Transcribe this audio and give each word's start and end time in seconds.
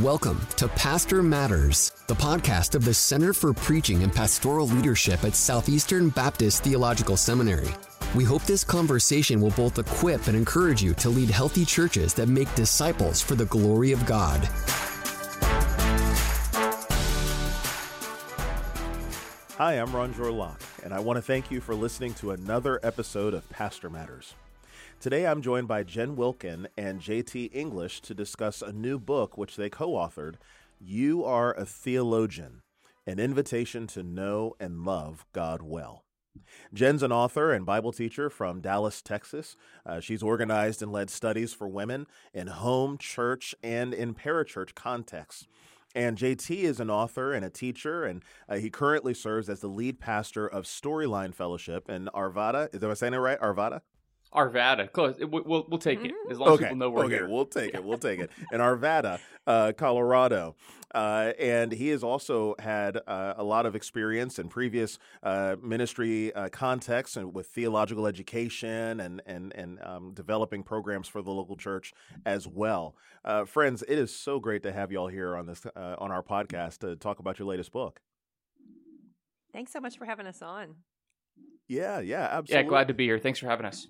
Welcome 0.00 0.40
to 0.56 0.68
Pastor 0.68 1.22
Matters, 1.22 1.92
the 2.06 2.14
podcast 2.14 2.74
of 2.74 2.82
the 2.82 2.94
Center 2.94 3.34
for 3.34 3.52
Preaching 3.52 4.02
and 4.02 4.10
Pastoral 4.10 4.66
Leadership 4.66 5.22
at 5.22 5.34
Southeastern 5.34 6.08
Baptist 6.08 6.64
Theological 6.64 7.14
Seminary. 7.14 7.68
We 8.14 8.24
hope 8.24 8.42
this 8.44 8.64
conversation 8.64 9.38
will 9.38 9.50
both 9.50 9.78
equip 9.78 10.28
and 10.28 10.34
encourage 10.34 10.82
you 10.82 10.94
to 10.94 11.10
lead 11.10 11.28
healthy 11.28 11.66
churches 11.66 12.14
that 12.14 12.28
make 12.28 12.52
disciples 12.54 13.20
for 13.20 13.34
the 13.34 13.44
glory 13.44 13.92
of 13.92 14.06
God. 14.06 14.38
Hi, 19.58 19.74
I'm 19.74 19.88
Ronjour 19.88 20.34
Locke, 20.34 20.62
and 20.82 20.94
I 20.94 21.00
want 21.00 21.18
to 21.18 21.22
thank 21.22 21.50
you 21.50 21.60
for 21.60 21.74
listening 21.74 22.14
to 22.14 22.30
another 22.30 22.80
episode 22.82 23.34
of 23.34 23.46
Pastor 23.50 23.90
Matters. 23.90 24.32
Today 25.02 25.26
I'm 25.26 25.42
joined 25.42 25.66
by 25.66 25.82
Jen 25.82 26.14
Wilkin 26.14 26.68
and 26.78 27.00
JT 27.00 27.50
English 27.52 28.02
to 28.02 28.14
discuss 28.14 28.62
a 28.62 28.70
new 28.70 29.00
book 29.00 29.36
which 29.36 29.56
they 29.56 29.68
co 29.68 29.94
authored 29.94 30.36
You 30.78 31.24
Are 31.24 31.52
a 31.54 31.66
Theologian 31.66 32.62
An 33.04 33.18
Invitation 33.18 33.88
to 33.88 34.04
Know 34.04 34.54
and 34.60 34.84
Love 34.84 35.26
God 35.32 35.60
Well. 35.60 36.04
Jen's 36.72 37.02
an 37.02 37.10
author 37.10 37.52
and 37.52 37.66
Bible 37.66 37.90
teacher 37.90 38.30
from 38.30 38.60
Dallas, 38.60 39.02
Texas. 39.02 39.56
Uh, 39.84 39.98
she's 39.98 40.22
organized 40.22 40.82
and 40.82 40.92
led 40.92 41.10
studies 41.10 41.52
for 41.52 41.66
women 41.66 42.06
in 42.32 42.46
home, 42.46 42.96
church, 42.96 43.56
and 43.60 43.92
in 43.92 44.14
parachurch 44.14 44.76
contexts. 44.76 45.48
And 45.96 46.16
JT 46.16 46.58
is 46.58 46.78
an 46.78 46.90
author 46.90 47.32
and 47.32 47.44
a 47.44 47.50
teacher, 47.50 48.04
and 48.04 48.22
uh, 48.48 48.54
he 48.54 48.70
currently 48.70 49.14
serves 49.14 49.48
as 49.48 49.58
the 49.58 49.66
lead 49.66 49.98
pastor 49.98 50.46
of 50.46 50.62
Storyline 50.62 51.34
Fellowship 51.34 51.90
in 51.90 52.08
Arvada. 52.14 52.72
Is 52.72 52.84
I 52.84 52.94
saying 52.94 53.14
it 53.14 53.18
right? 53.18 53.40
Arvada? 53.40 53.80
Arvada, 54.34 54.90
close. 54.90 55.16
We'll, 55.18 55.42
we'll, 55.44 55.66
we'll 55.68 55.78
take 55.78 56.04
it 56.04 56.12
as 56.30 56.38
long 56.38 56.50
okay. 56.50 56.64
as 56.64 56.68
people 56.68 56.76
know 56.76 56.90
where 56.90 57.04
we're 57.04 57.06
okay, 57.06 57.14
here. 57.16 57.28
we'll 57.28 57.44
take 57.44 57.74
it. 57.74 57.84
We'll 57.84 57.98
take 57.98 58.18
it. 58.18 58.30
In 58.50 58.60
Arvada, 58.60 59.20
uh, 59.46 59.72
Colorado, 59.76 60.56
uh, 60.94 61.32
and 61.38 61.72
he 61.72 61.88
has 61.88 62.02
also 62.02 62.54
had 62.58 62.98
uh, 63.06 63.34
a 63.36 63.44
lot 63.44 63.66
of 63.66 63.76
experience 63.76 64.38
in 64.38 64.48
previous 64.48 64.98
uh, 65.22 65.56
ministry 65.62 66.32
uh, 66.34 66.48
contexts 66.48 67.16
and 67.16 67.34
with 67.34 67.46
theological 67.48 68.06
education 68.06 69.00
and 69.00 69.20
and 69.26 69.52
and 69.54 69.78
um, 69.82 70.12
developing 70.14 70.62
programs 70.62 71.08
for 71.08 71.20
the 71.20 71.30
local 71.30 71.56
church 71.56 71.92
as 72.24 72.48
well. 72.48 72.94
Uh, 73.24 73.44
friends, 73.44 73.84
it 73.86 73.98
is 73.98 74.14
so 74.14 74.40
great 74.40 74.62
to 74.62 74.72
have 74.72 74.90
you 74.90 74.98
all 74.98 75.08
here 75.08 75.36
on 75.36 75.46
this 75.46 75.64
on 75.76 76.10
our 76.10 76.22
podcast 76.22 76.78
to 76.78 76.96
talk 76.96 77.18
about 77.18 77.38
your 77.38 77.48
latest 77.48 77.70
book. 77.70 78.00
Thanks 79.52 79.72
so 79.72 79.80
much 79.80 79.98
for 79.98 80.06
having 80.06 80.26
us 80.26 80.40
on. 80.40 80.76
Yeah, 81.68 82.00
yeah, 82.00 82.28
absolutely. 82.30 82.64
Yeah, 82.64 82.68
glad 82.68 82.88
to 82.88 82.94
be 82.94 83.04
here. 83.04 83.18
Thanks 83.18 83.38
for 83.38 83.46
having 83.46 83.66
us. 83.66 83.86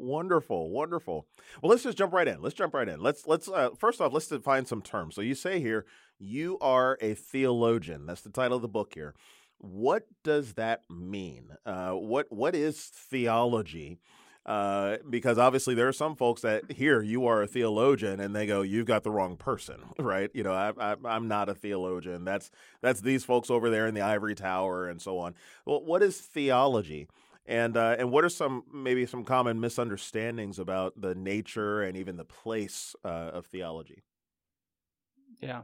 Wonderful, 0.00 0.70
wonderful. 0.70 1.26
Well, 1.62 1.68
let's 1.68 1.82
just 1.82 1.98
jump 1.98 2.14
right 2.14 2.26
in. 2.26 2.40
Let's 2.40 2.54
jump 2.54 2.72
right 2.72 2.88
in. 2.88 3.00
Let's 3.02 3.26
let's 3.26 3.48
uh, 3.48 3.68
first 3.78 4.00
off, 4.00 4.14
let's 4.14 4.28
define 4.28 4.64
some 4.64 4.80
terms. 4.80 5.14
So 5.14 5.20
you 5.20 5.34
say 5.34 5.60
here, 5.60 5.84
you 6.18 6.56
are 6.62 6.96
a 7.02 7.12
theologian. 7.12 8.06
That's 8.06 8.22
the 8.22 8.30
title 8.30 8.56
of 8.56 8.62
the 8.62 8.68
book 8.68 8.94
here. 8.94 9.14
What 9.58 10.06
does 10.24 10.54
that 10.54 10.84
mean? 10.88 11.50
Uh, 11.66 11.90
what 11.90 12.32
what 12.32 12.54
is 12.54 12.80
theology? 12.80 13.98
Uh, 14.46 14.96
because 15.10 15.36
obviously 15.36 15.74
there 15.74 15.86
are 15.86 15.92
some 15.92 16.16
folks 16.16 16.40
that 16.40 16.72
hear 16.72 17.02
you 17.02 17.26
are 17.26 17.42
a 17.42 17.46
theologian 17.46 18.20
and 18.20 18.34
they 18.34 18.46
go, 18.46 18.62
"You've 18.62 18.86
got 18.86 19.02
the 19.02 19.10
wrong 19.10 19.36
person," 19.36 19.82
right? 19.98 20.30
You 20.32 20.44
know, 20.44 20.54
I, 20.54 20.96
I'm 21.04 21.28
not 21.28 21.50
a 21.50 21.54
theologian. 21.54 22.24
That's 22.24 22.50
that's 22.80 23.02
these 23.02 23.22
folks 23.22 23.50
over 23.50 23.68
there 23.68 23.86
in 23.86 23.92
the 23.92 24.00
ivory 24.00 24.34
tower 24.34 24.88
and 24.88 25.02
so 25.02 25.18
on. 25.18 25.34
Well, 25.66 25.84
what 25.84 26.02
is 26.02 26.18
theology? 26.18 27.06
And 27.46 27.76
uh, 27.76 27.96
and 27.98 28.10
what 28.10 28.24
are 28.24 28.28
some 28.28 28.64
maybe 28.72 29.06
some 29.06 29.24
common 29.24 29.60
misunderstandings 29.60 30.58
about 30.58 31.00
the 31.00 31.14
nature 31.14 31.82
and 31.82 31.96
even 31.96 32.16
the 32.16 32.24
place 32.24 32.94
uh, 33.04 33.08
of 33.08 33.46
theology? 33.46 34.04
Yeah. 35.40 35.62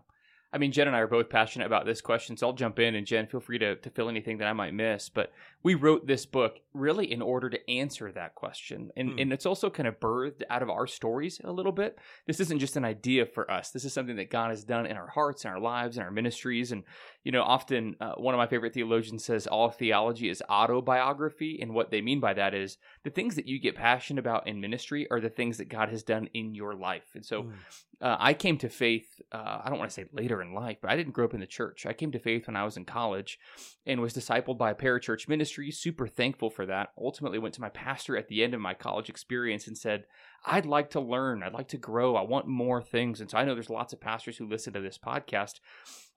I 0.53 0.59
mean, 0.59 0.73
Jen 0.73 0.87
and 0.87 0.97
I 0.97 1.01
are 1.01 1.07
both 1.07 1.29
passionate 1.29 1.67
about 1.67 1.85
this 1.85 2.01
question, 2.01 2.37
so 2.37 2.47
I'll 2.47 2.53
jump 2.53 2.79
in. 2.79 2.95
And 2.95 3.07
Jen, 3.07 3.27
feel 3.27 3.41
free 3.41 3.59
to, 3.59 3.77
to 3.77 3.91
fill 3.91 4.09
anything 4.09 4.39
that 4.39 4.49
I 4.49 4.53
might 4.53 4.73
miss. 4.73 5.09
But 5.09 5.33
we 5.67 5.75
wrote 5.75 6.07
this 6.07 6.27
book 6.27 6.61
really 6.75 7.11
in 7.11 7.21
order 7.21 7.51
to 7.51 7.69
answer 7.69 8.13
that 8.13 8.37
question. 8.37 8.91
And, 8.97 9.11
mm. 9.11 9.23
and 9.23 9.33
it's 9.33 9.47
also 9.47 9.69
kind 9.69 9.89
of 9.89 9.99
birthed 9.99 10.43
out 10.49 10.63
of 10.63 10.71
our 10.71 10.87
stories 10.87 11.41
a 11.43 11.51
little 11.51 11.73
bit. 11.73 11.99
This 12.25 12.39
isn't 12.39 12.61
just 12.61 12.77
an 12.77 12.85
idea 12.85 13.27
for 13.27 13.51
us, 13.51 13.73
this 13.73 13.85
is 13.85 13.93
something 13.93 14.15
that 14.15 14.31
God 14.31 14.51
has 14.51 14.63
done 14.63 14.87
in 14.87 14.97
our 14.97 15.09
hearts, 15.09 15.45
and 15.45 15.53
our 15.53 15.59
lives, 15.59 15.97
and 15.97 16.05
our 16.05 16.13
ministries. 16.13 16.71
And, 16.71 16.85
you 17.25 17.33
know, 17.33 17.43
often 17.43 17.97
uh, 18.01 18.13
one 18.13 18.33
of 18.33 18.39
my 18.39 18.47
favorite 18.47 18.75
theologians 18.75 19.25
says 19.25 19.49
all 19.49 19.71
theology 19.71 20.29
is 20.29 20.41
autobiography. 20.49 21.59
And 21.61 21.75
what 21.75 21.91
they 21.91 22.01
mean 22.01 22.21
by 22.21 22.35
that 22.35 22.55
is 22.55 22.79
the 23.03 23.11
things 23.11 23.35
that 23.35 23.49
you 23.49 23.59
get 23.59 23.75
passionate 23.75 24.21
about 24.21 24.47
in 24.47 24.61
ministry 24.61 25.09
are 25.11 25.21
the 25.21 25.31
things 25.31 25.59
that 25.59 25.69
God 25.69 25.89
has 25.89 26.05
done 26.05 26.29
in 26.33 26.55
your 26.55 26.77
life. 26.77 27.11
And 27.15 27.27
so 27.27 27.43
mm. 27.43 27.53
uh, 28.01 28.17
I 28.21 28.35
came 28.35 28.57
to 28.59 28.69
faith, 28.69 29.21
uh, 29.33 29.63
I 29.65 29.69
don't 29.69 29.81
want 29.81 29.91
to 29.91 29.95
say 29.95 30.07
later 30.13 30.41
in 30.43 30.55
life, 30.55 30.79
but 30.81 30.93
I 30.93 30.97
didn't 30.97 31.15
grow 31.15 31.25
up 31.25 31.35
in 31.35 31.41
the 31.41 31.47
church. 31.47 31.87
I 31.87 31.93
came 31.93 32.13
to 32.13 32.21
faith 32.21 32.47
when 32.47 32.55
I 32.55 32.63
was 32.63 32.77
in 32.77 32.85
college 32.85 33.41
and 33.85 34.01
was 34.01 34.15
discipled 34.15 34.59
by 34.59 34.71
a 34.71 34.75
parachurch 34.77 35.27
ministry. 35.29 35.56
Super 35.71 36.07
thankful 36.07 36.51
for 36.51 36.67
that. 36.67 36.91
Ultimately, 36.99 37.39
went 37.39 37.55
to 37.55 37.61
my 37.61 37.69
pastor 37.69 38.17
at 38.17 38.29
the 38.29 38.43
end 38.43 38.55
of 38.55 38.61
my 38.61 38.75
college 38.75 39.09
experience 39.09 39.67
and 39.67 39.77
said, 39.77 40.05
I'd 40.45 40.67
like 40.67 40.91
to 40.91 41.01
learn. 41.01 41.43
I'd 41.43 41.53
like 41.53 41.69
to 41.69 41.79
grow. 41.79 42.17
I 42.17 42.23
want 42.23 42.47
more 42.47 42.83
things. 42.83 43.21
And 43.21 43.31
so 43.31 43.39
I 43.39 43.45
know 43.45 43.55
there's 43.55 43.71
lots 43.71 43.93
of 43.93 44.01
pastors 44.01 44.37
who 44.37 44.49
listen 44.49 44.73
to 44.75 44.81
this 44.81 44.99
podcast. 44.99 45.61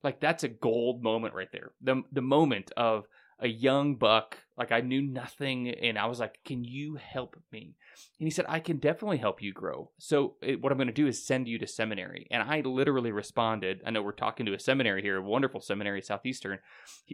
Like 0.04 0.20
that's 0.20 0.44
a 0.44 0.50
gold 0.50 1.04
moment 1.04 1.34
right 1.34 1.52
there. 1.52 1.72
The, 1.82 2.04
the 2.12 2.22
moment 2.22 2.72
of, 2.78 3.06
a 3.40 3.48
young 3.48 3.96
buck. 3.96 4.38
Like 4.58 4.72
I 4.72 4.82
knew 4.82 5.02
nothing, 5.02 5.70
and 5.70 5.98
I 5.98 6.06
was 6.06 6.20
like, 6.20 6.40
"Can 6.44 6.64
you 6.64 6.96
help 6.96 7.38
me?" 7.52 7.76
And 8.20 8.28
he 8.28 8.30
said, 8.30 8.46
"I 8.50 8.60
can 8.60 8.78
definitely 8.78 9.18
help 9.18 9.42
you 9.42 9.54
grow. 9.54 9.92
So 9.98 10.36
it, 10.42 10.62
what 10.62 10.72
I'm 10.72 10.78
going 10.78 10.88
to 10.88 10.94
do 10.94 11.08
is 11.08 11.26
send 11.26 11.48
you 11.48 11.58
to 11.60 11.68
seminary." 11.68 12.28
And 12.30 12.44
I 12.44 12.62
literally 12.62 13.12
responded. 13.12 13.82
I 13.86 13.92
know 13.92 14.02
we're 14.02 14.12
talking 14.12 14.46
to 14.46 14.54
a 14.54 14.60
seminary 14.60 15.02
here, 15.02 15.18
a 15.18 15.22
wonderful 15.22 15.62
seminary, 15.62 16.02
Southeastern. 16.02 16.60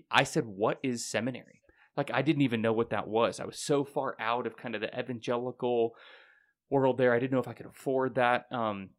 I 0.10 0.24
said, 0.24 0.46
"What 0.46 0.80
is 0.82 1.06
seminary?" 1.06 1.62
Like 1.98 2.12
I 2.14 2.22
didn't 2.22 2.42
even 2.44 2.62
know 2.62 2.74
what 2.74 2.90
that 2.90 3.08
was. 3.08 3.40
I 3.40 3.46
was 3.46 3.60
so 3.60 3.84
far 3.84 4.16
out 4.20 4.48
of 4.48 4.58
kind 4.58 4.76
of 4.76 4.82
the 4.82 5.00
evangelical 5.00 5.96
world 6.70 6.98
there. 6.98 7.14
I 7.14 7.20
didn't 7.20 7.32
know 7.32 7.40
if 7.40 7.48
I 7.48 7.54
could 7.54 7.68
afford 7.68 8.16
that. 8.16 8.46
Um, 8.52 8.90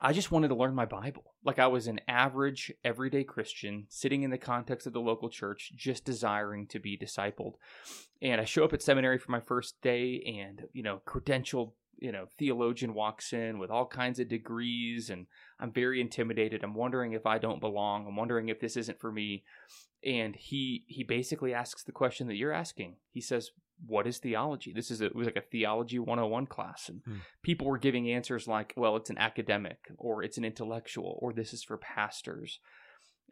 I 0.00 0.12
just 0.12 0.32
wanted 0.32 0.48
to 0.48 0.56
learn 0.56 0.74
my 0.74 0.84
Bible. 0.84 1.34
Like 1.44 1.58
I 1.58 1.68
was 1.68 1.86
an 1.86 2.00
average, 2.08 2.72
everyday 2.84 3.24
Christian 3.24 3.86
sitting 3.88 4.22
in 4.22 4.30
the 4.30 4.38
context 4.38 4.86
of 4.86 4.92
the 4.92 5.00
local 5.00 5.30
church, 5.30 5.72
just 5.76 6.04
desiring 6.04 6.66
to 6.68 6.80
be 6.80 6.98
discipled. 6.98 7.54
And 8.20 8.40
I 8.40 8.44
show 8.44 8.64
up 8.64 8.72
at 8.72 8.82
seminary 8.82 9.18
for 9.18 9.30
my 9.30 9.40
first 9.40 9.80
day, 9.82 10.22
and, 10.38 10.64
you 10.72 10.82
know, 10.82 11.00
credentialed, 11.06 11.72
you 11.98 12.12
know, 12.12 12.26
theologian 12.38 12.94
walks 12.94 13.32
in 13.32 13.58
with 13.58 13.70
all 13.70 13.86
kinds 13.86 14.18
of 14.18 14.28
degrees, 14.28 15.10
and 15.10 15.26
I'm 15.60 15.72
very 15.72 16.00
intimidated. 16.00 16.62
I'm 16.62 16.74
wondering 16.74 17.12
if 17.12 17.26
I 17.26 17.38
don't 17.38 17.60
belong. 17.60 18.06
I'm 18.06 18.16
wondering 18.16 18.48
if 18.48 18.60
this 18.60 18.76
isn't 18.76 19.00
for 19.00 19.12
me. 19.12 19.44
And 20.04 20.36
he 20.36 20.84
he 20.86 21.02
basically 21.02 21.54
asks 21.54 21.82
the 21.82 21.92
question 21.92 22.26
that 22.28 22.36
you're 22.36 22.52
asking. 22.52 22.96
He 23.10 23.20
says, 23.20 23.50
what 23.86 24.06
is 24.06 24.18
theology? 24.18 24.72
This 24.72 24.90
is 24.90 25.00
a, 25.00 25.06
it 25.06 25.16
was 25.16 25.26
like 25.26 25.36
a 25.36 25.40
theology 25.50 25.98
101 25.98 26.46
class, 26.46 26.88
and 26.88 27.00
hmm. 27.04 27.18
people 27.42 27.66
were 27.66 27.78
giving 27.78 28.10
answers 28.10 28.46
like, 28.46 28.74
well, 28.76 28.96
it's 28.96 29.10
an 29.10 29.18
academic, 29.18 29.78
or 29.96 30.22
it's 30.22 30.38
an 30.38 30.44
intellectual, 30.44 31.18
or 31.20 31.32
this 31.32 31.52
is 31.52 31.64
for 31.64 31.76
pastors. 31.76 32.60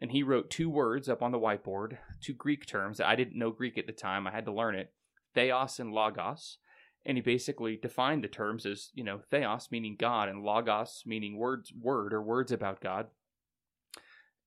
And 0.01 0.11
he 0.11 0.23
wrote 0.23 0.49
two 0.49 0.69
words 0.69 1.07
up 1.07 1.21
on 1.21 1.31
the 1.31 1.39
whiteboard, 1.39 1.97
two 2.21 2.33
Greek 2.33 2.65
terms. 2.65 2.99
I 2.99 3.15
didn't 3.15 3.37
know 3.37 3.51
Greek 3.51 3.77
at 3.77 3.85
the 3.85 3.93
time, 3.93 4.27
I 4.27 4.31
had 4.31 4.45
to 4.45 4.51
learn 4.51 4.75
it 4.75 4.91
theos 5.33 5.79
and 5.79 5.91
logos. 5.91 6.57
And 7.05 7.17
he 7.17 7.21
basically 7.21 7.75
defined 7.75 8.23
the 8.23 8.29
terms 8.29 8.65
as, 8.65 8.89
you 8.93 9.03
know, 9.03 9.19
theos 9.29 9.69
meaning 9.71 9.97
God, 9.99 10.29
and 10.29 10.43
logos 10.43 11.03
meaning 11.05 11.37
words, 11.37 11.73
word, 11.73 12.13
or 12.13 12.21
words 12.21 12.51
about 12.51 12.81
God. 12.81 13.07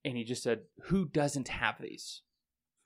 And 0.05 0.17
he 0.17 0.25
just 0.25 0.43
said, 0.43 0.61
who 0.84 1.05
doesn't 1.05 1.49
have 1.49 1.81
these? 1.81 2.22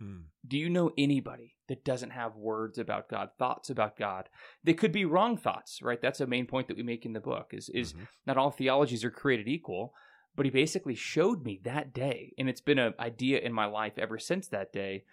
Hmm. 0.01 0.23
Do 0.47 0.59
you 0.59 0.71
know 0.71 0.91
anybody 0.97 1.57
that 1.69 1.85
doesn't 1.85 2.11
have 2.11 2.35
words 2.35 2.79
about 2.79 3.09
God, 3.09 3.31
thoughts 3.39 3.69
about 3.69 3.99
God? 3.99 4.29
They 4.65 4.73
could 4.73 4.93
be 4.93 5.05
wrong 5.05 5.37
thoughts, 5.37 5.83
right? 5.83 6.01
That's 6.01 6.21
a 6.21 6.27
main 6.27 6.47
point 6.47 6.69
that 6.69 6.77
we 6.77 6.83
make 6.83 7.05
in 7.05 7.13
the 7.13 7.21
book 7.21 7.51
is 7.53 7.69
is 7.69 7.93
mm-hmm. 7.93 8.05
not 8.27 8.39
all 8.39 8.51
theologies 8.51 9.05
are 9.05 9.11
created 9.11 9.47
equal, 9.47 9.93
but 10.35 10.47
he 10.47 10.51
basically 10.51 10.95
showed 10.95 11.45
me 11.45 11.61
that 11.65 11.93
day, 11.93 12.33
and 12.39 12.49
it's 12.49 12.63
been 12.63 12.79
an 12.79 12.95
idea 12.99 13.41
in 13.41 13.53
my 13.53 13.67
life 13.67 13.99
ever 13.99 14.19
since 14.19 14.49
that 14.49 14.73
day 14.73 15.05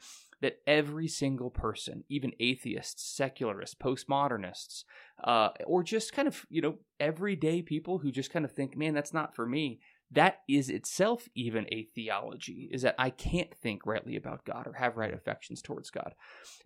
that 0.41 0.59
every 0.67 1.07
single 1.07 1.49
person, 1.49 2.03
even 2.09 2.31
atheists, 2.39 3.15
secularists, 3.15 3.75
postmodernists, 3.75 4.83
uh, 5.23 5.49
or 5.65 5.83
just 5.83 6.13
kind 6.13 6.27
of, 6.27 6.45
you 6.49 6.61
know, 6.61 6.75
everyday 6.99 7.61
people 7.61 7.99
who 7.99 8.11
just 8.11 8.31
kind 8.31 8.45
of 8.45 8.51
think, 8.51 8.77
man, 8.77 8.93
that's 8.93 9.13
not 9.13 9.35
for 9.35 9.45
me, 9.45 9.79
that 10.11 10.39
is 10.47 10.69
itself 10.69 11.27
even 11.35 11.65
a 11.71 11.87
theology 11.93 12.69
is 12.71 12.81
that 12.81 12.95
i 12.97 13.09
can't 13.09 13.53
think 13.55 13.85
rightly 13.85 14.15
about 14.15 14.45
god 14.45 14.65
or 14.65 14.73
have 14.73 14.95
right 14.95 15.13
affections 15.13 15.61
towards 15.61 15.89
god. 15.89 16.13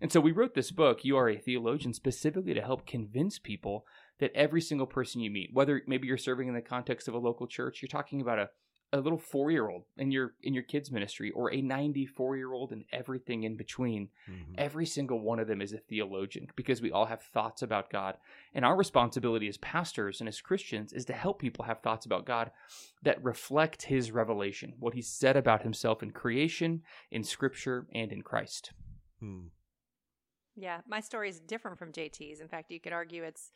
And 0.00 0.12
so 0.12 0.20
we 0.20 0.32
wrote 0.32 0.54
this 0.54 0.70
book 0.70 1.04
you 1.04 1.16
are 1.16 1.28
a 1.28 1.38
theologian 1.38 1.92
specifically 1.92 2.54
to 2.54 2.60
help 2.60 2.86
convince 2.86 3.38
people 3.38 3.84
that 4.20 4.32
every 4.34 4.60
single 4.60 4.86
person 4.86 5.20
you 5.20 5.30
meet 5.30 5.50
whether 5.52 5.82
maybe 5.86 6.06
you're 6.06 6.18
serving 6.18 6.48
in 6.48 6.54
the 6.54 6.60
context 6.60 7.08
of 7.08 7.14
a 7.14 7.18
local 7.18 7.46
church 7.46 7.82
you're 7.82 7.88
talking 7.88 8.20
about 8.20 8.38
a 8.38 8.48
a 8.94 9.00
little 9.00 9.18
four 9.18 9.50
year 9.50 9.68
old 9.68 9.84
in 9.96 10.10
your 10.10 10.34
in 10.42 10.52
your 10.52 10.62
kids 10.62 10.90
ministry 10.90 11.30
or 11.30 11.52
a 11.52 11.62
94 11.62 12.36
year 12.36 12.52
old 12.52 12.72
and 12.72 12.84
everything 12.92 13.44
in 13.44 13.56
between 13.56 14.10
Mhm. 14.28 14.54
every 14.58 14.84
single 14.84 15.20
one 15.20 15.38
of 15.38 15.48
them 15.48 15.62
is 15.62 15.72
a 15.72 15.78
theologian 15.78 16.46
because 16.56 16.82
we 16.82 16.92
all 16.92 17.06
have 17.06 17.22
thoughts 17.22 17.62
about 17.62 17.90
god 17.90 18.18
and 18.54 18.64
our 18.64 18.76
responsibility 18.76 19.48
as 19.48 19.56
pastors 19.58 20.20
and 20.20 20.28
as 20.28 20.40
christians 20.42 20.92
is 20.92 21.06
to 21.06 21.14
help 21.14 21.38
people 21.38 21.64
have 21.64 21.80
thoughts 21.80 22.04
about 22.04 22.26
god 22.26 22.50
that 23.02 23.22
reflect 23.24 23.82
his 23.84 24.12
revelation 24.12 24.74
what 24.78 24.94
he 24.94 25.00
said 25.02 25.36
about 25.36 25.62
himself 25.62 26.02
in 26.02 26.10
creation 26.10 26.82
in 27.10 27.24
scripture 27.24 27.86
and 27.94 28.12
in 28.12 28.20
christ 28.22 28.72
Hmm. 29.20 29.46
Yeah, 30.54 30.80
my 30.86 31.00
story 31.00 31.30
is 31.30 31.40
different 31.40 31.78
from 31.78 31.92
JT's. 31.92 32.40
In 32.40 32.48
fact, 32.48 32.70
you 32.70 32.78
could 32.78 32.92
argue 32.92 33.22
it's 33.22 33.52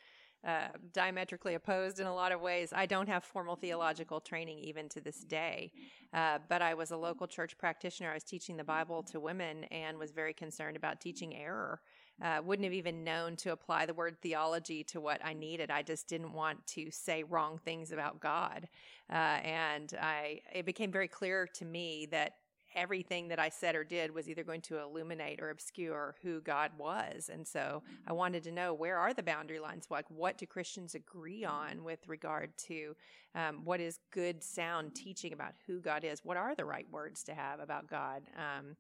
uh, 0.47 0.69
diametrically 0.93 1.55
opposed 1.55 2.01
in 2.01 2.07
a 2.07 2.15
lot 2.15 2.33
of 2.33 2.41
ways. 2.41 2.73
I 2.75 2.87
don't 2.87 3.09
have 3.09 3.25
formal 3.25 3.57
theological 3.57 4.21
training 4.21 4.59
even 4.61 4.89
to 4.91 5.01
this 5.01 5.21
day, 5.21 5.73
uh, 6.15 6.39
but 6.49 6.63
I 6.63 6.75
was 6.75 6.91
a 6.91 6.97
local 6.97 7.27
church 7.27 7.59
practitioner. 7.59 8.11
I 8.11 8.15
was 8.15 8.25
teaching 8.25 8.57
the 8.57 8.65
Bible 8.65 9.03
to 9.05 9.21
women 9.21 9.65
and 9.65 9.99
was 9.99 10.13
very 10.13 10.33
concerned 10.33 10.77
about 10.77 11.01
teaching 11.01 11.37
error. 11.37 11.81
Uh, 12.23 12.41
wouldn't 12.43 12.65
have 12.65 12.73
even 12.73 13.05
known 13.05 13.37
to 13.37 13.53
apply 13.53 13.85
the 13.85 13.93
word 13.93 14.17
theology 14.23 14.83
to 14.83 15.01
what 15.03 15.21
I 15.23 15.35
needed. 15.35 15.71
I 15.71 15.83
just 15.83 16.09
didn't 16.09 16.33
want 16.33 16.67
to 16.69 16.91
say 16.91 17.23
wrong 17.25 17.59
things 17.63 17.93
about 17.93 18.21
God, 18.21 18.69
uh, 19.11 19.13
and 19.13 19.93
I 20.01 20.41
it 20.55 20.65
became 20.65 20.91
very 20.91 21.09
clear 21.09 21.47
to 21.47 21.65
me 21.67 22.07
that 22.13 22.37
everything 22.77 23.29
that 23.29 23.41
I 23.41 23.49
said 23.49 23.75
or 23.75 23.83
did 23.83 24.15
was 24.15 24.29
either 24.29 24.45
going 24.45 24.61
to 24.63 24.79
illuminate 24.79 25.41
or 25.41 25.51
obscure 25.51 26.15
who 26.23 26.41
God 26.43 26.71
was. 26.79 27.31
And 27.33 27.47
so 27.47 27.83
I 28.07 28.13
wanted 28.13 28.45
to 28.45 28.53
know 28.53 28.75
where 28.75 28.99
are 28.99 29.15
the 29.15 29.23
boundary 29.23 29.59
lines? 29.59 29.87
Like, 29.91 30.05
what 30.09 30.39
do 30.39 30.47
Christians 30.47 30.95
agree 30.95 31.45
on 31.45 31.83
with 31.83 32.07
regard 32.07 32.57
to 32.69 32.95
um, 33.35 33.63
what 33.65 33.81
is 33.81 33.99
good, 34.13 34.43
sound 34.43 34.95
teaching 34.95 35.33
about 35.33 35.55
who 35.67 35.81
God 35.81 36.05
is? 36.05 36.25
What 36.25 36.37
are 36.37 36.55
the 36.55 36.65
right 36.65 36.87
words 36.91 37.25
to 37.25 37.35
have 37.35 37.61
about 37.61 37.89
God? 37.89 38.23
Um, 38.37 38.77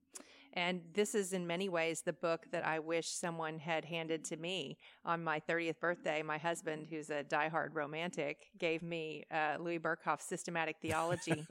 and 0.56 0.80
this 0.94 1.14
is 1.14 1.34
in 1.34 1.46
many 1.46 1.68
ways 1.68 2.00
the 2.00 2.14
book 2.14 2.46
that 2.50 2.64
I 2.66 2.78
wish 2.78 3.08
someone 3.08 3.58
had 3.58 3.84
handed 3.84 4.24
to 4.24 4.38
me 4.38 4.78
on 5.04 5.22
my 5.22 5.38
30th 5.38 5.78
birthday. 5.78 6.22
My 6.22 6.38
husband, 6.38 6.86
who's 6.88 7.10
a 7.10 7.22
diehard 7.22 7.74
romantic, 7.74 8.46
gave 8.58 8.82
me 8.82 9.24
uh, 9.30 9.58
Louis 9.60 9.78
Berkhof's 9.78 10.24
Systematic 10.24 10.76
Theology. 10.80 11.46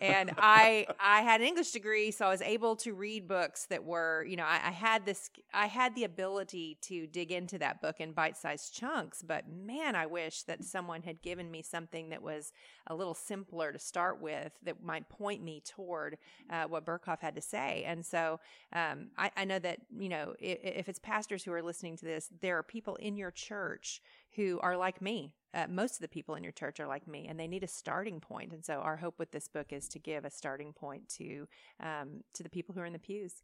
and 0.00 0.32
I 0.38 0.86
I 0.98 1.20
had 1.20 1.42
an 1.42 1.46
English 1.46 1.72
degree, 1.72 2.10
so 2.10 2.24
I 2.24 2.30
was 2.30 2.40
able 2.40 2.76
to 2.76 2.94
read 2.94 3.28
books 3.28 3.66
that 3.66 3.84
were, 3.84 4.24
you 4.24 4.36
know, 4.36 4.46
I, 4.46 4.60
I 4.68 4.70
had 4.70 5.04
this 5.04 5.28
I 5.52 5.66
had 5.66 5.94
the 5.94 6.04
ability 6.04 6.78
to 6.82 7.06
dig 7.06 7.32
into 7.32 7.58
that 7.58 7.82
book 7.82 8.00
in 8.00 8.12
bite-sized 8.12 8.72
chunks, 8.72 9.22
but 9.22 9.44
man, 9.50 9.94
I 9.94 10.06
wish 10.06 10.44
that 10.44 10.64
someone 10.64 11.02
had 11.02 11.20
given 11.20 11.50
me 11.50 11.60
something 11.60 12.08
that 12.08 12.22
was 12.22 12.52
a 12.86 12.94
little 12.94 13.14
simpler 13.14 13.70
to 13.72 13.78
start 13.78 14.20
with 14.20 14.52
that 14.62 14.82
might 14.82 15.08
point 15.10 15.42
me 15.42 15.62
toward 15.62 16.16
uh, 16.50 16.64
what 16.64 16.86
Burkhoff 16.86 17.20
had 17.20 17.34
to 17.34 17.42
say. 17.42 17.84
And 17.86 18.04
so 18.04 18.40
um, 18.72 19.08
I, 19.16 19.30
I 19.36 19.44
know 19.44 19.58
that, 19.58 19.78
you 19.98 20.08
know, 20.08 20.34
if, 20.38 20.58
if 20.62 20.88
it's 20.88 20.98
pastors 20.98 21.44
who 21.44 21.52
are 21.52 21.62
listening 21.62 21.96
to 21.98 22.04
this, 22.04 22.28
there 22.40 22.58
are 22.58 22.62
people 22.62 22.96
in 22.96 23.16
your 23.16 23.30
church 23.30 24.00
who 24.34 24.58
are 24.60 24.76
like 24.76 25.00
me. 25.00 25.34
Uh, 25.54 25.66
most 25.68 25.94
of 25.94 26.00
the 26.00 26.08
people 26.08 26.34
in 26.34 26.42
your 26.42 26.52
church 26.52 26.80
are 26.80 26.86
like 26.86 27.08
me, 27.08 27.26
and 27.28 27.40
they 27.40 27.46
need 27.46 27.62
a 27.62 27.68
starting 27.68 28.20
point. 28.20 28.52
And 28.52 28.64
so, 28.64 28.74
our 28.74 28.96
hope 28.96 29.18
with 29.18 29.30
this 29.30 29.48
book 29.48 29.72
is 29.72 29.88
to 29.88 29.98
give 29.98 30.24
a 30.24 30.30
starting 30.30 30.72
point 30.72 31.08
to 31.16 31.48
um, 31.80 32.24
to 32.34 32.42
the 32.42 32.50
people 32.50 32.74
who 32.74 32.80
are 32.80 32.86
in 32.86 32.92
the 32.92 32.98
pews. 32.98 33.42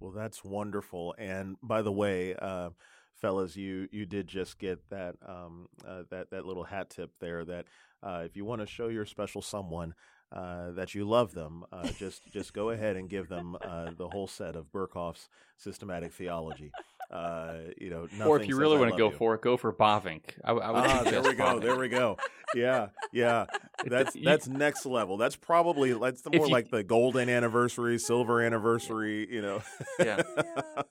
Well, 0.00 0.10
that's 0.10 0.44
wonderful. 0.44 1.14
And 1.18 1.56
by 1.62 1.82
the 1.82 1.92
way, 1.92 2.34
uh, 2.34 2.70
fellas, 3.14 3.56
you 3.56 3.88
you 3.92 4.06
did 4.06 4.26
just 4.26 4.58
get 4.58 4.88
that 4.90 5.16
um, 5.26 5.68
uh, 5.86 6.02
that 6.10 6.30
that 6.30 6.44
little 6.44 6.64
hat 6.64 6.90
tip 6.90 7.10
there. 7.20 7.44
That 7.44 7.66
uh, 8.02 8.22
if 8.24 8.36
you 8.36 8.44
want 8.44 8.60
to 8.60 8.66
show 8.66 8.88
your 8.88 9.06
special 9.06 9.40
someone 9.40 9.94
uh, 10.34 10.72
that 10.72 10.94
you 10.94 11.04
love 11.08 11.32
them, 11.32 11.64
uh, 11.72 11.88
just 11.98 12.30
just 12.32 12.52
go 12.52 12.70
ahead 12.70 12.96
and 12.96 13.08
give 13.08 13.28
them 13.28 13.56
uh, 13.62 13.90
the 13.96 14.08
whole 14.08 14.26
set 14.26 14.56
of 14.56 14.70
Berkhof's 14.72 15.28
systematic 15.56 16.12
theology. 16.12 16.72
Uh, 17.10 17.54
you 17.78 17.90
know, 17.90 18.08
or 18.26 18.40
if 18.40 18.48
you 18.48 18.56
really 18.56 18.76
want 18.78 18.90
to 18.90 18.96
go 18.98 19.10
you. 19.10 19.16
for 19.16 19.34
it 19.34 19.40
go 19.42 19.56
for 19.56 19.72
Bavinck. 19.72 20.22
I, 20.42 20.50
I 20.52 20.70
would 20.70 20.80
Ah, 20.90 21.02
there 21.04 21.22
suggest 21.22 21.28
we 21.28 21.34
go. 21.36 21.44
Bavinck. 21.44 21.62
There 21.62 21.76
we 21.78 21.88
go. 21.88 22.16
Yeah, 22.54 22.88
yeah. 23.12 23.46
That's 23.86 24.16
You- 24.16 24.24
that's 24.24 24.48
next 24.48 24.86
level. 24.86 25.16
That's 25.18 25.36
probably 25.36 25.92
that's 25.92 26.22
the 26.22 26.30
more 26.30 26.46
you- 26.46 26.52
like 26.52 26.70
the 26.70 26.82
golden 26.82 27.28
anniversary, 27.28 27.98
silver 27.98 28.40
anniversary. 28.42 29.28
You 29.32 29.42
know. 29.42 29.62
Yeah. 30.00 30.22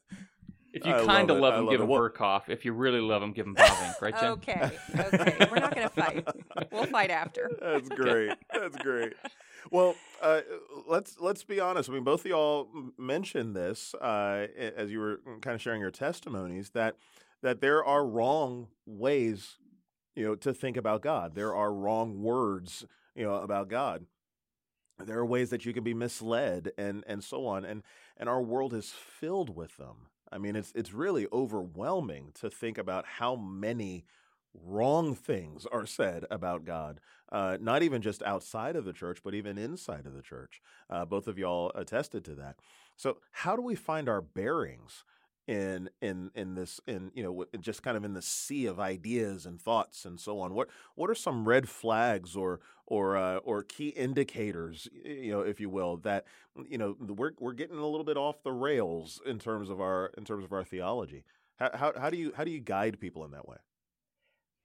If 0.73 0.85
you 0.87 0.93
kind 1.05 1.29
of 1.29 1.37
love 1.37 1.53
I 1.53 1.59
him, 1.59 1.65
give 1.69 1.79
it. 1.79 1.83
him 1.83 1.89
Well- 1.89 2.01
Berkhof. 2.09 2.49
If 2.49 2.65
you 2.65 2.73
really 2.73 2.99
love 2.99 3.21
him, 3.21 3.31
give 3.31 3.45
him 3.45 3.55
Bavinck, 3.55 4.01
right, 4.01 4.19
Jen? 4.19 4.31
Okay, 4.31 4.71
okay, 4.97 5.47
we're 5.51 5.59
not 5.59 5.75
going 5.75 5.87
to 5.87 5.93
fight. 5.93 6.27
We'll 6.71 6.85
fight 6.87 7.11
after. 7.11 7.51
That's 7.61 7.89
great. 7.89 8.33
That's 8.51 8.75
great. 8.77 9.13
Well, 9.71 9.95
uh, 10.21 10.41
let's 10.87 11.19
let's 11.19 11.43
be 11.43 11.59
honest. 11.59 11.89
I 11.89 11.93
mean, 11.93 12.03
both 12.03 12.21
of 12.21 12.25
y'all 12.25 12.67
mentioned 12.97 13.55
this 13.55 13.93
uh, 13.95 14.47
as 14.57 14.91
you 14.91 14.99
were 14.99 15.19
kind 15.41 15.53
of 15.55 15.61
sharing 15.61 15.79
your 15.79 15.91
testimonies 15.91 16.71
that 16.71 16.95
that 17.43 17.61
there 17.61 17.83
are 17.85 18.05
wrong 18.05 18.67
ways, 18.85 19.57
you 20.15 20.25
know, 20.25 20.35
to 20.35 20.53
think 20.53 20.75
about 20.75 21.01
God. 21.01 21.35
There 21.35 21.53
are 21.55 21.71
wrong 21.73 22.21
words, 22.23 22.85
you 23.15 23.23
know, 23.25 23.35
about 23.35 23.67
God. 23.69 24.05
There 24.97 25.19
are 25.19 25.25
ways 25.25 25.49
that 25.49 25.65
you 25.65 25.73
can 25.73 25.83
be 25.83 25.93
misled 25.93 26.71
and 26.77 27.03
and 27.07 27.23
so 27.23 27.45
on. 27.45 27.63
And 27.63 27.83
and 28.17 28.27
our 28.27 28.41
world 28.41 28.73
is 28.73 28.89
filled 28.91 29.55
with 29.55 29.77
them. 29.77 30.07
I 30.33 30.39
mean, 30.39 30.55
it's 30.55 30.71
it's 30.75 30.93
really 30.93 31.27
overwhelming 31.31 32.31
to 32.41 32.49
think 32.49 32.77
about 32.77 33.05
how 33.05 33.35
many 33.35 34.05
wrong 34.53 35.15
things 35.15 35.65
are 35.71 35.85
said 35.85 36.25
about 36.29 36.65
God, 36.65 36.99
uh, 37.31 37.57
not 37.59 37.83
even 37.83 38.01
just 38.01 38.21
outside 38.23 38.75
of 38.75 38.85
the 38.85 38.93
church, 38.93 39.19
but 39.23 39.33
even 39.33 39.57
inside 39.57 40.05
of 40.05 40.13
the 40.13 40.21
church. 40.21 40.61
Uh, 40.89 41.05
both 41.05 41.27
of 41.27 41.37
y'all 41.37 41.71
attested 41.75 42.25
to 42.25 42.35
that. 42.35 42.57
So, 42.95 43.17
how 43.31 43.55
do 43.55 43.61
we 43.61 43.75
find 43.75 44.09
our 44.09 44.21
bearings 44.21 45.03
in 45.47 45.89
in 46.01 46.31
in 46.35 46.55
this 46.55 46.79
in 46.87 47.11
you 47.13 47.23
know 47.23 47.45
just 47.59 47.83
kind 47.83 47.97
of 47.97 48.05
in 48.05 48.13
the 48.13 48.21
sea 48.21 48.65
of 48.65 48.79
ideas 48.79 49.45
and 49.45 49.61
thoughts 49.61 50.05
and 50.05 50.19
so 50.19 50.39
on? 50.39 50.53
What 50.53 50.69
what 50.95 51.09
are 51.09 51.15
some 51.15 51.47
red 51.47 51.69
flags 51.69 52.35
or 52.35 52.59
or 52.85 53.17
uh, 53.17 53.37
or 53.37 53.63
key 53.63 53.89
indicators, 53.89 54.87
you 55.03 55.31
know, 55.31 55.41
if 55.41 55.59
you 55.59 55.69
will, 55.69 55.97
that 55.97 56.25
you 56.67 56.77
know 56.77 56.95
we're 56.99 57.31
we're 57.39 57.53
getting 57.53 57.77
a 57.77 57.85
little 57.85 58.03
bit 58.03 58.17
off 58.17 58.43
the 58.43 58.51
rails 58.51 59.21
in 59.25 59.39
terms 59.39 59.69
of 59.69 59.79
our 59.81 60.11
in 60.17 60.25
terms 60.25 60.43
of 60.43 60.51
our 60.51 60.63
theology? 60.63 61.23
How 61.57 61.71
how, 61.73 61.93
how 61.97 62.09
do 62.09 62.17
you 62.17 62.33
how 62.35 62.43
do 62.43 62.51
you 62.51 62.59
guide 62.59 62.99
people 62.99 63.23
in 63.25 63.31
that 63.31 63.47
way? 63.47 63.57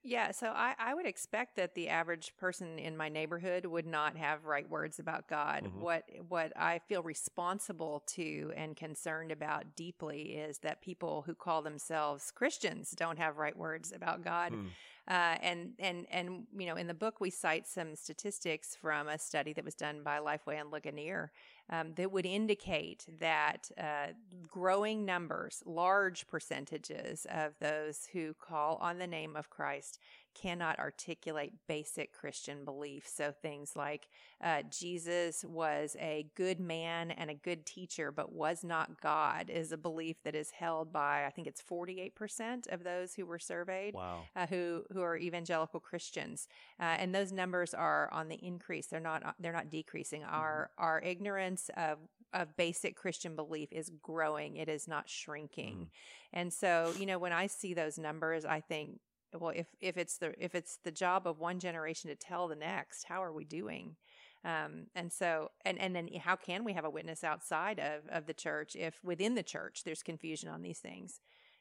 Yeah, 0.04 0.30
so 0.30 0.48
I, 0.48 0.74
I 0.78 0.94
would 0.94 1.06
expect 1.06 1.56
that 1.56 1.74
the 1.74 1.88
average 1.88 2.32
person 2.36 2.78
in 2.78 2.96
my 2.96 3.08
neighborhood 3.08 3.66
would 3.66 3.86
not 3.86 4.16
have 4.16 4.44
right 4.44 4.68
words 4.68 4.98
about 4.98 5.26
God. 5.28 5.64
Mhm. 5.64 5.80
What 5.80 6.04
what 6.28 6.52
I 6.56 6.78
feel 6.78 7.02
responsible 7.02 8.00
to 8.08 8.52
and 8.56 8.76
concerned 8.76 9.32
about 9.32 9.74
deeply 9.74 10.36
is 10.36 10.58
that 10.60 10.80
people 10.82 11.22
who 11.22 11.34
call 11.34 11.62
themselves 11.62 12.30
Christians 12.30 12.92
don't 12.92 13.18
have 13.18 13.38
right 13.38 13.56
words 13.56 13.92
about 13.92 14.22
God. 14.22 14.52
Hmm. 14.52 14.68
Uh, 15.08 15.37
and 15.40 15.72
and 15.78 16.06
and 16.10 16.46
you 16.56 16.66
know, 16.66 16.76
in 16.76 16.87
the 16.87 16.94
book 16.94 17.20
we 17.20 17.31
cite 17.31 17.66
some 17.66 17.96
statistics 17.96 18.76
from 18.76 19.08
a 19.08 19.19
study 19.19 19.55
that 19.55 19.64
was 19.64 19.75
done 19.75 20.02
by 20.02 20.19
Lifeway 20.19 20.60
and 20.60 20.70
Ligonier 20.70 21.32
um, 21.70 21.93
that 21.94 22.12
would 22.12 22.27
indicate 22.27 23.06
that 23.19 23.70
uh, 23.79 24.08
growing 24.46 25.06
numbers, 25.06 25.62
large 25.65 26.27
percentages 26.27 27.27
of 27.31 27.55
those 27.58 28.08
who 28.12 28.34
call 28.34 28.77
on 28.77 28.98
the 28.98 29.06
name 29.06 29.34
of 29.34 29.48
Christ 29.48 29.98
cannot 30.35 30.79
articulate 30.79 31.53
basic 31.67 32.13
Christian 32.13 32.65
beliefs. 32.65 33.13
So 33.15 33.32
things 33.32 33.75
like 33.77 34.08
uh, 34.43 34.63
Jesus 34.70 35.44
was 35.44 35.97
a 35.99 36.27
good 36.37 36.61
man 36.61 37.11
and 37.11 37.31
a 37.31 37.35
good 37.35 37.67
teacher, 37.67 38.13
but 38.13 38.32
was 38.32 38.63
not 38.63 39.01
God, 39.01 39.51
is 39.51 39.73
a 39.73 39.77
belief 39.77 40.17
that 40.25 40.35
is 40.35 40.51
held 40.51 40.93
by 40.93 41.27
I 41.27 41.31
think 41.31 41.47
it's 41.49 41.61
forty 41.61 42.01
eight 42.01 42.15
percent 42.15 42.67
of 42.70 42.85
those 42.85 43.15
who 43.15 43.27
were 43.27 43.39
surveyed 43.39 43.94
Wow. 43.94 44.20
uh, 44.37 44.47
who 44.47 44.85
who 44.93 45.03
are 45.03 45.17
evangelical 45.17 45.81
Christians, 45.81 46.49
uh, 46.81 46.85
and 46.99 47.15
those 47.15 47.32
numbers 47.32 47.75
are 47.75 48.08
on 48.13 48.29
the 48.29 48.37
increase. 48.37 48.87
They're 48.87 49.01
not 49.01 49.35
they're 49.41 49.53
not 49.53 49.70
decreasing. 49.70 50.25
Our 50.25 50.70
our 50.79 51.01
ignorance 51.01 51.70
of 51.77 51.99
of 52.35 52.55
basic 52.58 52.94
Christian 52.94 53.35
belief 53.37 53.70
is 53.73 53.91
growing. 54.03 54.56
It 54.56 54.69
is 54.69 54.87
not 54.87 55.08
shrinking. 55.08 55.89
And 56.31 56.53
so, 56.53 56.93
you 56.99 57.06
know, 57.06 57.19
when 57.19 57.32
I 57.32 57.47
see 57.47 57.73
those 57.73 57.97
numbers, 57.99 58.44
I 58.44 58.61
think, 58.61 59.01
well, 59.39 59.53
if 59.55 59.67
if 59.81 59.97
it's 59.97 60.19
the 60.19 60.35
if 60.43 60.55
it's 60.55 60.79
the 60.85 60.91
job 60.91 61.27
of 61.27 61.39
one 61.39 61.58
generation 61.58 62.11
to 62.11 62.17
tell 62.17 62.49
the 62.49 62.56
next, 62.56 63.05
how 63.05 63.23
are 63.23 63.32
we 63.32 63.44
doing? 63.44 63.97
Um, 64.44 64.87
and 64.94 65.13
so, 65.13 65.51
and 65.65 65.79
and 65.79 65.94
then 65.94 66.08
how 66.20 66.37
can 66.37 66.65
we 66.65 66.73
have 66.73 66.85
a 66.85 66.91
witness 66.91 67.25
outside 67.25 67.79
of 67.79 68.08
of 68.08 68.27
the 68.27 68.35
church 68.35 68.77
if 68.77 69.03
within 69.05 69.35
the 69.35 69.43
church 69.43 69.82
there's 69.85 70.03
confusion 70.03 70.49
on 70.49 70.63
these 70.63 70.79
things? 70.79 71.20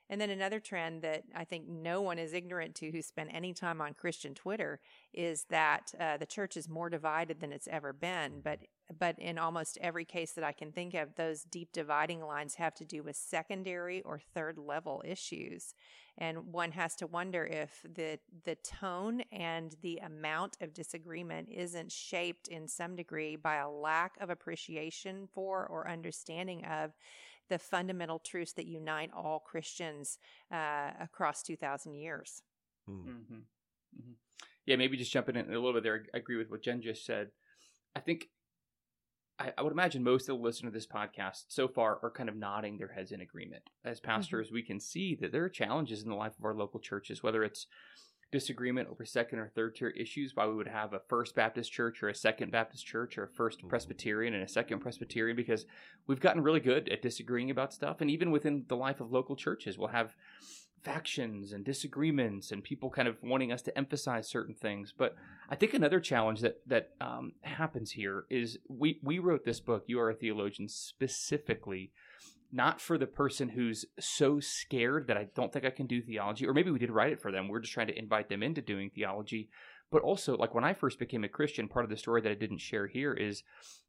And 0.10 0.22
then 0.22 0.30
another 0.30 0.60
trend 0.60 1.02
that 1.02 1.24
I 1.36 1.44
think 1.44 1.68
no 1.68 2.02
one 2.02 2.18
is 2.18 2.34
ignorant 2.34 2.76
to 2.76 2.92
who 2.92 3.02
spent 3.02 3.30
any 3.34 3.54
time 3.54 3.82
on 3.82 3.94
Christian 3.94 4.34
Twitter 4.34 4.80
is 5.14 5.46
that 5.50 5.92
uh, 6.00 6.18
the 6.18 6.26
church 6.26 6.56
is 6.56 6.70
more 6.70 6.90
divided 6.90 7.42
than 7.42 7.52
it's 7.52 7.68
ever 7.68 7.94
been. 7.94 8.42
But 8.44 8.60
but 8.98 9.20
in 9.20 9.38
almost 9.38 9.78
every 9.82 10.06
case 10.06 10.32
that 10.32 10.46
I 10.46 10.54
can 10.54 10.72
think 10.72 10.94
of, 10.94 11.16
those 11.16 11.44
deep 11.44 11.74
dividing 11.74 12.22
lines 12.22 12.56
have 12.56 12.74
to 12.76 12.86
do 12.86 13.04
with 13.04 13.18
secondary 13.18 14.02
or 14.04 14.22
third 14.34 14.58
level 14.58 15.04
issues. 15.06 15.74
And 16.18 16.54
one 16.54 16.72
has 16.72 16.96
to 16.96 17.08
wonder 17.08 17.46
if 17.46 17.84
the 17.84 18.18
the 18.46 18.56
tone 18.56 19.24
and 19.32 19.76
the 19.82 19.98
amount 19.98 20.58
of 20.62 20.74
disagreement 20.74 21.50
isn't 21.52 21.92
shaped 21.92 22.48
in 22.48 22.68
some 22.68 22.96
degree 22.96 23.36
by 23.36 23.56
a 23.56 23.70
lack 23.70 24.14
of 24.22 24.30
appreciation 24.30 25.28
for 25.34 25.68
or 25.68 25.90
understanding 25.90 26.64
of 26.66 26.94
the 27.50 27.60
fundamental 27.60 28.20
truths 28.20 28.54
that 28.54 28.66
unite 28.66 29.12
all 29.16 29.40
Christians 29.40 30.18
uh, 30.52 30.92
across 31.00 31.44
2,000 31.44 31.96
years. 31.96 32.42
Hmm. 32.88 32.94
Mm-hmm. 32.94 33.34
Mm-hmm. 34.00 34.12
Yeah, 34.66 34.76
maybe 34.76 34.98
just 34.98 35.12
jumping 35.14 35.36
in 35.36 35.46
a 35.46 35.54
little 35.54 35.74
bit 35.74 35.84
there. 35.84 36.04
I 36.14 36.18
agree 36.18 36.36
with 36.36 36.50
what 36.50 36.64
Jen 36.64 36.82
just 36.82 37.06
said. 37.06 37.30
I 37.96 38.02
think 38.02 38.28
I, 39.40 39.54
I, 39.58 39.62
would 39.62 39.72
imagine 39.72 40.04
most 40.04 40.24
of 40.24 40.38
the 40.38 40.44
listeners 40.44 40.72
to 40.72 40.78
this 40.78 40.88
podcast 40.88 41.46
so 41.48 41.68
far 41.68 42.00
are 42.04 42.12
kind 42.12 42.28
of 42.28 42.36
nodding 42.36 42.78
their 42.78 42.90
heads 42.90 43.12
in 43.12 43.22
agreement. 43.22 43.64
As 43.86 44.00
mm-hmm. 44.00 44.12
pastors, 44.12 44.48
mm-hmm. 44.48 44.56
we 44.56 44.64
can 44.64 44.80
see 44.80 45.16
that 45.22 45.32
there 45.32 45.44
are 45.44 45.50
challenges 45.50 46.04
in 46.04 46.10
the 46.10 46.16
life 46.16 46.34
of 46.38 46.46
our 46.46 46.54
local 46.54 46.80
churches, 46.80 47.24
whether 47.24 47.44
it's 47.44 47.68
disagreement 48.32 48.90
over 48.90 49.06
second 49.06 49.40
or 49.40 49.48
third 49.48 49.76
tier 49.76 49.90
issues, 49.90 50.36
why 50.36 50.48
we 50.48 50.56
would 50.56 50.68
have 50.68 50.94
a 50.94 51.02
First 51.08 51.36
Baptist 51.36 51.72
church 51.72 52.04
or 52.04 52.10
a 52.10 52.16
Second 52.16 52.52
Baptist 52.52 52.86
church 52.86 53.18
or 53.18 53.24
a 53.24 53.28
1st 53.28 53.58
mm-hmm. 53.58 53.68
Presbyterian 53.70 54.34
and 54.34 54.44
a 54.44 54.48
Second 54.48 54.80
Presbyterian, 54.80 55.38
because 55.38 55.66
we've 56.08 56.20
gotten 56.20 56.44
really 56.44 56.60
good 56.60 56.90
at 56.90 57.02
disagreeing 57.02 57.50
about 57.50 57.74
stuff. 57.74 58.02
And 58.02 58.12
even 58.12 58.32
within 58.32 58.66
the 58.68 58.76
life 58.76 59.00
of 59.00 59.12
local 59.12 59.36
churches, 59.36 59.78
we'll 59.78 59.90
have 59.90 60.16
factions 60.84 61.52
and 61.54 61.66
disagreements 61.66 62.52
and 62.52 62.64
people 62.64 62.90
kind 62.90 63.08
of 63.08 63.18
wanting 63.22 63.52
us 63.52 63.62
to 63.64 63.78
emphasize 63.78 64.28
certain 64.28 64.56
things. 64.56 64.94
But 64.98 65.16
I 65.50 65.56
think 65.56 65.74
another 65.74 66.00
challenge 66.00 66.42
that 66.42 66.62
that 66.68 66.92
um, 67.02 67.34
happens 67.42 67.92
here 67.92 68.26
is 68.30 68.60
we 68.70 69.00
we 69.04 69.20
wrote 69.20 69.46
this 69.46 69.60
book. 69.60 69.84
You 69.88 70.00
are 70.00 70.10
a 70.10 70.16
theologian 70.16 70.70
specifically 70.70 71.92
not 72.52 72.80
for 72.80 72.98
the 72.98 73.08
person 73.08 73.50
who's 73.50 73.86
so 74.00 74.40
scared 74.40 75.08
that 75.08 75.18
I 75.18 75.28
don't 75.36 75.52
think 75.52 75.66
I 75.66 75.70
can 75.70 75.88
do 75.88 76.02
theology, 76.02 76.48
or 76.48 76.54
maybe 76.54 76.72
we 76.72 76.80
did 76.80 76.92
write 76.92 77.12
it 77.12 77.22
for 77.22 77.32
them. 77.32 77.48
We're 77.48 77.60
just 77.60 77.74
trying 77.74 77.88
to 77.88 77.98
invite 77.98 78.30
them 78.30 78.44
into 78.44 78.62
doing 78.62 78.90
theology. 78.90 79.50
But 79.90 80.02
also, 80.02 80.36
like 80.36 80.54
when 80.54 80.66
I 80.66 80.74
first 80.74 81.00
became 81.00 81.24
a 81.24 81.30
Christian, 81.30 81.70
part 81.70 81.86
of 81.86 81.90
the 81.90 81.98
story 81.98 82.22
that 82.22 82.32
I 82.32 82.36
didn't 82.36 82.60
share 82.60 82.88
here 82.88 83.14
is 83.14 83.44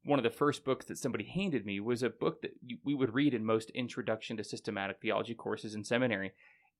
one 0.05 0.19
of 0.19 0.23
the 0.23 0.31
first 0.31 0.65
books 0.65 0.87
that 0.87 0.99
somebody 0.99 1.25
handed 1.25 1.67
me 1.67 1.81
was 1.81 2.03
a 2.03 2.11
book 2.11 2.43
that 2.43 2.53
we 2.85 2.95
would 2.95 3.15
read 3.15 3.35
in 3.35 3.45
most 3.45 3.71
introduction 3.71 4.37
to 4.37 4.45
systematic 4.45 5.01
theology 5.01 5.35
courses 5.35 5.75
in 5.75 5.83
seminary. 5.83 6.33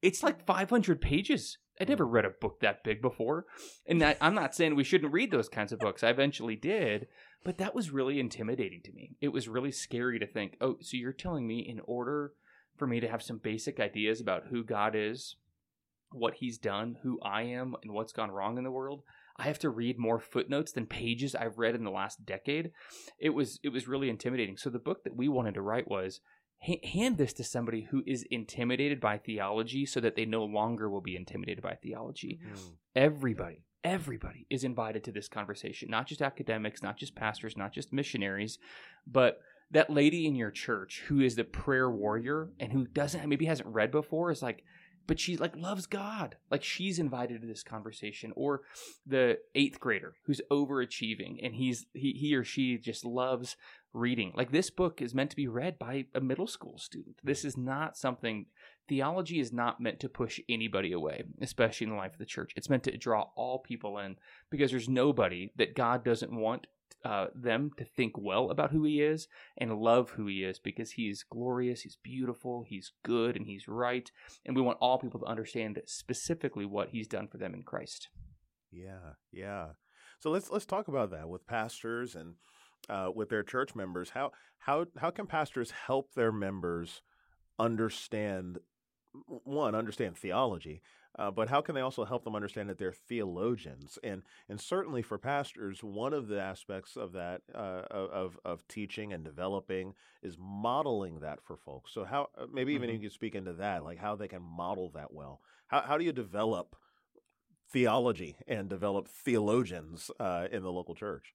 It's 0.03 0.23
like 0.23 0.45
500 0.45 1.01
pages. 1.01 1.59
I'd 1.81 1.89
never 1.89 2.07
read 2.07 2.25
a 2.25 2.31
book 2.31 2.61
that 2.61 2.83
big 2.83 3.01
before. 3.01 3.47
And 3.87 4.03
I, 4.03 4.17
I'm 4.21 4.35
not 4.35 4.55
saying 4.55 4.75
we 4.75 4.85
shouldn't 4.85 5.13
read 5.13 5.31
those 5.31 5.49
kinds 5.49 5.73
of 5.73 5.79
books. 5.79 6.03
I 6.03 6.11
eventually 6.11 6.57
did. 6.57 7.07
But 7.45 7.59
that 7.59 7.75
was 7.75 7.91
really 7.91 8.19
intimidating 8.19 8.81
to 8.85 8.93
me. 8.93 9.17
It 9.21 9.29
was 9.29 9.49
really 9.49 9.71
scary 9.71 10.19
to 10.19 10.27
think, 10.27 10.57
oh, 10.61 10.77
so 10.81 10.97
you're 10.97 11.13
telling 11.13 11.47
me 11.47 11.61
in 11.61 11.81
order 11.85 12.33
for 12.77 12.87
me 12.87 13.01
to 13.01 13.09
have 13.09 13.23
some 13.23 13.39
basic 13.39 13.79
ideas 13.81 14.21
about 14.21 14.47
who 14.51 14.65
God 14.65 14.95
is, 14.97 15.37
what 16.11 16.35
he's 16.35 16.59
done, 16.59 16.97
who 17.03 17.21
I 17.23 17.43
am, 17.43 17.75
and 17.83 17.93
what's 17.93 18.13
gone 18.13 18.31
wrong 18.31 18.59
in 18.59 18.65
the 18.65 18.71
world, 18.71 19.03
I 19.37 19.45
have 19.45 19.59
to 19.61 19.71
read 19.71 19.99
more 19.99 20.19
footnotes 20.19 20.73
than 20.73 20.87
pages 20.87 21.35
I've 21.35 21.59
read 21.59 21.77
in 21.77 21.85
the 21.85 21.91
last 21.91 22.27
decade. 22.27 22.73
It 23.21 23.31
was 23.31 23.61
it 23.63 23.69
was 23.69 23.87
really 23.87 24.11
intimidating. 24.11 24.57
So 24.57 24.69
the 24.69 24.81
book 24.81 25.05
that 25.05 25.17
we 25.17 25.29
wanted 25.29 25.55
to 25.55 25.63
write 25.63 25.89
was 25.89 26.21
hand 26.61 27.19
this 27.19 27.33
to 27.35 27.45
somebody 27.45 27.89
who 27.91 28.03
is 28.07 28.25
intimidated 28.31 29.01
by 29.01 29.19
theology 29.19 29.87
so 29.87 30.01
that 30.01 30.17
they 30.17 30.25
no 30.25 30.45
longer 30.45 30.91
will 30.91 31.01
be 31.01 31.17
intimidated 31.17 31.63
by 31.63 31.75
theology. 31.75 32.41
Mm-hmm. 32.45 32.69
Everybody 32.97 33.65
everybody 33.85 34.47
is 34.51 34.65
invited 34.65 35.05
to 35.05 35.13
this 35.13 35.29
conversation, 35.29 35.89
not 35.91 36.07
just 36.07 36.21
academics, 36.21 36.83
not 36.83 36.97
just 36.97 37.15
pastors, 37.15 37.57
not 37.57 37.73
just 37.73 37.93
missionaries, 37.93 38.59
but 39.07 39.41
that 39.71 39.91
lady 39.91 40.27
in 40.27 40.35
your 40.35 40.51
church 40.51 41.05
who 41.07 41.21
is 41.21 41.37
the 41.37 41.45
prayer 41.45 41.91
warrior 41.91 42.51
and 42.59 42.73
who 42.73 42.87
doesn't 42.87 43.29
maybe 43.29 43.47
hasn't 43.47 43.69
read 43.69 43.91
before 43.91 44.31
is 44.31 44.43
like 44.43 44.65
but 45.07 45.19
she 45.19 45.39
like 45.39 45.57
loves 45.57 45.87
God. 45.87 46.37
Like 46.51 46.63
she's 46.63 46.99
invited 46.99 47.41
to 47.41 47.47
this 47.47 47.63
conversation 47.63 48.31
or 48.37 48.61
the 49.07 49.39
8th 49.57 49.79
grader 49.79 50.15
who's 50.27 50.43
overachieving 50.53 51.39
and 51.43 51.55
he's 51.55 51.87
he, 51.95 52.13
he 52.13 52.35
or 52.35 52.45
she 52.45 52.77
just 52.77 53.07
loves 53.07 53.57
reading. 53.93 54.33
Like 54.35 54.53
this 54.53 54.71
book 54.71 55.01
is 55.01 55.15
meant 55.15 55.31
to 55.31 55.37
be 55.37 55.49
read 55.49 55.79
by 55.79 56.07
a 56.15 56.21
middle 56.21 56.47
school 56.47 56.79
student. 56.79 57.17
This 57.23 57.45
is 57.45 57.57
not 57.57 57.97
something 57.97 58.47
theology 58.89 59.41
is 59.41 59.53
not 59.53 59.81
meant 59.81 60.01
to 60.01 60.09
push 60.09 60.41
anybody 60.49 60.93
away, 60.93 61.25
especially 61.41 61.87
in 61.87 61.91
the 61.91 61.97
life 61.97 62.13
of 62.13 62.19
the 62.19 62.27
church. 62.27 62.53
It's 62.57 62.71
meant 62.71 62.85
to 62.85 62.97
draw 62.97 63.27
all 63.37 63.59
people 63.59 63.99
in 63.99 64.17
because 64.51 64.71
there's 64.71 64.89
nobody 64.89 65.53
that 65.57 65.75
God 65.75 66.05
doesn't 66.05 66.33
want 66.33 66.67
uh, 67.05 67.27
them 67.35 67.71
to 67.77 67.85
think 67.85 68.15
well 68.17 68.51
about 68.51 68.71
who 68.71 68.85
he 68.85 69.01
is 69.01 69.29
and 69.57 69.79
love 69.79 70.11
who 70.11 70.27
he 70.27 70.43
is 70.43 70.59
because 70.59 70.93
he's 70.93 71.23
glorious, 71.23 71.83
he's 71.83 71.99
beautiful, 72.03 72.65
he's 72.67 72.93
good, 73.05 73.37
and 73.37 73.47
he's 73.47 73.69
right. 73.69 74.11
And 74.45 74.57
we 74.57 74.63
want 74.63 74.79
all 74.81 74.99
people 74.99 75.21
to 75.21 75.27
understand 75.27 75.81
specifically 75.87 76.65
what 76.65 76.89
he's 76.91 77.07
done 77.07 77.29
for 77.29 77.39
them 77.39 77.55
in 77.55 77.63
Christ. 77.63 78.09
Yeah, 78.73 79.15
yeah. 79.33 79.69
So 80.21 80.31
let's 80.31 80.51
let's 80.51 80.67
talk 80.67 80.89
about 80.89 81.11
that 81.13 81.29
with 81.29 81.47
pastors 81.47 82.15
and 82.15 82.35
uh, 82.89 83.11
with 83.15 83.29
their 83.29 83.43
church 83.43 83.75
members. 83.75 84.11
How 84.11 84.33
how 84.59 84.87
how 84.99 85.11
can 85.11 85.27
pastors 85.27 85.71
help 85.71 86.15
their 86.15 86.33
members 86.33 87.03
understand 87.59 88.59
one 89.45 89.75
understand 89.75 90.17
theology, 90.17 90.83
uh, 91.19 91.31
but 91.31 91.49
how 91.49 91.61
can 91.61 91.75
they 91.75 91.81
also 91.81 92.05
help 92.05 92.25
them 92.25 92.37
understand 92.37 92.69
that 92.69 92.79
they're 92.79 92.93
theologians? 92.93 93.99
And 94.05 94.23
and 94.49 94.61
certainly 94.61 95.03
for 95.03 95.19
pastors, 95.19 95.83
one 95.83 96.13
of 96.13 96.29
the 96.29 96.41
aspects 96.41 96.97
of 96.97 97.13
that 97.13 97.43
uh, 97.55 97.83
of 97.91 98.39
of 98.45 98.67
teaching 98.69 99.13
and 99.13 99.25
developing 99.25 99.95
is 100.23 100.37
modeling 100.39 101.21
that 101.21 101.41
for 101.43 101.57
folks. 101.57 101.93
So 101.93 102.05
how 102.05 102.29
uh, 102.37 102.47
maybe 102.53 102.75
even 102.75 102.89
mm-hmm. 102.89 103.03
you 103.03 103.09
could 103.09 103.15
speak 103.15 103.35
into 103.35 103.55
that, 103.55 103.85
like 103.85 103.99
how 103.99 104.17
they 104.17 104.29
can 104.29 104.43
model 104.43 104.91
that 104.95 105.13
well. 105.13 105.41
How 105.67 105.81
how 105.81 105.99
do 105.99 106.05
you 106.05 106.13
develop 106.13 106.77
theology 107.71 108.37
and 108.47 108.69
develop 108.69 109.09
theologians 109.09 110.11
uh, 110.21 110.47
in 110.53 110.63
the 110.63 110.73
local 110.73 110.95
church? 110.95 111.35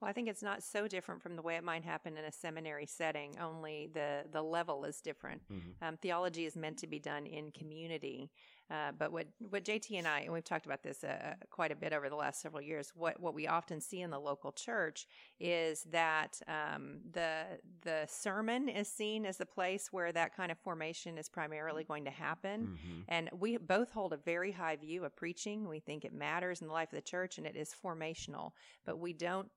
Well, 0.00 0.10
I 0.10 0.12
think 0.12 0.28
it's 0.28 0.42
not 0.42 0.62
so 0.62 0.86
different 0.86 1.22
from 1.22 1.36
the 1.36 1.42
way 1.42 1.56
it 1.56 1.64
might 1.64 1.84
happen 1.84 2.16
in 2.16 2.24
a 2.24 2.32
seminary 2.32 2.86
setting. 2.86 3.36
Only 3.40 3.90
the 3.92 4.24
the 4.30 4.42
level 4.42 4.84
is 4.84 5.00
different. 5.00 5.42
Mm-hmm. 5.50 5.84
Um, 5.84 5.96
theology 5.96 6.44
is 6.44 6.56
meant 6.56 6.78
to 6.78 6.86
be 6.86 6.98
done 6.98 7.26
in 7.26 7.50
community. 7.52 8.30
Uh, 8.70 8.92
but 8.98 9.12
what 9.12 9.26
what 9.50 9.64
JT 9.64 9.98
and 9.98 10.06
I 10.06 10.20
and 10.20 10.32
we've 10.32 10.44
talked 10.44 10.64
about 10.66 10.82
this 10.82 11.04
uh, 11.04 11.08
uh, 11.08 11.34
quite 11.50 11.70
a 11.70 11.76
bit 11.76 11.92
over 11.92 12.08
the 12.08 12.16
last 12.16 12.40
several 12.40 12.62
years. 12.62 12.92
What 12.94 13.20
what 13.20 13.34
we 13.34 13.46
often 13.46 13.80
see 13.80 14.00
in 14.00 14.10
the 14.10 14.18
local 14.18 14.52
church 14.52 15.06
is 15.38 15.82
that 15.90 16.40
um, 16.48 17.00
the 17.12 17.44
the 17.82 18.06
sermon 18.08 18.68
is 18.68 18.88
seen 18.88 19.26
as 19.26 19.36
the 19.36 19.46
place 19.46 19.92
where 19.92 20.12
that 20.12 20.34
kind 20.34 20.50
of 20.50 20.58
formation 20.58 21.18
is 21.18 21.28
primarily 21.28 21.84
going 21.84 22.06
to 22.06 22.10
happen. 22.10 22.78
Mm-hmm. 22.78 23.00
And 23.08 23.30
we 23.38 23.58
both 23.58 23.90
hold 23.90 24.12
a 24.14 24.18
very 24.18 24.52
high 24.52 24.76
view 24.76 25.04
of 25.04 25.14
preaching. 25.14 25.68
We 25.68 25.80
think 25.80 26.04
it 26.04 26.14
matters 26.14 26.62
in 26.62 26.66
the 26.66 26.72
life 26.72 26.92
of 26.92 26.96
the 26.96 27.02
church 27.02 27.36
and 27.38 27.46
it 27.46 27.56
is 27.56 27.74
formational. 27.84 28.52
But 28.86 28.98
we 28.98 29.12
don't 29.12 29.50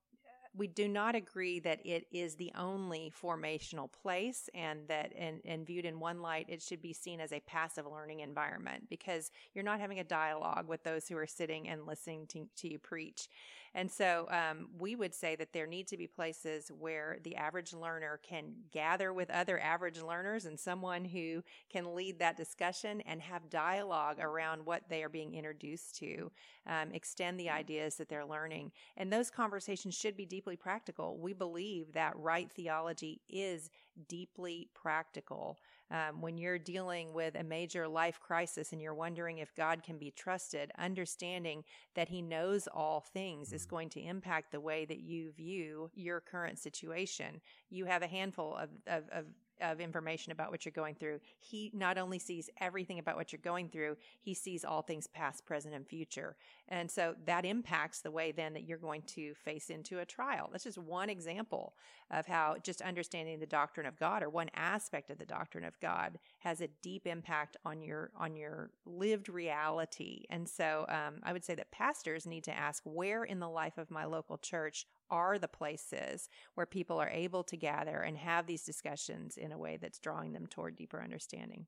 we 0.58 0.68
do 0.68 0.88
not 0.88 1.16
agree 1.16 1.60
that 1.60 1.86
it 1.86 2.08
is 2.12 2.36
the 2.36 2.52
only 2.58 3.12
formational 3.22 3.92
place 3.92 4.50
and 4.56 4.88
that 4.88 5.14
and, 5.18 5.40
and 5.46 5.66
viewed 5.66 5.86
in 5.86 6.00
one 6.00 6.22
light 6.22 6.46
it 6.50 6.62
should 6.62 6.82
be 6.82 6.94
seen 6.94 7.20
as 7.20 7.32
a 7.32 7.40
passive 7.42 7.86
learning 7.86 8.22
environment 8.22 8.88
because 8.90 9.32
you're 9.54 9.64
not 9.64 9.80
having 9.80 10.00
a 10.00 10.04
dialogue 10.04 10.68
with 10.68 10.84
those 10.84 11.08
who 11.08 11.18
are 11.18 11.28
sitting 11.28 11.68
and 11.70 11.86
listening 11.86 12.26
to, 12.28 12.48
to 12.56 12.70
you 12.70 12.80
preach 12.80 13.30
and 13.78 13.92
so 13.92 14.28
um, 14.32 14.70
we 14.80 14.96
would 14.96 15.14
say 15.14 15.36
that 15.36 15.54
there 15.54 15.68
need 15.68 15.88
to 15.90 15.98
be 15.98 16.08
places 16.08 16.72
where 16.80 17.20
the 17.24 17.36
average 17.36 17.74
learner 17.74 18.20
can 18.28 18.54
gather 18.72 19.14
with 19.14 19.30
other 19.30 19.60
average 19.60 20.02
learners 20.02 20.46
and 20.46 20.60
someone 20.60 21.06
who 21.06 21.44
can 21.70 21.94
lead 21.94 22.18
that 22.18 22.38
discussion 22.38 23.02
and 23.02 23.22
have 23.22 23.52
dialogue 23.52 24.18
around 24.20 24.66
what 24.66 24.82
they 24.90 25.04
are 25.04 25.10
being 25.10 25.36
introduced 25.36 25.96
to, 25.98 26.32
um, 26.66 26.92
extend 26.92 27.40
the 27.40 27.52
ideas 27.52 27.96
that 27.98 28.10
they're 28.10 28.26
learning. 28.26 28.72
And 28.98 29.14
those 29.14 29.30
conversations 29.30 29.96
should 29.96 30.18
be 30.18 30.26
deeply 30.48 30.56
practical. 30.56 31.18
We 31.18 31.34
believe 31.34 31.92
that 31.92 32.18
right 32.18 32.50
theology 32.50 33.20
is 33.28 33.70
deeply 34.08 34.70
practical. 34.74 35.60
Um, 35.92 36.22
when 36.22 36.38
you're 36.38 36.58
dealing 36.58 37.14
with 37.14 37.36
a 37.36 37.44
major 37.44 37.86
life 37.86 38.18
crisis 38.22 38.72
and 38.72 38.82
you're 38.82 38.94
wondering 38.94 39.40
if 39.40 39.54
God 39.56 39.84
can 39.84 39.98
be 39.98 40.12
trusted, 40.12 40.72
understanding 40.78 41.66
that 41.96 42.08
He 42.08 42.22
knows 42.22 42.70
all 42.74 43.02
things 43.02 43.52
is 43.52 43.64
mm-hmm. 43.64 43.76
going 43.76 43.90
to 43.90 44.02
impact 44.02 44.54
the 44.54 44.62
way 44.62 44.86
that 44.86 45.00
you 45.00 45.32
view 45.34 45.92
your 45.94 46.22
current 46.22 46.60
situation. 46.60 47.42
You 47.70 47.84
have 47.84 48.02
a 48.02 48.08
handful 48.08 48.56
of, 48.56 48.70
of, 48.88 49.04
of 49.12 49.26
of 49.62 49.80
information 49.80 50.32
about 50.32 50.52
what 50.52 50.66
you're 50.66 50.72
going 50.72 50.96
through. 50.96 51.20
He 51.40 51.72
not 51.74 51.98
only 51.98 52.20
sees 52.20 52.50
everything 52.60 53.00
about 53.00 53.16
what 53.16 53.32
you're 53.32 53.40
going 53.44 53.70
through, 53.70 53.98
he 54.22 54.34
sees 54.34 54.64
all 54.64 54.82
things 54.82 55.08
past, 55.08 55.46
present, 55.46 55.74
and 55.74 55.88
future. 55.88 56.36
And 56.70 56.90
so 56.90 57.16
that 57.26 57.46
impacts 57.46 58.02
the 58.02 58.12
way 58.12 58.32
then 58.32 58.54
that 58.54 58.68
you're 58.68 58.78
going 58.78 59.04
to 59.08 59.34
face 59.36 59.70
into 59.70 60.00
a 60.00 60.06
trial. 60.06 60.50
That's 60.52 60.66
just 60.66 60.78
one 60.78 61.10
example 61.10 61.74
of 62.12 62.26
how 62.26 62.56
just 62.64 62.82
understanding 62.82 63.40
the 63.40 63.46
doctrine 63.46 63.86
of 63.86 64.00
God 64.00 64.24
or 64.24 64.30
one 64.30 64.50
aspect 64.56 65.10
of 65.10 65.18
the 65.18 65.26
doctrine 65.26 65.64
of 65.64 65.80
God 65.80 66.20
has 66.40 66.62
a 66.62 66.70
deep 66.82 67.06
impact 67.06 67.58
on 67.66 67.82
your 67.82 68.12
on 68.18 68.36
your 68.36 68.72
lived 68.86 69.30
reality. 69.30 70.26
And 70.30 70.48
so 70.48 70.86
um, 70.90 71.16
I 71.24 71.34
would 71.34 71.44
say 71.44 71.56
that 71.56 71.72
pastors 71.72 72.26
need 72.26 72.44
to 72.46 72.58
ask 72.58 72.84
where 72.86 73.24
in 73.24 73.40
the 73.40 73.50
life 73.50 73.78
of 73.78 73.92
my 73.92 74.06
local 74.06 74.38
church 74.38 74.86
are 75.10 75.38
the 75.40 75.48
places 75.48 76.30
where 76.56 76.66
people 76.66 77.00
are 77.00 77.10
able 77.10 77.44
to 77.46 77.58
gather 77.58 78.02
and 78.02 78.18
have 78.18 78.48
these 78.48 78.64
discussions 78.64 79.38
in 79.38 79.52
a 79.52 79.58
way 79.58 79.78
that's 79.82 80.00
drawing 80.00 80.34
them 80.34 80.48
toward 80.48 80.76
deeper 80.76 81.02
understanding. 81.02 81.66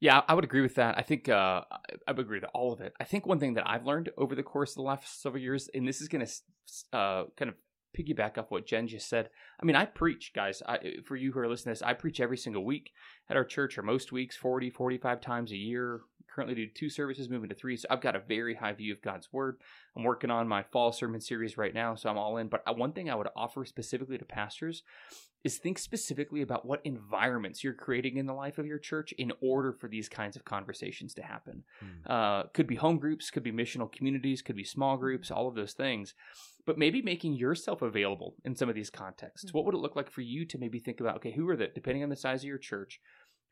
Yeah, 0.00 0.22
I 0.26 0.34
would 0.34 0.44
agree 0.44 0.62
with 0.62 0.76
that. 0.76 0.96
I 0.96 1.02
think 1.02 1.28
uh, 1.28 1.62
I 2.06 2.12
would 2.12 2.20
agree 2.20 2.40
with 2.40 2.48
all 2.54 2.72
of 2.72 2.80
it. 2.80 2.94
I 2.98 3.04
think 3.04 3.26
one 3.26 3.38
thing 3.38 3.54
that 3.54 3.68
I've 3.68 3.84
learned 3.84 4.10
over 4.16 4.34
the 4.34 4.42
course 4.42 4.70
of 4.70 4.76
the 4.76 4.82
last 4.82 5.20
several 5.20 5.42
years, 5.42 5.68
and 5.74 5.86
this 5.86 6.00
is 6.00 6.08
going 6.08 6.26
to 6.26 6.96
uh, 6.96 7.24
kind 7.36 7.50
of 7.50 7.54
piggyback 7.96 8.38
off 8.38 8.50
what 8.50 8.66
Jen 8.66 8.88
just 8.88 9.08
said. 9.08 9.28
I 9.60 9.66
mean, 9.66 9.76
I 9.76 9.84
preach, 9.84 10.32
guys. 10.34 10.62
I, 10.66 10.78
for 11.04 11.16
you 11.16 11.32
who 11.32 11.40
are 11.40 11.48
listening 11.48 11.74
to 11.74 11.80
this, 11.80 11.86
I 11.86 11.92
preach 11.92 12.20
every 12.20 12.38
single 12.38 12.64
week 12.64 12.92
at 13.30 13.36
our 13.36 13.44
church, 13.44 13.78
are 13.78 13.82
most 13.82 14.12
weeks, 14.12 14.36
40, 14.36 14.70
45 14.70 15.20
times 15.20 15.52
a 15.52 15.56
year. 15.56 16.00
Currently 16.34 16.54
do 16.54 16.66
two 16.66 16.90
services, 16.90 17.28
moving 17.28 17.48
to 17.48 17.54
three. 17.54 17.76
So 17.76 17.88
I've 17.90 18.00
got 18.00 18.16
a 18.16 18.20
very 18.20 18.54
high 18.54 18.72
view 18.72 18.92
of 18.92 19.02
God's 19.02 19.32
word. 19.32 19.56
I'm 19.96 20.04
working 20.04 20.30
on 20.30 20.46
my 20.46 20.62
fall 20.62 20.92
sermon 20.92 21.20
series 21.20 21.56
right 21.56 21.74
now, 21.74 21.94
so 21.94 22.08
I'm 22.08 22.18
all 22.18 22.36
in. 22.36 22.48
But 22.48 22.62
uh, 22.66 22.72
one 22.72 22.92
thing 22.92 23.10
I 23.10 23.14
would 23.14 23.28
offer 23.34 23.64
specifically 23.64 24.18
to 24.18 24.24
pastors 24.24 24.82
is 25.42 25.58
think 25.58 25.78
specifically 25.78 26.42
about 26.42 26.66
what 26.66 26.82
environments 26.84 27.64
you're 27.64 27.72
creating 27.72 28.18
in 28.18 28.26
the 28.26 28.34
life 28.34 28.58
of 28.58 28.66
your 28.66 28.78
church 28.78 29.12
in 29.12 29.32
order 29.40 29.72
for 29.72 29.88
these 29.88 30.08
kinds 30.08 30.36
of 30.36 30.44
conversations 30.44 31.14
to 31.14 31.22
happen. 31.22 31.64
Hmm. 31.80 32.12
Uh, 32.12 32.42
could 32.52 32.66
be 32.66 32.76
home 32.76 32.98
groups, 32.98 33.30
could 33.30 33.42
be 33.42 33.52
missional 33.52 33.90
communities, 33.90 34.42
could 34.42 34.56
be 34.56 34.64
small 34.64 34.96
groups, 34.96 35.30
all 35.30 35.48
of 35.48 35.54
those 35.54 35.72
things 35.72 36.14
but 36.66 36.78
maybe 36.78 37.02
making 37.02 37.34
yourself 37.34 37.82
available 37.82 38.34
in 38.44 38.54
some 38.54 38.68
of 38.68 38.74
these 38.74 38.90
contexts. 38.90 39.48
Mm-hmm. 39.48 39.56
What 39.56 39.66
would 39.66 39.74
it 39.74 39.78
look 39.78 39.96
like 39.96 40.10
for 40.10 40.20
you 40.20 40.44
to 40.46 40.58
maybe 40.58 40.78
think 40.78 41.00
about, 41.00 41.16
okay, 41.16 41.32
who 41.32 41.48
are 41.48 41.56
the, 41.56 41.68
depending 41.68 42.02
on 42.02 42.08
the 42.08 42.16
size 42.16 42.42
of 42.42 42.48
your 42.48 42.58
church, 42.58 43.00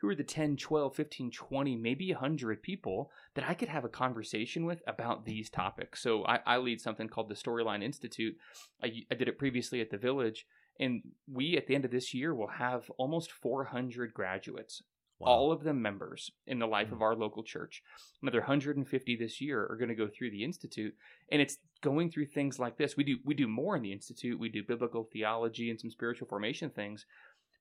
who 0.01 0.09
are 0.09 0.15
the 0.15 0.25
10, 0.25 0.57
12, 0.57 0.95
15, 0.95 1.31
20, 1.31 1.77
maybe 1.77 2.13
100 2.13 2.63
people 2.63 3.11
that 3.35 3.49
I 3.49 3.55
could 3.55 3.69
have 3.69 3.85
a 3.85 3.89
conversation 3.89 4.65
with 4.65 4.83
about 4.87 5.25
these 5.25 5.51
topics? 5.51 6.03
So 6.03 6.25
I, 6.25 6.41
I 6.47 6.57
lead 6.59 6.81
something 6.81 7.09
called 7.09 7.29
the 7.29 7.35
Storyline 7.35 7.83
Institute. 7.83 8.37
I, 8.83 8.93
I 9.11 9.15
did 9.15 9.29
it 9.29 9.39
previously 9.39 9.81
at 9.81 9.91
the 9.91 9.99
Village. 9.99 10.47
And 10.81 11.03
we, 11.31 11.57
at 11.57 11.67
the 11.67 11.75
end 11.75 11.85
of 11.85 11.91
this 11.91 12.15
year, 12.15 12.35
will 12.35 12.49
have 12.49 12.89
almost 12.99 13.33
400 13.33 14.15
graduates 14.15 14.83
Wow. 15.19 15.29
All 15.29 15.53
of 15.53 15.65
them 15.65 15.83
members 15.83 16.31
in 16.47 16.61
the 16.61 16.67
life 16.67 16.93
of 16.93 16.99
hmm. 16.99 17.03
our 17.03 17.17
local 17.17 17.43
church. 17.43 17.83
Another 18.23 18.39
150 18.39 19.17
this 19.17 19.41
year 19.41 19.67
are 19.69 19.77
going 19.77 19.89
to 19.89 19.95
go 19.95 20.07
through 20.07 20.31
the 20.31 20.45
institute, 20.45 20.95
and 21.33 21.43
it's 21.43 21.59
going 21.81 22.11
through 22.11 22.27
things 22.27 22.61
like 22.61 22.79
this. 22.79 22.97
We 22.97 23.03
do 23.03 23.17
we 23.25 23.35
do 23.35 23.49
more 23.49 23.77
in 23.77 23.83
the 23.83 23.93
institute. 23.93 24.39
We 24.39 24.49
do 24.49 24.63
biblical 24.63 25.09
theology 25.13 25.71
and 25.71 25.81
some 25.81 25.91
spiritual 25.91 26.29
formation 26.29 26.71
things, 26.71 27.05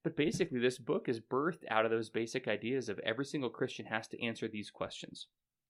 but 0.08 0.16
basically, 0.16 0.62
this 0.62 0.78
book 0.78 1.10
is 1.10 1.20
birthed 1.20 1.66
out 1.70 1.84
of 1.84 1.92
those 1.92 2.10
basic 2.10 2.48
ideas 2.48 2.88
of 2.88 2.98
every 3.00 3.26
single 3.26 3.50
Christian 3.50 3.86
has 3.88 4.08
to 4.08 4.24
answer 4.24 4.48
these 4.48 4.72
questions: 4.72 5.28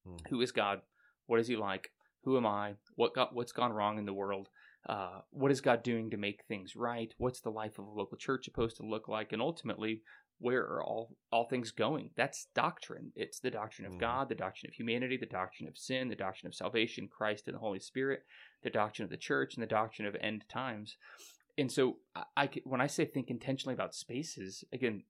mm. 0.08 0.20
Who 0.29 0.41
is 0.41 0.51
God? 0.51 0.82
What 1.25 1.39
is 1.39 1.48
He 1.48 1.56
like? 1.56 1.89
Who 2.24 2.38
am 2.38 2.46
I? 2.46 2.75
What 2.94 3.15
got 3.15 3.34
what's 3.34 3.51
gone 3.51 3.74
wrong 3.74 3.98
in 3.98 4.06
the 4.06 4.13
world? 4.13 4.50
Uh, 4.88 5.22
what 5.32 5.50
is 5.50 5.60
God 5.60 5.82
doing 5.82 6.12
to 6.12 6.17
make 6.17 6.44
things 6.44 6.75
right? 6.75 7.12
What's 7.17 7.41
the 7.41 7.50
life 7.50 7.79
of 7.79 7.88
a 7.88 7.89
local 7.89 8.15
church 8.15 8.46
supposed 8.46 8.77
to 8.77 8.86
look 8.86 9.08
like? 9.08 9.34
And 9.34 9.41
ultimately, 9.41 10.03
where 10.38 10.62
are 10.62 10.84
all 10.84 11.15
all 11.32 11.48
things 11.48 11.72
going 11.72 12.12
that's 12.15 12.46
doctrine 12.53 13.12
it's 13.15 13.39
the 13.39 13.50
doctrine 13.50 13.88
of 13.88 13.94
mm. 13.94 14.00
god 14.00 14.29
the 14.29 14.36
doctrine 14.36 14.70
of 14.70 14.75
humanity 14.75 15.17
the 15.17 15.25
doctrine 15.25 15.67
of 15.67 15.75
sin 15.75 16.10
the 16.10 16.15
doctrine 16.15 16.48
of 16.48 16.53
salvation 16.53 17.08
christ 17.08 17.48
and 17.48 17.56
the 17.56 17.60
holy 17.60 17.79
spirit 17.79 18.20
the 18.62 18.70
doctrine 18.70 19.03
of 19.03 19.10
the 19.10 19.17
church 19.17 19.56
and 19.56 19.63
the 19.63 19.67
doctrine 19.67 20.08
of 20.08 20.15
end 20.22 20.46
times 20.48 20.96
and 21.58 21.72
so 21.72 21.98
I, 22.16 22.24
I 22.36 22.50
when 22.64 22.82
i 22.82 22.88
say 22.88 23.06
think 23.06 23.30
intentionally 23.30 23.74
about 23.74 23.96
spaces 23.96 24.64
again 24.72 25.04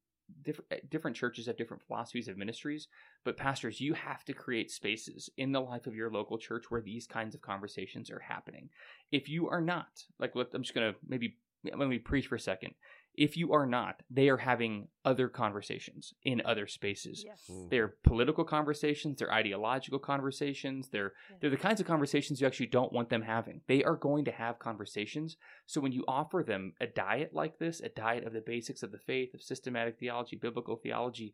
different 0.44 0.72
eh, 0.72 0.80
different 0.89 1.16
churches 1.16 1.48
have 1.48 1.58
different 1.58 1.84
philosophies 1.84 2.27
of 2.27 2.38
ministries 2.38 2.88
but 3.24 3.38
pastors 3.38 3.82
you 3.82 3.94
have 3.94 4.24
to 4.25 4.34
create 4.34 4.72
spaces 4.72 5.30
in 5.38 5.51
the 5.51 5.62
life 5.62 5.88
of 5.88 5.96
your 5.96 6.12
local 6.12 6.38
church 6.38 6.66
where 6.70 6.82
these 6.82 7.08
kinds 7.08 7.36
of 7.36 7.42
conversations 7.42 8.10
are 8.10 8.20
happening. 8.20 8.70
If 9.12 9.30
you 9.30 9.50
are 9.50 9.62
not 9.62 10.04
like 10.20 10.36
look, 10.36 10.54
i'm 10.54 10.63
just 10.63 10.74
to 10.75 10.96
maybe 11.08 11.38
let 11.63 11.89
me 11.89 11.98
preach 11.98 12.27
for 12.27 12.36
a 12.36 12.39
second 12.39 12.74
if 13.18 13.36
you 13.36 13.52
are 13.52 13.66
not, 13.66 14.04
they 14.12 14.30
are 14.30 14.38
having 14.38 14.88
other 15.04 15.28
conversations 15.28 16.14
in 16.24 16.42
other 16.46 16.68
spaces. 16.68 17.24
Yes. 17.26 17.42
Mm. 17.52 17.70
They're 17.70 17.96
political 18.04 18.44
conversations, 18.44 19.18
they're 19.18 19.34
ideological 19.34 19.98
conversations, 19.98 20.90
they're 20.90 21.14
yes. 21.30 21.40
they're 21.42 21.50
the 21.50 21.58
kinds 21.58 21.82
of 21.82 21.88
conversations 21.88 22.40
you 22.40 22.46
actually 22.46 22.68
don't 22.68 22.94
want 22.94 23.10
them 23.10 23.24
having. 23.24 23.62
They 23.68 23.84
are 23.84 23.96
going 23.96 24.26
to 24.26 24.32
have 24.32 24.60
conversations. 24.60 25.38
So 25.66 25.82
when 25.82 25.92
you 25.92 26.06
offer 26.08 26.44
them 26.44 26.74
a 26.80 26.86
diet 26.86 27.32
like 27.34 27.58
this, 27.58 27.82
a 27.82 27.90
diet 27.90 28.24
of 28.24 28.34
the 28.34 28.42
basics 28.42 28.84
of 28.84 28.92
the 28.92 29.00
faith, 29.00 29.34
of 29.34 29.42
systematic 29.42 29.98
theology, 30.00 30.36
biblical 30.36 30.76
theology, 30.76 31.34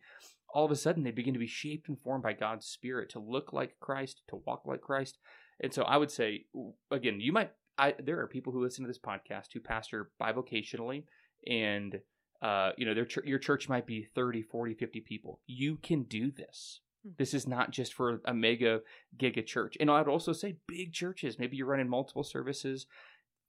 all 0.53 0.65
of 0.65 0.71
a 0.71 0.77
sudden 0.77 1.03
they 1.03 1.11
begin 1.11 1.33
to 1.33 1.39
be 1.39 1.47
shaped 1.47 1.89
and 1.89 1.99
formed 1.99 2.23
by 2.23 2.33
God's 2.33 2.65
spirit 2.65 3.09
to 3.09 3.19
look 3.19 3.51
like 3.51 3.79
Christ, 3.81 4.21
to 4.29 4.37
walk 4.45 4.61
like 4.65 4.81
Christ. 4.81 5.17
And 5.59 5.73
so 5.73 5.83
I 5.83 5.97
would 5.97 6.11
say 6.11 6.45
again, 6.89 7.19
you 7.19 7.33
might 7.33 7.51
I, 7.77 7.95
there 7.99 8.19
are 8.19 8.27
people 8.27 8.53
who 8.53 8.61
listen 8.61 8.83
to 8.83 8.87
this 8.87 8.99
podcast 8.99 9.47
who 9.53 9.59
pastor 9.59 10.11
bivocationally 10.21 11.05
and 11.47 11.99
uh, 12.41 12.71
you 12.77 12.85
know, 12.85 13.05
ch- 13.05 13.19
your 13.23 13.39
church 13.39 13.69
might 13.69 13.87
be 13.87 14.05
30, 14.15 14.41
40, 14.41 14.73
50 14.73 14.99
people. 15.01 15.39
You 15.47 15.77
can 15.77 16.03
do 16.03 16.29
this. 16.29 16.81
Hmm. 17.03 17.11
This 17.17 17.33
is 17.33 17.47
not 17.47 17.71
just 17.71 17.93
for 17.93 18.21
a 18.25 18.33
mega 18.33 18.81
giga 19.17 19.45
church. 19.45 19.77
And 19.79 19.89
I'd 19.89 20.09
also 20.09 20.33
say 20.33 20.57
big 20.67 20.91
churches, 20.91 21.39
maybe 21.39 21.55
you're 21.55 21.67
running 21.67 21.87
multiple 21.87 22.23
services, 22.23 22.85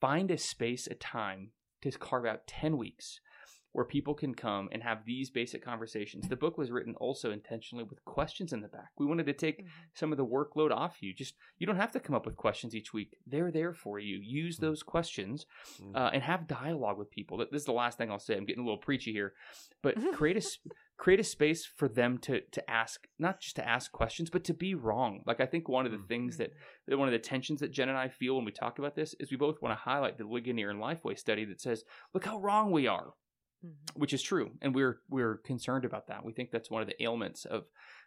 find 0.01 0.31
a 0.31 0.39
space, 0.39 0.87
a 0.87 0.95
time 0.95 1.51
to 1.83 1.91
carve 1.91 2.25
out 2.25 2.47
10 2.47 2.77
weeks 2.77 3.21
where 3.75 3.85
people 3.85 4.15
can 4.15 4.33
come 4.33 4.69
and 4.71 4.85
have 4.85 5.05
these 5.05 5.31
basic 5.31 5.63
conversations. 5.63 6.29
The 6.29 6.37
book 6.37 6.57
was 6.57 6.71
written 6.71 6.95
also 6.95 7.33
intentionally 7.33 7.85
with 7.85 8.05
questions 8.05 8.53
in 8.53 8.61
the 8.61 8.69
back. 8.69 8.91
We 8.97 9.05
wanted 9.05 9.27
to 9.27 9.33
take 9.33 9.59
mm-hmm. 9.59 9.69
some 9.95 10.13
of 10.13 10.17
the 10.17 10.25
workload 10.25 10.71
off 10.71 11.03
you. 11.03 11.13
Just 11.13 11.35
you 11.59 11.67
don't 11.67 11.77
have 11.77 11.91
to 11.91 12.01
come 12.01 12.15
up 12.15 12.25
with 12.25 12.37
questions 12.37 12.77
each 12.77 12.93
week. 12.93 13.17
They're 13.27 13.51
there 13.51 13.75
for 13.75 13.99
you. 13.99 14.21
Use 14.23 14.57
mm-hmm. 14.57 14.67
those 14.67 14.85
questions 14.85 15.47
mm-hmm. 15.83 15.97
uh, 15.97 16.11
and 16.11 16.23
have 16.23 16.47
dialogue 16.47 16.99
with 16.99 17.11
people. 17.11 17.37
This 17.39 17.63
is 17.63 17.65
the 17.65 17.73
last 17.73 17.99
thing 17.99 18.13
I'll 18.13 18.21
say. 18.21 18.37
I'm 18.37 18.45
getting 18.45 18.63
a 18.63 18.65
little 18.65 18.79
preachy 18.79 19.11
here, 19.11 19.35
but 19.83 19.97
create 20.15 20.37
a 20.37 20.47
create 20.97 21.19
a 21.19 21.25
space 21.25 21.67
for 21.67 21.89
them 21.89 22.17
to 22.19 22.43
to 22.53 22.71
ask 22.71 23.09
not 23.19 23.41
just 23.41 23.57
to 23.57 23.69
ask 23.69 23.91
questions 23.91 24.31
but 24.31 24.45
to 24.45 24.55
be 24.55 24.77
wrong 24.77 25.23
like 25.27 25.41
i 25.41 25.45
think 25.45 25.69
one 25.69 25.85
of 25.87 25.91
the 25.91 25.99
mm-hmm. 25.99 26.07
things 26.07 26.37
that 26.37 26.53
one 26.87 27.09
of 27.09 27.13
the 27.13 27.19
tensions 27.19 27.59
that 27.59 27.73
jen 27.73 27.89
and 27.89 27.99
i 27.99 28.07
feel 28.07 28.37
when 28.37 28.45
we 28.45 28.53
talk 28.53 28.79
about 28.79 28.95
this 28.95 29.13
is 29.19 29.29
we 29.29 29.37
both 29.37 29.61
want 29.61 29.77
to 29.77 29.83
highlight 29.83 30.17
the 30.19 30.25
ligonier 30.25 30.71
and 30.71 30.81
lifeway 30.81 31.19
study 31.19 31.45
that 31.45 31.61
says 31.61 31.83
look 32.15 32.25
how 32.25 32.39
wrong 32.39 32.71
we 32.71 32.87
are 32.87 33.13
mm-hmm. 33.65 34.01
which 34.01 34.13
is 34.13 34.23
true, 34.23 34.51
and 34.61 34.75
we're 34.75 35.01
we're 35.09 35.39
concerned 35.39 35.85
about 35.85 36.09
that. 36.09 36.25
We 36.25 36.33
think 36.33 36.51
that's 36.51 36.71
one 36.71 36.83
of 36.83 36.89
the 36.89 37.03
ailments 37.03 37.45
of 37.45 37.65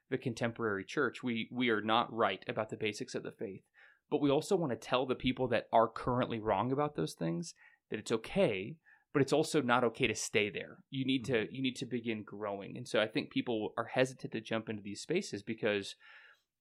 the 0.10 0.17
contemporary 0.17 0.86
church. 0.86 1.24
We 1.24 1.50
we 1.52 1.70
are 1.70 1.82
not 1.82 2.13
right 2.13 2.43
about 2.48 2.70
the 2.70 2.78
basics 2.78 3.15
of 3.15 3.24
the 3.24 3.32
faith, 3.32 3.63
but 4.10 4.22
we 4.22 4.30
also 4.30 4.56
want 4.56 4.72
to 4.72 4.78
tell 4.78 5.06
the 5.06 5.15
people 5.15 5.48
that 5.50 5.67
are 5.72 5.88
currently 5.88 6.39
wrong 6.39 6.72
about 6.72 6.96
those 6.96 7.13
things 7.13 7.54
that 7.89 8.00
it's 8.00 8.12
okay 8.12 8.76
but 9.17 9.24
it's 9.24 9.34
also 9.34 9.63
not 9.63 9.84
okay 9.84 10.06
to 10.06 10.13
stay 10.13 10.48
there. 10.48 10.78
You 10.91 11.04
need 11.04 11.26
to 11.26 11.34
mm-hmm. 11.34 11.56
you 11.56 11.63
need 11.63 11.76
to 11.78 11.88
begin 11.88 12.22
growing. 12.22 12.78
And 12.78 12.88
so 12.88 13.00
I 13.00 13.08
think 13.08 13.32
people 13.32 13.74
are 13.76 13.86
hesitant 13.86 14.32
to 14.34 14.41
jump 14.41 14.70
into 14.70 14.84
these 14.84 15.02
spaces 15.02 15.41
because 15.41 15.96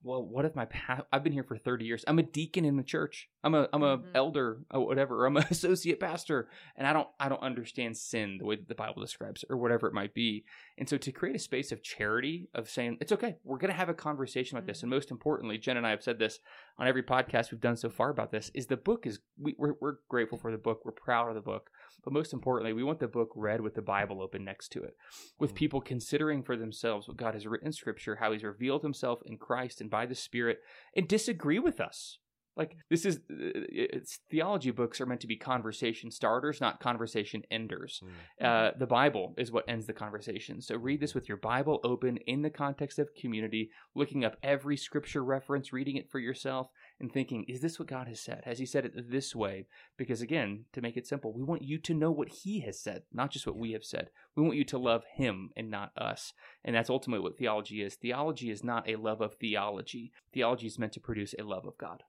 well, 0.02 0.22
what 0.22 0.44
if 0.44 0.54
my 0.54 0.66
pa- 0.66 1.04
I've 1.12 1.24
been 1.24 1.32
here 1.32 1.42
for 1.42 1.56
30 1.56 1.84
years. 1.84 2.04
I'm 2.06 2.18
a 2.18 2.22
deacon 2.22 2.64
in 2.64 2.76
the 2.76 2.82
church. 2.82 3.28
I'm 3.42 3.54
a 3.54 3.68
I'm 3.72 3.82
a 3.82 3.98
mm-hmm. 3.98 4.08
elder 4.14 4.60
or 4.70 4.86
whatever. 4.86 5.22
Or 5.22 5.26
I'm 5.26 5.36
an 5.36 5.46
associate 5.50 6.00
pastor 6.00 6.48
and 6.76 6.86
I 6.86 6.92
don't 6.92 7.08
I 7.18 7.28
don't 7.28 7.42
understand 7.42 7.96
sin 7.96 8.38
the 8.38 8.44
way 8.44 8.56
that 8.56 8.68
the 8.68 8.74
Bible 8.74 9.02
describes 9.02 9.42
it 9.42 9.50
or 9.50 9.56
whatever 9.56 9.86
it 9.86 9.94
might 9.94 10.14
be. 10.14 10.44
And 10.78 10.88
so 10.88 10.98
to 10.98 11.12
create 11.12 11.36
a 11.36 11.40
space 11.40 11.72
of 11.72 11.82
charity 11.82 12.48
of 12.54 12.68
saying 12.68 12.98
it's 13.00 13.12
okay, 13.12 13.36
we're 13.44 13.58
going 13.58 13.72
to 13.72 13.76
have 13.76 13.88
a 13.88 13.94
conversation 13.94 14.58
mm-hmm. 14.58 14.66
this 14.66 14.82
and 14.82 14.90
most 14.90 15.10
importantly, 15.10 15.58
Jen 15.58 15.76
and 15.76 15.86
I 15.86 15.90
have 15.90 16.02
said 16.02 16.18
this 16.18 16.38
on 16.78 16.86
every 16.86 17.02
podcast 17.02 17.50
we've 17.50 17.60
done 17.60 17.76
so 17.76 17.88
far 17.88 18.10
about 18.10 18.30
this 18.30 18.50
is 18.54 18.66
the 18.66 18.76
book 18.76 19.06
is 19.06 19.20
we, 19.38 19.54
we're 19.58 19.74
we're 19.80 19.96
grateful 20.08 20.38
for 20.38 20.52
the 20.52 20.58
book. 20.58 20.82
We're 20.84 20.92
proud 20.92 21.28
of 21.28 21.34
the 21.34 21.40
book. 21.40 21.70
But 22.04 22.12
most 22.12 22.32
importantly, 22.32 22.72
we 22.72 22.84
want 22.84 23.00
the 23.00 23.08
book 23.08 23.30
read 23.34 23.60
with 23.60 23.74
the 23.74 23.82
Bible 23.82 24.22
open 24.22 24.44
next 24.44 24.68
to 24.72 24.82
it, 24.82 24.96
with 25.40 25.52
mm. 25.52 25.56
people 25.56 25.80
considering 25.80 26.44
for 26.44 26.56
themselves 26.56 27.08
what 27.08 27.16
God 27.16 27.34
has 27.34 27.48
written 27.48 27.66
in 27.66 27.72
Scripture, 27.72 28.16
how 28.16 28.30
He's 28.30 28.44
revealed 28.44 28.82
Himself 28.82 29.20
in 29.26 29.38
Christ 29.38 29.80
and 29.80 29.90
by 29.90 30.06
the 30.06 30.14
Spirit, 30.14 30.60
and 30.94 31.08
disagree 31.08 31.58
with 31.58 31.80
us. 31.80 32.18
Like 32.56 32.76
this 32.88 33.04
is 33.04 33.20
it's, 33.28 34.20
theology 34.30 34.70
books 34.70 35.00
are 35.00 35.06
meant 35.06 35.20
to 35.20 35.26
be 35.26 35.36
conversation 35.36 36.10
starters, 36.10 36.60
not 36.60 36.80
conversation 36.80 37.42
enders. 37.50 38.02
Mm. 38.40 38.46
Uh, 38.46 38.70
the 38.78 38.86
Bible 38.86 39.34
is 39.36 39.52
what 39.52 39.68
ends 39.68 39.86
the 39.86 39.92
conversation. 39.92 40.62
So 40.62 40.76
read 40.76 41.00
this 41.00 41.14
with 41.14 41.28
your 41.28 41.36
Bible 41.36 41.80
open 41.84 42.16
in 42.26 42.40
the 42.40 42.50
context 42.50 42.98
of 42.98 43.14
community, 43.14 43.70
looking 43.94 44.24
up 44.24 44.36
every 44.42 44.76
scripture 44.76 45.22
reference, 45.22 45.72
reading 45.72 45.96
it 45.96 46.10
for 46.10 46.18
yourself, 46.18 46.68
and 46.98 47.12
thinking, 47.12 47.44
is 47.46 47.60
this 47.60 47.78
what 47.78 47.88
God 47.88 48.08
has 48.08 48.20
said? 48.20 48.42
Has 48.46 48.58
He 48.58 48.66
said 48.66 48.86
it 48.86 49.10
this 49.10 49.36
way? 49.36 49.66
Because 49.98 50.22
again, 50.22 50.64
to 50.72 50.80
make 50.80 50.96
it 50.96 51.06
simple, 51.06 51.34
we 51.34 51.42
want 51.42 51.62
you 51.62 51.78
to 51.78 51.94
know 51.94 52.10
what 52.10 52.28
He 52.28 52.60
has 52.60 52.80
said, 52.80 53.02
not 53.12 53.30
just 53.30 53.46
what 53.46 53.58
we 53.58 53.72
have 53.72 53.84
said. 53.84 54.08
We 54.34 54.42
want 54.42 54.56
you 54.56 54.64
to 54.64 54.78
love 54.78 55.04
Him 55.14 55.50
and 55.56 55.70
not 55.70 55.92
us. 55.98 56.32
And 56.64 56.74
that's 56.74 56.90
ultimately 56.90 57.22
what 57.22 57.36
theology 57.36 57.82
is. 57.82 57.96
Theology 57.96 58.50
is 58.50 58.64
not 58.64 58.88
a 58.88 58.96
love 58.96 59.20
of 59.20 59.34
theology, 59.34 60.12
theology 60.32 60.66
is 60.66 60.78
meant 60.78 60.92
to 60.94 61.00
produce 61.00 61.34
a 61.38 61.44
love 61.44 61.66
of 61.66 61.76
God. 61.76 62.02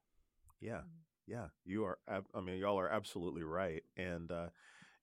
Yeah. 0.59 0.81
Yeah. 1.27 1.47
You 1.65 1.85
are, 1.85 1.97
I 2.07 2.39
mean, 2.41 2.57
y'all 2.57 2.79
are 2.79 2.89
absolutely 2.89 3.43
right. 3.43 3.83
And, 3.95 4.31
uh, 4.31 4.47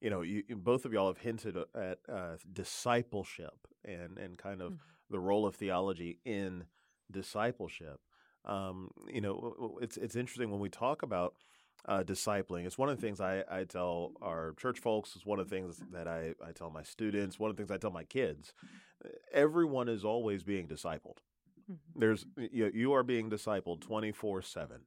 you 0.00 0.10
know, 0.10 0.22
you, 0.22 0.42
both 0.56 0.84
of 0.84 0.92
y'all 0.92 1.08
have 1.08 1.18
hinted 1.18 1.56
at 1.74 1.98
uh, 2.08 2.36
discipleship 2.52 3.66
and, 3.84 4.18
and 4.18 4.36
kind 4.38 4.60
of 4.62 4.72
mm-hmm. 4.72 4.82
the 5.10 5.20
role 5.20 5.46
of 5.46 5.54
theology 5.54 6.18
in 6.24 6.64
discipleship. 7.10 8.00
Um, 8.44 8.90
you 9.10 9.20
know, 9.22 9.78
it's 9.80 9.96
it's 9.96 10.16
interesting 10.16 10.50
when 10.50 10.60
we 10.60 10.68
talk 10.68 11.02
about 11.02 11.34
uh, 11.86 12.02
discipling. 12.02 12.66
It's 12.66 12.76
one 12.76 12.90
of 12.90 12.96
the 12.96 13.00
things 13.00 13.20
I, 13.20 13.42
I 13.50 13.64
tell 13.64 14.12
our 14.20 14.54
church 14.60 14.80
folks. 14.80 15.16
It's 15.16 15.24
one 15.24 15.38
of 15.38 15.48
the 15.48 15.54
things 15.54 15.82
that 15.92 16.06
I, 16.06 16.34
I 16.46 16.52
tell 16.52 16.68
my 16.68 16.82
students. 16.82 17.38
One 17.38 17.50
of 17.50 17.56
the 17.56 17.62
things 17.62 17.70
I 17.70 17.78
tell 17.78 17.90
my 17.90 18.04
kids. 18.04 18.52
Everyone 19.32 19.88
is 19.88 20.04
always 20.04 20.42
being 20.42 20.66
discipled. 20.66 21.18
Mm-hmm. 21.70 22.00
There's 22.00 22.26
you, 22.36 22.70
you 22.74 22.92
are 22.92 23.02
being 23.02 23.30
discipled 23.30 23.80
twenty 23.80 24.12
four 24.12 24.42
seven. 24.42 24.80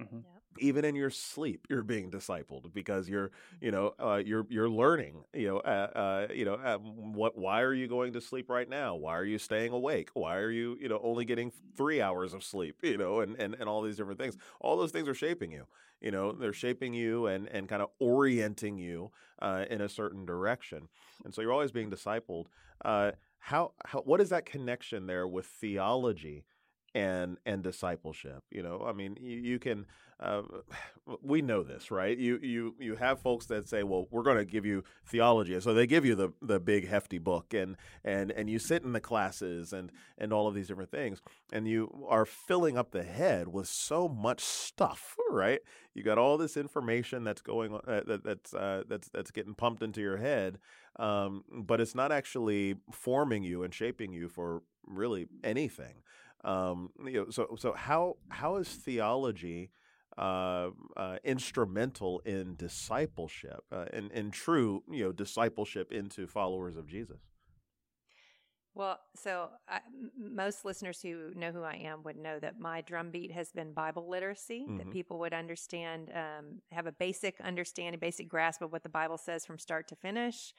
Mm-hmm. 0.00 0.16
Yep. 0.16 0.24
Even 0.58 0.84
in 0.84 0.94
your 0.94 1.10
sleep, 1.10 1.66
you're 1.70 1.82
being 1.82 2.10
discipled 2.10 2.72
because 2.74 3.08
you're, 3.08 3.30
you 3.60 3.70
know, 3.70 3.94
uh, 3.98 4.20
you're 4.24 4.46
you're 4.50 4.68
learning. 4.68 5.24
You 5.32 5.48
know, 5.48 5.56
uh, 5.60 5.88
uh, 6.28 6.32
you 6.32 6.44
know, 6.44 6.54
uh, 6.54 6.76
what? 6.78 7.38
Why 7.38 7.62
are 7.62 7.72
you 7.72 7.88
going 7.88 8.12
to 8.12 8.20
sleep 8.20 8.50
right 8.50 8.68
now? 8.68 8.94
Why 8.94 9.16
are 9.16 9.24
you 9.24 9.38
staying 9.38 9.72
awake? 9.72 10.10
Why 10.12 10.36
are 10.36 10.50
you, 10.50 10.76
you 10.80 10.88
know, 10.88 11.00
only 11.02 11.24
getting 11.24 11.52
three 11.76 12.02
hours 12.02 12.34
of 12.34 12.44
sleep? 12.44 12.76
You 12.82 12.98
know, 12.98 13.20
and 13.20 13.34
and 13.36 13.54
and 13.58 13.68
all 13.68 13.80
these 13.82 13.96
different 13.96 14.20
things. 14.20 14.36
All 14.60 14.76
those 14.76 14.92
things 14.92 15.08
are 15.08 15.14
shaping 15.14 15.52
you. 15.52 15.66
You 16.00 16.10
know, 16.10 16.32
they're 16.32 16.52
shaping 16.52 16.92
you 16.92 17.26
and 17.26 17.48
and 17.48 17.66
kind 17.68 17.80
of 17.80 17.88
orienting 17.98 18.76
you 18.76 19.10
uh, 19.40 19.64
in 19.70 19.80
a 19.80 19.88
certain 19.88 20.26
direction. 20.26 20.88
And 21.24 21.34
so 21.34 21.40
you're 21.40 21.52
always 21.52 21.72
being 21.72 21.90
discipled. 21.90 22.46
Uh, 22.84 23.12
how, 23.38 23.72
how 23.84 24.00
what 24.00 24.20
is 24.20 24.28
that 24.30 24.44
connection 24.46 25.06
there 25.06 25.26
with 25.26 25.46
theology? 25.46 26.44
And 26.94 27.38
and 27.46 27.62
discipleship 27.62 28.42
you 28.50 28.62
know? 28.62 28.84
I 28.86 28.92
mean 28.92 29.16
you, 29.20 29.38
you 29.38 29.58
can 29.58 29.86
uh, 30.20 30.42
we 31.22 31.42
know 31.42 31.62
this 31.62 31.90
right? 31.90 32.16
You 32.16 32.38
you 32.42 32.74
you 32.78 32.96
have 32.96 33.20
folks 33.20 33.46
that 33.46 33.68
say 33.68 33.82
well 33.82 34.06
we're 34.10 34.22
going 34.22 34.38
to 34.38 34.44
give 34.44 34.64
you 34.64 34.84
theology 35.06 35.58
so 35.60 35.74
they 35.74 35.86
give 35.86 36.04
you 36.04 36.14
the 36.14 36.32
the 36.40 36.60
big 36.60 36.88
hefty 36.88 37.18
book 37.18 37.54
and 37.54 37.76
and 38.04 38.30
and 38.30 38.48
you 38.48 38.58
sit 38.58 38.82
in 38.82 38.92
the 38.92 39.00
classes 39.00 39.72
and 39.72 39.90
and 40.18 40.32
all 40.32 40.46
of 40.46 40.54
these 40.54 40.68
different 40.68 40.90
things 40.90 41.20
and 41.52 41.66
you 41.66 42.06
are 42.08 42.24
filling 42.24 42.76
up 42.76 42.90
the 42.92 43.02
head 43.02 43.48
with 43.48 43.68
so 43.68 44.08
much 44.08 44.40
stuff 44.40 45.16
right? 45.30 45.60
You 45.94 46.02
got 46.02 46.18
all 46.18 46.38
this 46.38 46.56
information 46.56 47.24
that's 47.24 47.40
going 47.42 47.74
uh, 47.74 48.02
that, 48.06 48.22
that's 48.22 48.54
uh, 48.54 48.82
that's 48.88 49.08
that's 49.08 49.30
getting 49.30 49.54
pumped 49.54 49.82
into 49.82 50.00
your 50.00 50.18
head 50.18 50.58
um, 50.98 51.44
but 51.50 51.80
it's 51.80 51.94
not 51.94 52.12
actually 52.12 52.76
forming 52.90 53.42
you 53.42 53.62
and 53.62 53.72
shaping 53.74 54.12
you 54.12 54.28
for 54.28 54.62
really 54.86 55.26
anything 55.42 56.02
um, 56.44 56.90
you 57.04 57.12
know, 57.12 57.30
so 57.30 57.56
so 57.58 57.72
how 57.72 58.16
how 58.28 58.56
is 58.56 58.68
theology 58.68 59.70
uh, 60.18 60.70
uh, 60.96 61.16
instrumental 61.24 62.20
in 62.20 62.56
discipleship, 62.56 63.60
uh, 63.70 63.86
in 63.92 64.10
in 64.10 64.30
true 64.30 64.82
you 64.90 65.04
know 65.04 65.12
discipleship 65.12 65.92
into 65.92 66.26
followers 66.26 66.76
of 66.76 66.86
Jesus? 66.86 67.20
Well, 68.74 68.98
so 69.14 69.50
I, 69.68 69.80
most 70.18 70.64
listeners 70.64 71.02
who 71.02 71.32
know 71.34 71.52
who 71.52 71.62
I 71.62 71.74
am 71.74 72.02
would 72.04 72.16
know 72.16 72.38
that 72.38 72.58
my 72.58 72.80
drumbeat 72.80 73.30
has 73.30 73.52
been 73.52 73.74
Bible 73.74 74.08
literacy, 74.08 74.64
mm-hmm. 74.66 74.78
that 74.78 74.90
people 74.90 75.18
would 75.18 75.34
understand, 75.34 76.10
um, 76.14 76.62
have 76.70 76.86
a 76.86 76.92
basic 76.92 77.38
understanding, 77.42 78.00
basic 78.00 78.28
grasp 78.30 78.62
of 78.62 78.72
what 78.72 78.82
the 78.82 78.88
Bible 78.88 79.18
says 79.18 79.44
from 79.44 79.58
start 79.58 79.88
to 79.88 79.96
finish. 79.96 80.54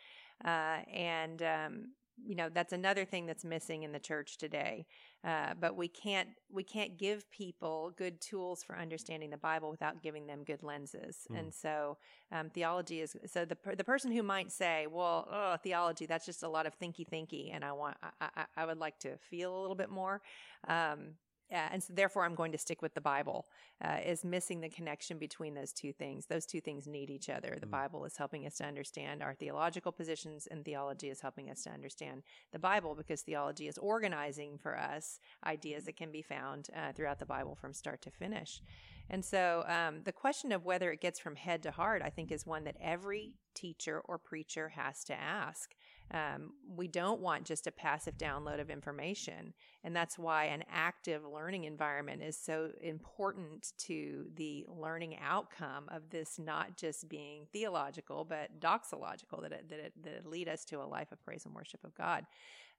Uh, 0.45 0.81
and 0.93 1.41
um, 1.41 1.85
you 2.23 2.35
know 2.35 2.49
that's 2.49 2.73
another 2.73 3.05
thing 3.05 3.25
that's 3.25 3.43
missing 3.43 3.83
in 3.83 3.91
the 3.91 3.99
church 3.99 4.37
today 4.37 4.85
uh, 5.23 5.53
but 5.59 5.75
we 5.75 5.87
can't 5.87 6.29
we 6.51 6.63
can't 6.63 6.97
give 6.97 7.29
people 7.31 7.93
good 7.97 8.19
tools 8.19 8.63
for 8.63 8.77
understanding 8.77 9.29
the 9.29 9.37
bible 9.37 9.69
without 9.69 10.01
giving 10.01 10.27
them 10.27 10.43
good 10.43 10.61
lenses 10.63 11.27
mm. 11.31 11.39
and 11.39 11.53
so 11.53 11.97
um, 12.31 12.49
theology 12.49 13.01
is 13.01 13.15
so 13.25 13.45
the, 13.45 13.57
the 13.75 13.83
person 13.83 14.11
who 14.11 14.23
might 14.23 14.51
say 14.51 14.87
well 14.89 15.27
oh, 15.31 15.57
theology 15.63 16.05
that's 16.05 16.25
just 16.25 16.43
a 16.43 16.47
lot 16.47 16.65
of 16.65 16.77
thinky 16.79 17.07
thinky 17.07 17.53
and 17.53 17.63
i 17.63 17.71
want 17.71 17.95
I, 18.19 18.27
I, 18.35 18.45
I 18.57 18.65
would 18.65 18.79
like 18.79 18.99
to 18.99 19.17
feel 19.17 19.57
a 19.57 19.59
little 19.61 19.75
bit 19.75 19.89
more 19.89 20.21
um, 20.67 21.15
uh, 21.51 21.69
and 21.71 21.83
so 21.83 21.93
therefore 21.93 22.25
I'm 22.25 22.35
going 22.35 22.51
to 22.51 22.57
stick 22.57 22.81
with 22.81 22.93
the 22.93 23.01
Bible, 23.01 23.47
uh, 23.83 23.97
is 24.05 24.23
missing 24.23 24.61
the 24.61 24.69
connection 24.69 25.17
between 25.17 25.53
those 25.53 25.73
two 25.73 25.93
things. 25.93 26.25
Those 26.25 26.45
two 26.45 26.61
things 26.61 26.87
need 26.87 27.09
each 27.09 27.29
other. 27.29 27.57
The 27.59 27.67
mm. 27.67 27.71
Bible 27.71 28.05
is 28.05 28.17
helping 28.17 28.45
us 28.45 28.55
to 28.55 28.65
understand 28.65 29.21
our 29.21 29.33
theological 29.33 29.91
positions, 29.91 30.47
and 30.49 30.63
theology 30.63 31.09
is 31.09 31.21
helping 31.21 31.49
us 31.49 31.63
to 31.63 31.69
understand 31.69 32.23
the 32.51 32.59
Bible 32.59 32.95
because 32.95 33.21
theology 33.21 33.67
is 33.67 33.77
organizing 33.77 34.57
for 34.57 34.77
us 34.77 35.19
ideas 35.45 35.85
that 35.85 35.97
can 35.97 36.11
be 36.11 36.21
found 36.21 36.69
uh, 36.75 36.91
throughout 36.93 37.19
the 37.19 37.25
Bible 37.25 37.55
from 37.55 37.73
start 37.73 38.01
to 38.03 38.11
finish. 38.11 38.61
And 39.09 39.23
so 39.23 39.65
um, 39.67 40.01
the 40.03 40.11
question 40.11 40.51
of 40.51 40.65
whether 40.65 40.91
it 40.91 41.01
gets 41.01 41.19
from 41.19 41.35
head 41.35 41.63
to 41.63 41.71
heart, 41.71 42.01
I 42.03 42.09
think, 42.09 42.31
is 42.31 42.45
one 42.45 42.63
that 42.63 42.77
every 42.81 43.33
teacher 43.53 44.01
or 44.05 44.17
preacher 44.17 44.69
has 44.69 45.03
to 45.05 45.13
ask. 45.13 45.75
Um, 46.13 46.53
we 46.67 46.87
don't 46.87 47.21
want 47.21 47.43
just 47.43 47.65
a 47.65 47.71
passive 47.71 48.17
download 48.17 48.61
of 48.61 48.69
information. 48.69 49.53
And 49.83 49.95
that's 49.95 50.17
why 50.19 50.45
an 50.45 50.63
active 50.71 51.23
learning 51.25 51.63
environment 51.63 52.21
is 52.21 52.37
so 52.37 52.69
important 52.81 53.73
to 53.79 54.27
the 54.35 54.65
learning 54.67 55.17
outcome 55.19 55.85
of 55.89 56.11
this 56.11 56.37
not 56.37 56.77
just 56.77 57.09
being 57.09 57.47
theological, 57.51 58.25
but 58.25 58.59
doxological, 58.59 59.41
that 59.41 59.51
it, 59.51 59.69
that 59.69 59.79
it, 59.79 59.93
that 60.03 60.25
lead 60.27 60.47
us 60.47 60.65
to 60.65 60.81
a 60.81 60.85
life 60.85 61.11
of 61.11 61.23
praise 61.23 61.45
and 61.45 61.55
worship 61.55 61.83
of 61.83 61.95
God. 61.95 62.25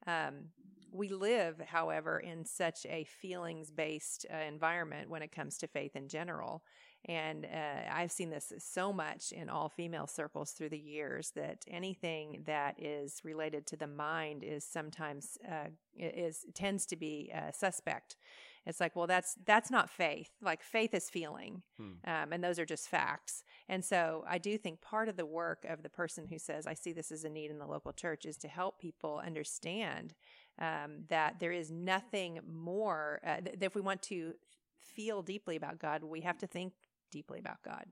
Um, 0.07 0.51
we 0.93 1.09
live, 1.09 1.61
however, 1.67 2.21
in 2.21 2.45
such 2.45 2.87
a 2.87 3.05
feelings 3.05 3.71
based 3.71 4.27
uh, 4.33 4.37
environment 4.47 5.11
when 5.11 5.23
it 5.23 5.33
comes 5.33 5.59
to 5.59 5.67
faith 5.67 5.97
in 5.97 6.09
general. 6.09 6.63
And 7.07 7.45
uh, 7.45 7.93
I've 7.93 8.13
seen 8.13 8.31
this 8.31 8.53
so 8.59 8.93
much 8.93 9.33
in 9.33 9.49
all 9.51 9.69
female 9.69 10.07
circles 10.07 10.53
through 10.53 10.71
the 10.71 10.79
years 10.79 11.33
that 11.37 11.65
anything 11.69 12.43
that 12.47 12.83
is 12.83 13.21
related 13.23 13.67
to 13.69 13.77
the 13.77 13.87
mind 13.87 14.43
is 14.43 14.65
sometimes 14.65 15.37
uh, 15.47 15.69
is 15.99 16.47
tends 16.55 16.87
to 16.87 16.97
be 16.97 17.31
uh, 17.35 17.53
suspect. 17.53 18.17
It's 18.67 18.81
like, 18.81 18.97
well, 18.97 19.07
that's 19.07 19.37
that's 19.45 19.71
not 19.71 19.91
faith. 19.91 20.31
Like 20.41 20.63
faith 20.63 20.95
is 20.95 21.11
feeling, 21.11 21.63
hmm. 21.77 21.93
um, 22.07 22.33
and 22.33 22.43
those 22.43 22.59
are 22.59 22.65
just 22.65 22.89
facts. 22.89 23.45
And 23.69 23.85
so, 23.85 24.25
I 24.27 24.39
do 24.39 24.57
think 24.57 24.81
part 24.81 25.09
of 25.11 25.17
the 25.17 25.27
work 25.27 25.67
of 25.69 25.83
the 25.83 25.91
person 25.91 26.27
who 26.27 26.39
says, 26.39 26.67
"I 26.67 26.73
see 26.73 26.93
this 26.93 27.13
as 27.13 27.25
a 27.25 27.29
need 27.29 27.51
in 27.51 27.59
the 27.59 27.67
local 27.67 27.93
church," 27.93 28.25
is 28.25 28.39
to 28.39 28.49
help 28.49 28.81
people 28.81 29.21
understand 29.25 30.15
um, 30.59 31.05
that 31.09 31.41
there 31.41 31.53
is 31.53 31.71
nothing 31.71 32.41
more. 32.51 33.21
Uh, 33.27 33.41
th- 33.43 33.57
if 33.61 33.75
we 33.75 33.83
want 33.83 34.01
to 34.05 34.33
feel 34.81 35.23
deeply 35.23 35.57
about 35.57 35.79
God, 35.79 36.03
we 36.03 36.23
have 36.23 36.39
to 36.39 36.47
think 36.47 36.73
deeply 37.15 37.39
about 37.39 37.63
God. 37.63 37.87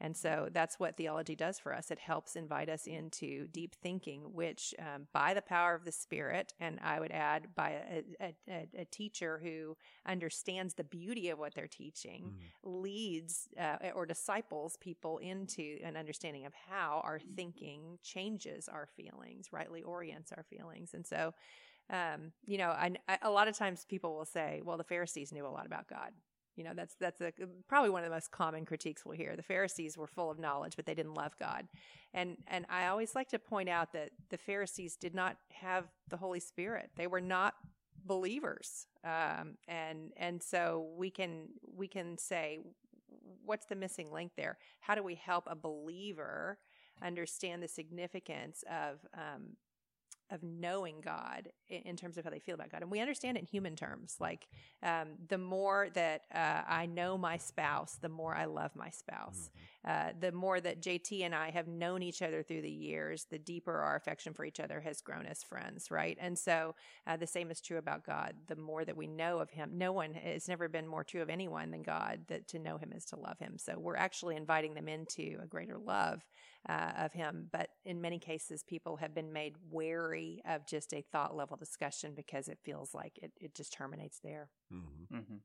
And 0.00 0.16
so 0.16 0.48
that's 0.50 0.80
what 0.80 0.96
theology 0.96 1.36
does 1.36 1.60
for 1.60 1.72
us. 1.72 1.92
It 1.92 1.98
helps 2.00 2.34
invite 2.34 2.68
us 2.68 2.88
into 2.88 3.46
deep 3.46 3.76
thinking, 3.80 4.22
which, 4.34 4.74
um, 4.80 5.06
by 5.12 5.32
the 5.32 5.40
power 5.40 5.76
of 5.76 5.84
the 5.84 5.92
Spirit, 5.92 6.54
and 6.58 6.80
I 6.82 6.98
would 6.98 7.12
add 7.12 7.54
by 7.54 8.02
a, 8.20 8.34
a, 8.50 8.68
a, 8.80 8.84
teacher 8.86 9.40
who 9.40 9.76
understands 10.04 10.74
the 10.74 10.82
beauty 10.82 11.28
of 11.28 11.38
what 11.38 11.54
they're 11.54 11.68
teaching, 11.68 12.34
mm. 12.34 12.82
leads 12.82 13.48
uh, 13.60 13.90
or 13.94 14.04
disciples 14.04 14.76
people 14.80 15.18
into 15.18 15.78
an 15.84 15.96
understanding 15.96 16.46
of 16.46 16.52
how 16.68 17.00
our 17.04 17.20
thinking 17.36 17.98
changes 18.02 18.68
our 18.68 18.88
feelings, 18.96 19.52
rightly 19.52 19.84
orients 19.84 20.32
our 20.32 20.42
feelings. 20.42 20.94
And 20.94 21.06
so, 21.06 21.32
um, 21.90 22.32
you 22.44 22.58
know, 22.58 22.70
I, 22.70 22.90
I, 23.08 23.18
a 23.22 23.30
lot 23.30 23.46
of 23.46 23.56
times 23.56 23.86
people 23.88 24.16
will 24.16 24.24
say, 24.24 24.62
well, 24.64 24.78
the 24.78 24.84
Pharisees 24.84 25.32
knew 25.32 25.46
a 25.46 25.48
lot 25.48 25.66
about 25.66 25.86
God. 25.86 26.10
You 26.56 26.64
know, 26.64 26.72
that's 26.74 26.94
that's 27.00 27.20
a, 27.20 27.32
probably 27.68 27.90
one 27.90 28.02
of 28.02 28.10
the 28.10 28.14
most 28.14 28.30
common 28.30 28.64
critiques 28.64 29.04
we'll 29.04 29.16
hear. 29.16 29.36
The 29.36 29.42
Pharisees 29.42 29.96
were 29.96 30.06
full 30.06 30.30
of 30.30 30.38
knowledge, 30.38 30.76
but 30.76 30.86
they 30.86 30.94
didn't 30.94 31.14
love 31.14 31.36
God. 31.38 31.66
And 32.12 32.36
and 32.46 32.66
I 32.68 32.86
always 32.86 33.14
like 33.14 33.28
to 33.30 33.38
point 33.38 33.68
out 33.68 33.92
that 33.92 34.10
the 34.30 34.38
Pharisees 34.38 34.96
did 34.96 35.14
not 35.14 35.36
have 35.50 35.86
the 36.08 36.16
Holy 36.16 36.40
Spirit. 36.40 36.90
They 36.96 37.06
were 37.06 37.20
not 37.20 37.54
believers. 38.04 38.86
Um, 39.04 39.56
and 39.68 40.12
and 40.16 40.42
so 40.42 40.90
we 40.96 41.10
can 41.10 41.48
we 41.74 41.88
can 41.88 42.18
say 42.18 42.58
what's 43.44 43.66
the 43.66 43.76
missing 43.76 44.12
link 44.12 44.32
there? 44.36 44.58
How 44.80 44.94
do 44.94 45.02
we 45.02 45.14
help 45.14 45.44
a 45.46 45.56
believer 45.56 46.58
understand 47.02 47.62
the 47.62 47.68
significance 47.68 48.62
of 48.70 49.00
um, 49.14 49.56
of 50.32 50.42
knowing 50.42 51.00
God 51.04 51.50
in, 51.68 51.94
terms 51.94 52.16
of 52.16 52.24
how 52.24 52.30
they 52.30 52.38
feel 52.38 52.54
about 52.54 52.70
God. 52.70 52.82
And 52.82 52.90
we 52.90 53.00
understand 53.00 53.36
it 53.36 53.40
in 53.40 53.46
human 53.46 53.76
terms. 53.76 54.16
Like 54.18 54.48
um, 54.82 55.08
the 55.28 55.38
more 55.38 55.88
that 55.94 56.22
uh, 56.34 56.62
I 56.66 56.86
know 56.86 57.18
my 57.18 57.36
spouse, 57.36 57.98
the 58.00 58.08
more 58.08 58.34
I 58.34 58.46
love 58.46 58.74
my 58.74 58.90
spouse. 58.90 59.50
Mm-hmm. 59.50 59.58
Uh, 59.84 60.12
the 60.20 60.32
more 60.32 60.60
that 60.60 60.80
JT 60.80 61.22
and 61.22 61.34
I 61.34 61.50
have 61.50 61.66
known 61.66 62.02
each 62.02 62.22
other 62.22 62.42
through 62.42 62.62
the 62.62 62.70
years, 62.70 63.26
the 63.30 63.38
deeper 63.38 63.76
our 63.76 63.96
affection 63.96 64.32
for 64.32 64.44
each 64.44 64.60
other 64.60 64.80
has 64.80 65.00
grown 65.00 65.26
as 65.26 65.42
friends, 65.42 65.90
right? 65.90 66.16
And 66.20 66.38
so 66.38 66.76
uh, 67.06 67.16
the 67.16 67.26
same 67.26 67.50
is 67.50 67.60
true 67.60 67.78
about 67.78 68.06
God. 68.06 68.34
The 68.46 68.56
more 68.56 68.84
that 68.84 68.96
we 68.96 69.08
know 69.08 69.40
of 69.40 69.50
Him, 69.50 69.72
no 69.74 69.92
one 69.92 70.14
has 70.14 70.48
never 70.48 70.68
been 70.68 70.86
more 70.86 71.04
true 71.04 71.20
of 71.20 71.28
anyone 71.28 71.72
than 71.72 71.82
God. 71.82 72.20
That 72.28 72.48
to 72.48 72.60
know 72.60 72.78
Him 72.78 72.92
is 72.94 73.04
to 73.06 73.16
love 73.16 73.38
Him. 73.40 73.58
So 73.58 73.74
we're 73.76 73.96
actually 73.96 74.36
inviting 74.36 74.74
them 74.74 74.88
into 74.88 75.38
a 75.42 75.46
greater 75.46 75.78
love 75.78 76.24
uh, 76.68 76.92
of 76.98 77.12
Him. 77.12 77.48
But 77.52 77.68
in 77.84 78.00
many 78.00 78.18
cases, 78.18 78.62
people 78.62 78.96
have 78.96 79.14
been 79.14 79.32
made 79.32 79.54
wary 79.70 80.42
of 80.48 80.66
just 80.66 80.92
a 80.92 81.04
thought 81.12 81.36
level 81.36 81.56
discussion 81.56 82.12
because 82.14 82.48
it 82.48 82.58
feels 82.62 82.94
like 82.94 83.18
it, 83.22 83.32
it 83.40 83.54
just 83.54 83.72
terminates 83.72 84.20
there. 84.22 84.50
Mm-hmm. 84.72 85.16
Mm-hmm. 85.16 85.36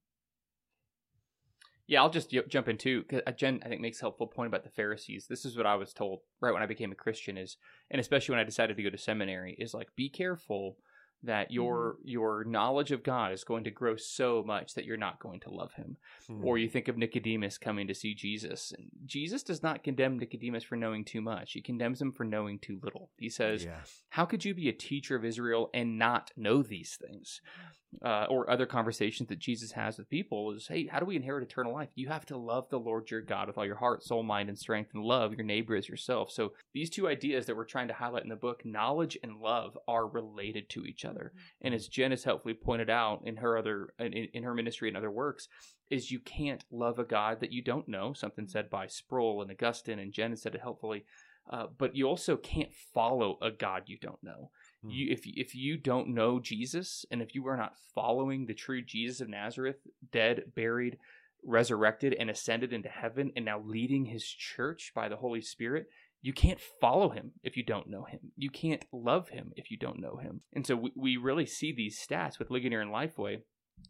Yeah, 1.87 2.01
I'll 2.01 2.09
just 2.09 2.35
jump 2.49 2.67
in 2.67 2.77
too. 2.77 3.03
Cause 3.09 3.21
uh, 3.25 3.31
Jen, 3.31 3.61
I 3.63 3.69
think, 3.69 3.79
makes 3.79 3.99
a 3.99 4.01
helpful 4.01 4.27
point 4.27 4.47
about 4.47 4.65
the 4.65 4.69
Pharisees. 4.69 5.27
This 5.29 5.45
is 5.45 5.55
what 5.55 5.65
I 5.65 5.75
was 5.75 5.93
told 5.93 6.19
right 6.41 6.53
when 6.53 6.61
I 6.61 6.65
became 6.65 6.91
a 6.91 6.95
Christian 6.95 7.37
is, 7.37 7.55
and 7.89 8.01
especially 8.01 8.33
when 8.33 8.41
I 8.41 8.43
decided 8.43 8.75
to 8.75 8.83
go 8.83 8.89
to 8.89 8.97
seminary, 8.97 9.55
is 9.57 9.73
like 9.73 9.95
be 9.95 10.09
careful 10.09 10.77
that 11.23 11.51
your 11.51 11.93
mm-hmm. 11.93 12.07
your 12.07 12.43
knowledge 12.43 12.91
of 12.91 13.03
God 13.03 13.31
is 13.31 13.43
going 13.43 13.63
to 13.63 13.71
grow 13.71 13.95
so 13.95 14.43
much 14.45 14.75
that 14.75 14.85
you're 14.85 14.97
not 14.97 15.19
going 15.19 15.39
to 15.41 15.49
love 15.49 15.73
him. 15.73 15.97
Mm-hmm. 16.29 16.45
Or 16.45 16.57
you 16.57 16.69
think 16.69 16.87
of 16.87 16.97
Nicodemus 16.97 17.57
coming 17.57 17.87
to 17.87 17.93
see 17.93 18.13
Jesus. 18.13 18.71
And 18.77 18.87
Jesus 19.05 19.43
does 19.43 19.63
not 19.63 19.83
condemn 19.83 20.19
Nicodemus 20.19 20.63
for 20.63 20.75
knowing 20.75 21.03
too 21.03 21.21
much. 21.21 21.53
He 21.53 21.61
condemns 21.61 22.01
him 22.01 22.11
for 22.11 22.23
knowing 22.23 22.59
too 22.59 22.79
little. 22.83 23.09
He 23.17 23.29
says, 23.29 23.65
yeah. 23.65 23.81
"How 24.09 24.25
could 24.25 24.45
you 24.45 24.53
be 24.53 24.69
a 24.69 24.73
teacher 24.73 25.15
of 25.15 25.25
Israel 25.25 25.69
and 25.73 25.97
not 25.97 26.31
know 26.37 26.61
these 26.61 26.95
things?" 26.95 27.41
Uh, 28.03 28.25
or 28.29 28.49
other 28.49 28.65
conversations 28.65 29.29
that 29.29 29.39
Jesus 29.39 29.71
has 29.71 29.97
with 29.97 30.09
people 30.09 30.51
is, 30.51 30.67
hey, 30.67 30.87
how 30.87 30.99
do 30.99 31.05
we 31.05 31.15
inherit 31.15 31.43
eternal 31.43 31.73
life? 31.73 31.89
You 31.95 32.09
have 32.09 32.25
to 32.27 32.37
love 32.37 32.69
the 32.69 32.79
Lord 32.79 33.09
your 33.09 33.21
God 33.21 33.47
with 33.47 33.57
all 33.57 33.65
your 33.65 33.77
heart, 33.77 34.03
soul, 34.03 34.23
mind, 34.23 34.49
and 34.49 34.57
strength, 34.57 34.91
and 34.93 35.03
love 35.03 35.33
your 35.33 35.45
neighbor 35.45 35.75
as 35.75 35.89
yourself. 35.89 36.31
So 36.31 36.53
these 36.73 36.89
two 36.89 37.07
ideas 37.07 37.45
that 37.45 37.55
we're 37.55 37.65
trying 37.65 37.87
to 37.87 37.93
highlight 37.93 38.23
in 38.23 38.29
the 38.29 38.35
book, 38.35 38.63
knowledge 38.65 39.17
and 39.23 39.39
love, 39.39 39.77
are 39.87 40.07
related 40.07 40.69
to 40.71 40.85
each 40.85 41.05
other. 41.05 41.31
Mm-hmm. 41.33 41.67
And 41.67 41.75
as 41.75 41.87
Jen 41.87 42.11
has 42.11 42.23
helpfully 42.23 42.53
pointed 42.53 42.89
out 42.89 43.21
in 43.25 43.37
her 43.37 43.57
other 43.57 43.93
in, 43.99 44.13
in 44.13 44.43
her 44.43 44.53
ministry 44.53 44.89
and 44.89 44.97
other 44.97 45.11
works, 45.11 45.47
is 45.89 46.11
you 46.11 46.19
can't 46.19 46.65
love 46.71 46.99
a 46.99 47.05
God 47.05 47.39
that 47.39 47.53
you 47.53 47.63
don't 47.63 47.87
know. 47.87 48.13
Something 48.13 48.45
mm-hmm. 48.45 48.51
said 48.51 48.69
by 48.69 48.87
Sproul 48.87 49.41
and 49.41 49.51
Augustine, 49.51 49.99
and 49.99 50.13
Jen 50.13 50.35
said 50.35 50.55
it 50.55 50.61
helpfully. 50.61 51.05
Uh, 51.49 51.67
but 51.77 51.95
you 51.95 52.05
also 52.05 52.35
can't 52.35 52.73
follow 52.93 53.37
a 53.41 53.49
God 53.49 53.83
you 53.85 53.97
don't 53.97 54.21
know. 54.21 54.51
Hmm. 54.83 54.89
You, 54.89 55.11
if 55.11 55.21
if 55.25 55.55
you 55.55 55.77
don't 55.77 56.13
know 56.13 56.39
Jesus, 56.39 57.05
and 57.11 57.21
if 57.21 57.33
you 57.35 57.47
are 57.47 57.57
not 57.57 57.75
following 57.95 58.45
the 58.45 58.53
true 58.53 58.81
Jesus 58.81 59.21
of 59.21 59.29
Nazareth, 59.29 59.77
dead, 60.11 60.51
buried, 60.55 60.97
resurrected, 61.43 62.15
and 62.19 62.29
ascended 62.29 62.73
into 62.73 62.89
heaven, 62.89 63.31
and 63.35 63.45
now 63.45 63.59
leading 63.59 64.05
His 64.05 64.25
church 64.25 64.91
by 64.95 65.09
the 65.09 65.17
Holy 65.17 65.41
Spirit, 65.41 65.87
you 66.21 66.33
can't 66.33 66.59
follow 66.81 67.09
him 67.09 67.31
if 67.43 67.55
you 67.55 67.63
don't 67.63 67.89
know 67.89 68.03
him. 68.03 68.19
You 68.35 68.49
can't 68.49 68.83
love 68.91 69.29
him 69.29 69.53
if 69.55 69.69
you 69.71 69.77
don't 69.77 70.01
know 70.01 70.17
him. 70.17 70.41
And 70.53 70.65
so 70.65 70.75
we, 70.75 70.91
we 70.95 71.17
really 71.17 71.45
see 71.45 71.71
these 71.71 72.03
stats 72.03 72.39
with 72.39 72.49
Ligonier 72.49 72.81
and 72.81 72.91
Lifeway 72.91 73.41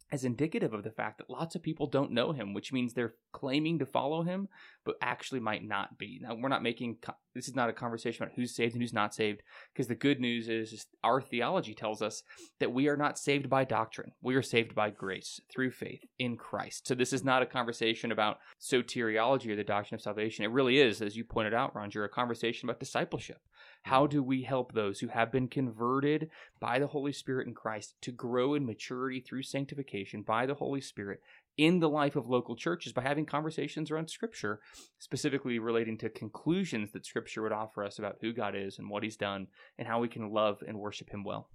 as 0.10 0.24
indicative 0.24 0.74
of 0.74 0.84
the 0.84 0.92
fact 0.92 1.18
that 1.18 1.30
lots 1.30 1.56
of 1.56 1.62
people 1.62 1.86
don't 1.86 2.12
know 2.12 2.32
him, 2.32 2.54
which 2.54 2.72
means 2.72 2.94
they're 2.94 3.16
claiming 3.34 3.78
to 3.80 3.86
follow 3.86 4.24
him, 4.24 4.48
but 4.86 4.96
actually 5.02 5.40
might 5.40 5.66
not 5.66 5.98
be. 5.98 6.20
Now, 6.22 6.36
we're 6.36 6.48
not 6.48 6.64
making 6.64 6.98
this 7.36 7.50
is 7.50 7.56
not 7.56 7.70
a 7.70 7.74
conversation 7.74 8.24
about 8.24 8.36
who's 8.36 8.56
saved 8.56 8.74
and 8.74 8.82
who's 8.82 8.94
not 8.94 9.14
saved, 9.14 9.44
because 9.74 9.88
the 9.88 9.96
good 9.96 10.20
news 10.20 10.48
is, 10.48 10.72
is 10.72 10.86
our 11.04 11.22
theology 11.22 11.74
tells 11.74 12.02
us 12.02 12.24
that 12.60 12.72
we 12.72 12.88
are 12.88 12.98
not 12.98 13.20
saved 13.20 13.50
by 13.50 13.64
doctrine. 13.64 14.14
We 14.22 14.36
are 14.36 14.42
saved 14.42 14.74
by 14.74 14.90
grace 14.92 15.42
through 15.52 15.72
faith 15.72 16.06
in 16.18 16.38
Christ. 16.38 16.88
So 16.88 16.96
this 16.96 17.14
is 17.14 17.24
not 17.24 17.44
a 17.44 17.46
conversation 17.46 18.12
about 18.12 18.40
soteriology 18.62 19.52
or 19.52 19.56
the 19.56 19.64
doctrine 19.64 19.98
of 19.98 20.02
salvation. 20.02 20.46
It 20.46 20.52
really 20.52 20.80
is, 20.80 21.02
as 21.02 21.18
you 21.18 21.26
pointed 21.26 21.54
out, 21.54 21.76
Ronjour, 21.76 22.06
a 22.06 22.10
conversation 22.10 22.68
about 22.68 22.80
discipleship. 22.80 23.42
How 23.88 24.06
do 24.06 24.22
we 24.22 24.44
help 24.44 24.74
those 24.74 25.00
who 25.00 25.08
have 25.08 25.32
been 25.32 25.48
converted 25.48 26.30
by 26.60 26.78
the 26.78 26.88
Holy 26.88 27.14
Spirit 27.14 27.48
in 27.48 27.54
Christ 27.54 27.96
to 28.02 28.12
grow 28.12 28.54
in 28.54 28.66
maturity 28.66 29.22
through 29.22 29.44
sanctification 29.44 30.24
by 30.24 30.46
the 30.46 30.56
Holy 30.56 30.82
Spirit 30.82 31.22
in 31.58 31.80
the 31.80 31.88
life 31.88 32.18
of 32.18 32.28
local 32.28 32.58
churches 32.58 32.92
by 32.92 33.02
having 33.02 33.26
conversations 33.26 33.90
around 33.90 34.10
Scripture, 34.10 34.60
specifically 35.00 35.58
relating 35.58 35.98
to 36.00 36.10
conclusions 36.10 36.92
that 36.92 37.06
Scripture 37.06 37.42
would 37.44 37.54
offer 37.54 37.82
us 37.82 37.98
about 37.98 38.18
who 38.20 38.34
God 38.34 38.56
is 38.58 38.78
and 38.78 38.90
what 38.90 39.04
He's 39.04 39.16
done 39.16 39.48
and 39.78 39.88
how 39.88 40.02
we 40.02 40.10
can 40.10 40.34
love 40.34 40.62
and 40.68 40.78
worship 40.78 41.10
Him 41.10 41.24
well? 41.24 41.48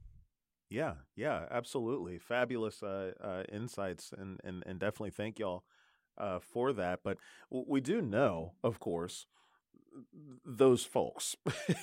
Yeah, 0.71 0.95
yeah, 1.15 1.45
absolutely. 1.51 2.19
Fabulous 2.19 2.83
uh, 2.83 3.11
uh, 3.23 3.43
insights, 3.53 4.11
and, 4.17 4.41
and, 4.43 4.63
and 4.65 4.81
definitely 4.81 5.11
thank 5.11 5.39
y'all 5.39 5.65
uh, 6.17 6.39
for 6.39 6.73
that. 6.73 7.01
But 7.05 7.19
we 7.51 7.83
do 7.83 8.01
know, 8.01 8.55
of 8.65 8.81
course, 8.81 9.27
those 10.45 10.85
folks, 10.85 11.37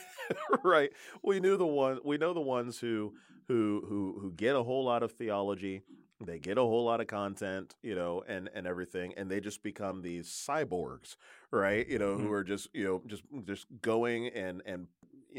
right? 0.64 0.92
We 1.24 1.40
knew 1.40 1.58
the 1.58 1.66
one. 1.66 2.00
We 2.04 2.18
know 2.18 2.34
the 2.34 2.42
ones 2.42 2.80
who 2.80 3.14
who 3.48 3.84
who 3.88 4.18
who 4.22 4.32
get 4.32 4.56
a 4.56 4.64
whole 4.64 4.86
lot 4.86 5.04
of 5.04 5.14
theology. 5.14 5.84
They 6.22 6.38
get 6.38 6.58
a 6.58 6.62
whole 6.62 6.84
lot 6.84 7.00
of 7.00 7.08
content, 7.08 7.76
you 7.82 7.96
know, 7.96 8.24
and 8.28 8.50
and 8.54 8.68
everything, 8.68 9.14
and 9.16 9.30
they 9.30 9.40
just 9.40 9.64
become 9.64 10.02
these 10.02 10.28
cyborgs, 10.28 11.16
right? 11.52 11.88
You 11.88 11.98
know, 11.98 12.16
mm-hmm. 12.16 12.28
who 12.28 12.32
are 12.34 12.44
just 12.44 12.68
you 12.74 12.84
know 12.84 13.02
just 13.08 13.24
just 13.46 13.68
going 13.82 14.28
and 14.28 14.62
and 14.66 14.88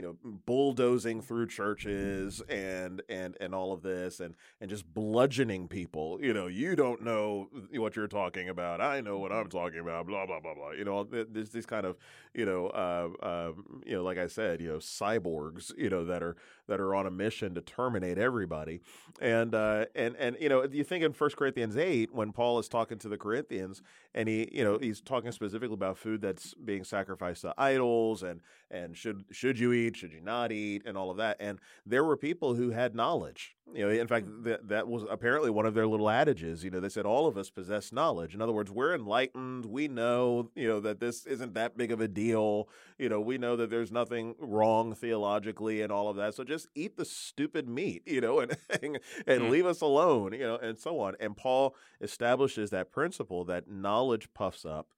you 0.01 0.07
know 0.07 0.17
bulldozing 0.47 1.21
through 1.21 1.47
churches 1.47 2.41
and 2.49 3.03
and 3.11 3.37
and 3.39 3.55
all 3.55 3.71
of 3.71 3.83
this 3.83 4.21
and 4.21 4.35
and 4.59 4.71
just 4.71 4.95
bludgeoning 4.95 5.69
people 5.69 6.19
you 6.23 6.33
know 6.33 6.47
you 6.47 6.75
don't 6.75 7.03
know 7.03 7.51
what 7.75 7.97
you're 7.97 8.07
talking 8.09 8.49
about. 8.49 8.81
I 8.81 9.03
know 9.03 9.19
what 9.19 9.31
i'm 9.31 9.49
talking 9.51 9.81
about. 9.81 10.07
Blah 10.07 10.25
blah 10.25 10.41
blah 10.41 10.55
blah. 10.55 10.71
You 10.71 10.85
know 10.85 11.05
there's 11.05 11.51
these 11.51 11.67
kind 11.67 11.85
of 11.85 11.99
you 12.33 12.47
know 12.47 12.69
uh, 12.69 13.09
uh, 13.23 13.53
you 13.85 13.95
know 13.95 14.03
like 14.03 14.17
i 14.17 14.27
said 14.27 14.63
you 14.63 14.69
know 14.69 14.79
cyborgs 14.79 15.71
you 15.77 15.91
know 15.91 16.07
that 16.07 16.23
are 16.23 16.37
that 16.67 16.81
are 16.81 16.95
on 16.95 17.07
a 17.07 17.11
mission 17.11 17.55
to 17.57 17.61
terminate 17.61 18.17
everybody. 18.17 18.81
And 19.21 19.55
uh, 19.55 19.87
and 19.95 20.17
and 20.17 20.37
you 20.41 20.49
know 20.49 20.65
you 20.65 20.85
think 20.85 21.05
in 21.05 21.13
First 21.13 21.37
corinthians 21.37 21.77
8 21.77 22.15
when 22.15 22.33
paul 22.33 22.59
is 22.59 22.69
talking 22.69 22.99
to 22.99 23.09
the 23.09 23.19
corinthians 23.19 23.83
and 24.15 24.29
he 24.29 24.49
you 24.53 24.65
know 24.65 24.79
he's 24.79 25.01
talking 25.01 25.33
specifically 25.33 25.75
about 25.75 25.99
food 25.99 26.23
that's 26.23 26.55
being 26.55 26.85
sacrificed 26.85 27.43
to 27.43 27.53
idols 27.59 28.23
and 28.23 28.41
and 28.71 28.97
should 28.97 29.25
should 29.31 29.59
you 29.59 29.73
eat 29.73 29.90
should 29.97 30.13
you 30.13 30.21
not 30.21 30.53
eat 30.53 30.83
and 30.85 30.97
all 30.97 31.11
of 31.11 31.17
that 31.17 31.37
and 31.41 31.59
there 31.85 32.05
were 32.05 32.17
people 32.17 32.55
who 32.55 32.71
had 32.71 32.95
knowledge 32.95 33.55
you 33.73 33.85
know 33.85 33.91
in 33.91 34.07
fact 34.07 34.27
mm. 34.27 34.45
that 34.45 34.69
that 34.69 34.89
was 34.89 35.05
apparently 35.11 35.51
one 35.51 35.67
of 35.67 35.75
their 35.75 35.87
little 35.87 36.11
adages 36.11 36.65
you 36.65 36.71
know 36.71 36.81
they 36.81 36.89
said 36.89 37.07
all 37.07 37.27
of 37.27 37.37
us 37.37 37.51
possess 37.51 37.93
knowledge 37.93 38.35
in 38.35 38.43
other 38.43 38.53
words 38.53 38.71
we're 38.71 38.95
enlightened 38.95 39.67
we 39.67 39.89
know 39.89 40.51
you 40.55 40.67
know 40.67 40.81
that 40.81 41.01
this 41.01 41.27
isn't 41.27 41.55
that 41.55 41.77
big 41.77 41.91
of 41.91 42.01
a 42.01 42.09
deal 42.09 42.69
you 42.99 43.09
know 43.09 43.21
we 43.21 43.39
know 43.39 43.57
that 43.57 43.71
there's 43.71 43.93
nothing 43.93 44.35
wrong 44.39 44.95
theologically 44.95 45.83
and 45.83 45.93
all 45.93 46.09
of 46.09 46.17
that 46.17 46.35
so 46.35 46.45
just 46.45 46.69
eat 46.75 46.97
the 46.97 47.05
stupid 47.05 47.69
meat 47.69 48.03
you 48.07 48.21
know 48.21 48.41
and 48.41 48.57
and, 48.83 48.99
and 49.27 49.43
mm. 49.43 49.51
leave 49.51 49.67
us 49.67 49.81
alone 49.81 50.33
you 50.33 50.41
know 50.41 50.57
and 50.57 50.79
so 50.79 51.01
on 51.01 51.15
and 51.21 51.37
paul 51.37 51.75
establishes 52.01 52.71
that 52.71 52.91
principle 52.91 53.45
that 53.45 53.69
knowledge 53.69 54.33
puffs 54.35 54.65
up, 54.65 54.89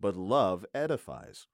but 0.00 0.16
love 0.16 0.64
edifies. 0.74 1.46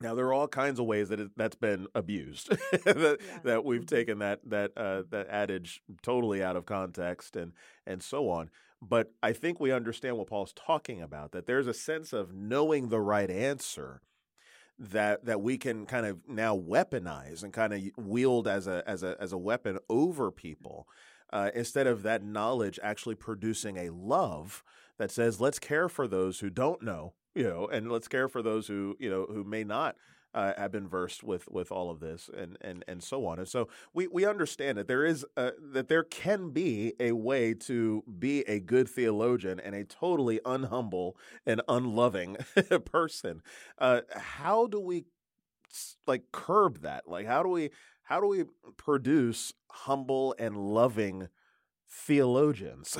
Now 0.00 0.14
there 0.14 0.26
are 0.26 0.32
all 0.32 0.48
kinds 0.48 0.80
of 0.80 0.86
ways 0.86 1.10
that 1.10 1.20
it, 1.20 1.30
that's 1.36 1.56
been 1.56 1.86
abused. 1.94 2.48
that, 2.84 3.18
yeah. 3.20 3.38
that 3.44 3.64
we've 3.64 3.80
mm-hmm. 3.80 3.94
taken 3.94 4.18
that 4.20 4.40
that 4.46 4.72
uh, 4.76 5.02
that 5.10 5.28
adage 5.28 5.82
totally 6.02 6.42
out 6.42 6.56
of 6.56 6.66
context 6.66 7.36
and 7.36 7.52
and 7.86 8.02
so 8.02 8.28
on. 8.30 8.50
But 8.82 9.12
I 9.22 9.32
think 9.32 9.60
we 9.60 9.72
understand 9.72 10.16
what 10.16 10.28
Paul's 10.28 10.54
talking 10.54 11.02
about. 11.02 11.32
That 11.32 11.46
there's 11.46 11.66
a 11.66 11.74
sense 11.74 12.12
of 12.12 12.32
knowing 12.32 12.88
the 12.88 13.00
right 13.00 13.30
answer 13.30 14.00
that 14.78 15.26
that 15.26 15.42
we 15.42 15.58
can 15.58 15.84
kind 15.84 16.06
of 16.06 16.26
now 16.26 16.56
weaponize 16.56 17.42
and 17.42 17.52
kind 17.52 17.74
of 17.74 17.82
wield 18.04 18.48
as 18.48 18.66
a 18.66 18.82
as 18.86 19.02
a 19.02 19.16
as 19.20 19.32
a 19.32 19.38
weapon 19.38 19.78
over 19.88 20.30
people. 20.30 20.88
Uh, 21.32 21.50
instead 21.54 21.86
of 21.86 22.02
that 22.02 22.24
knowledge 22.24 22.80
actually 22.82 23.14
producing 23.14 23.76
a 23.76 23.90
love 23.90 24.64
that 24.98 25.12
says 25.12 25.40
let's 25.40 25.60
care 25.60 25.88
for 25.88 26.08
those 26.08 26.40
who 26.40 26.50
don't 26.50 26.82
know, 26.82 27.12
you 27.34 27.44
know, 27.44 27.66
and 27.66 27.90
let's 27.90 28.08
care 28.08 28.28
for 28.28 28.42
those 28.42 28.66
who 28.66 28.96
you 28.98 29.10
know 29.10 29.26
who 29.28 29.44
may 29.44 29.64
not 29.64 29.96
uh, 30.34 30.52
have 30.56 30.72
been 30.72 30.88
versed 30.88 31.22
with 31.22 31.48
with 31.48 31.72
all 31.72 31.90
of 31.90 32.00
this 32.00 32.30
and 32.36 32.56
and 32.60 32.84
and 32.86 33.02
so 33.02 33.26
on. 33.26 33.38
And 33.38 33.48
so 33.48 33.68
we 33.92 34.06
we 34.06 34.24
understand 34.24 34.78
that 34.78 34.88
there 34.88 35.04
is 35.04 35.24
a, 35.36 35.52
that 35.72 35.88
there 35.88 36.04
can 36.04 36.50
be 36.50 36.94
a 37.00 37.12
way 37.12 37.54
to 37.54 38.02
be 38.18 38.40
a 38.42 38.60
good 38.60 38.88
theologian 38.88 39.60
and 39.60 39.74
a 39.74 39.84
totally 39.84 40.40
unhumble 40.44 41.12
and 41.46 41.62
unloving 41.68 42.36
person. 42.84 43.42
Uh, 43.78 44.02
how 44.14 44.66
do 44.66 44.80
we 44.80 45.04
like 46.06 46.24
curb 46.32 46.82
that? 46.82 47.08
Like 47.08 47.26
how 47.26 47.42
do 47.42 47.48
we 47.48 47.70
how 48.02 48.20
do 48.20 48.26
we 48.26 48.44
produce 48.76 49.52
humble 49.70 50.34
and 50.38 50.56
loving 50.56 51.28
theologians 51.90 52.96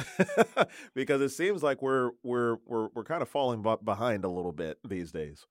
because 0.94 1.20
it 1.20 1.30
seems 1.30 1.62
like 1.62 1.80
we're 1.80 2.10
we're 2.22 2.56
we're 2.66 2.88
we're 2.94 3.04
kind 3.04 3.22
of 3.22 3.28
falling 3.28 3.64
behind 3.84 4.24
a 4.24 4.28
little 4.28 4.52
bit 4.52 4.78
these 4.86 5.12
days. 5.12 5.46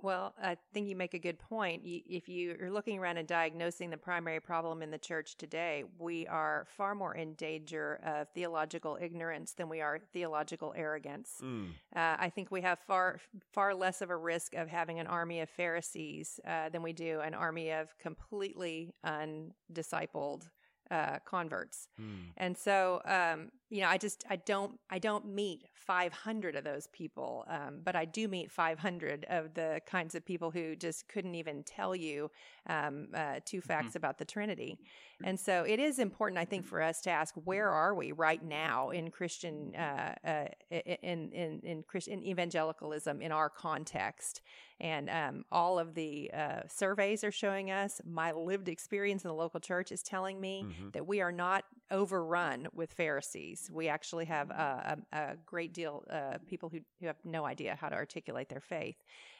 Well, 0.00 0.34
I 0.40 0.56
think 0.72 0.88
you 0.88 0.94
make 0.94 1.14
a 1.14 1.18
good 1.18 1.40
point. 1.40 1.82
If 1.84 2.28
you 2.28 2.56
are 2.60 2.70
looking 2.70 2.98
around 2.98 3.16
and 3.16 3.26
diagnosing 3.26 3.90
the 3.90 3.96
primary 3.96 4.38
problem 4.38 4.80
in 4.80 4.92
the 4.92 4.98
church 4.98 5.36
today, 5.36 5.82
we 5.98 6.24
are 6.28 6.66
far 6.76 6.94
more 6.94 7.16
in 7.16 7.34
danger 7.34 8.00
of 8.04 8.28
theological 8.28 8.96
ignorance 9.00 9.54
than 9.54 9.68
we 9.68 9.80
are 9.80 9.98
theological 10.12 10.72
arrogance. 10.76 11.32
Mm. 11.42 11.70
Uh, 11.96 12.16
I 12.16 12.30
think 12.30 12.52
we 12.52 12.60
have 12.60 12.78
far 12.86 13.18
far 13.52 13.74
less 13.74 14.00
of 14.00 14.10
a 14.10 14.16
risk 14.16 14.54
of 14.54 14.68
having 14.68 15.00
an 15.00 15.08
army 15.08 15.40
of 15.40 15.50
Pharisees 15.50 16.38
uh, 16.46 16.68
than 16.68 16.82
we 16.82 16.92
do 16.92 17.20
an 17.20 17.34
army 17.34 17.72
of 17.72 17.96
completely 17.98 18.94
undiscipled 19.04 20.48
uh, 20.90 21.18
converts. 21.24 21.88
Mm. 22.00 22.32
And 22.36 22.56
so, 22.56 23.00
um, 23.04 23.50
you 23.70 23.82
know, 23.82 23.88
I 23.88 23.98
just 23.98 24.24
I 24.30 24.36
don't 24.36 24.78
I 24.88 24.98
don't 24.98 25.26
meet 25.26 25.66
500 25.74 26.56
of 26.56 26.64
those 26.64 26.86
people, 26.88 27.44
um, 27.48 27.80
but 27.84 27.96
I 27.96 28.04
do 28.04 28.28
meet 28.28 28.50
500 28.50 29.26
of 29.28 29.54
the 29.54 29.80
kinds 29.86 30.14
of 30.14 30.24
people 30.24 30.50
who 30.50 30.74
just 30.74 31.08
couldn't 31.08 31.34
even 31.34 31.62
tell 31.62 31.94
you 31.94 32.30
um, 32.66 33.08
uh, 33.14 33.40
2 33.44 33.58
mm-hmm. 33.58 33.66
facts 33.66 33.88
mm-hmm. 33.88 33.98
about 33.98 34.18
the 34.18 34.24
Trinity. 34.24 34.78
And 35.24 35.38
so, 35.38 35.64
it 35.66 35.80
is 35.80 35.98
important, 35.98 36.38
I 36.38 36.44
think, 36.44 36.64
for 36.64 36.80
us 36.80 37.00
to 37.02 37.10
ask 37.10 37.34
where 37.44 37.68
are 37.68 37.94
we 37.94 38.12
right 38.12 38.42
now 38.42 38.90
in 38.90 39.10
Christian 39.10 39.74
uh, 39.74 40.14
uh 40.24 40.44
in 40.70 41.32
in 41.32 41.60
in 41.62 41.82
Christian 41.82 42.22
evangelicalism 42.22 43.20
in 43.20 43.32
our 43.32 43.50
context. 43.50 44.40
And 44.80 45.10
um, 45.10 45.44
all 45.50 45.78
of 45.78 45.94
the 45.94 46.30
uh, 46.32 46.60
surveys 46.68 47.24
are 47.24 47.32
showing 47.32 47.72
us. 47.72 48.00
My 48.06 48.30
lived 48.30 48.68
experience 48.68 49.24
in 49.24 49.28
the 49.28 49.34
local 49.34 49.58
church 49.58 49.90
is 49.90 50.02
telling 50.02 50.40
me 50.40 50.64
mm-hmm. 50.64 50.90
that 50.90 51.04
we 51.04 51.20
are 51.20 51.32
not 51.32 51.64
overrun 51.90 52.68
with 52.74 52.92
Pharisees. 52.92 53.70
We 53.72 53.88
actually 53.88 54.26
have 54.26 54.50
a, 54.50 54.98
a, 55.12 55.16
a 55.18 55.36
great 55.46 55.72
deal 55.72 56.04
uh, 56.10 56.38
people 56.46 56.68
who, 56.68 56.80
who 57.00 57.06
have 57.06 57.16
no 57.24 57.44
idea 57.44 57.76
how 57.80 57.88
to 57.88 57.96
articulate 57.96 58.48
their 58.48 58.60
faith. 58.60 58.96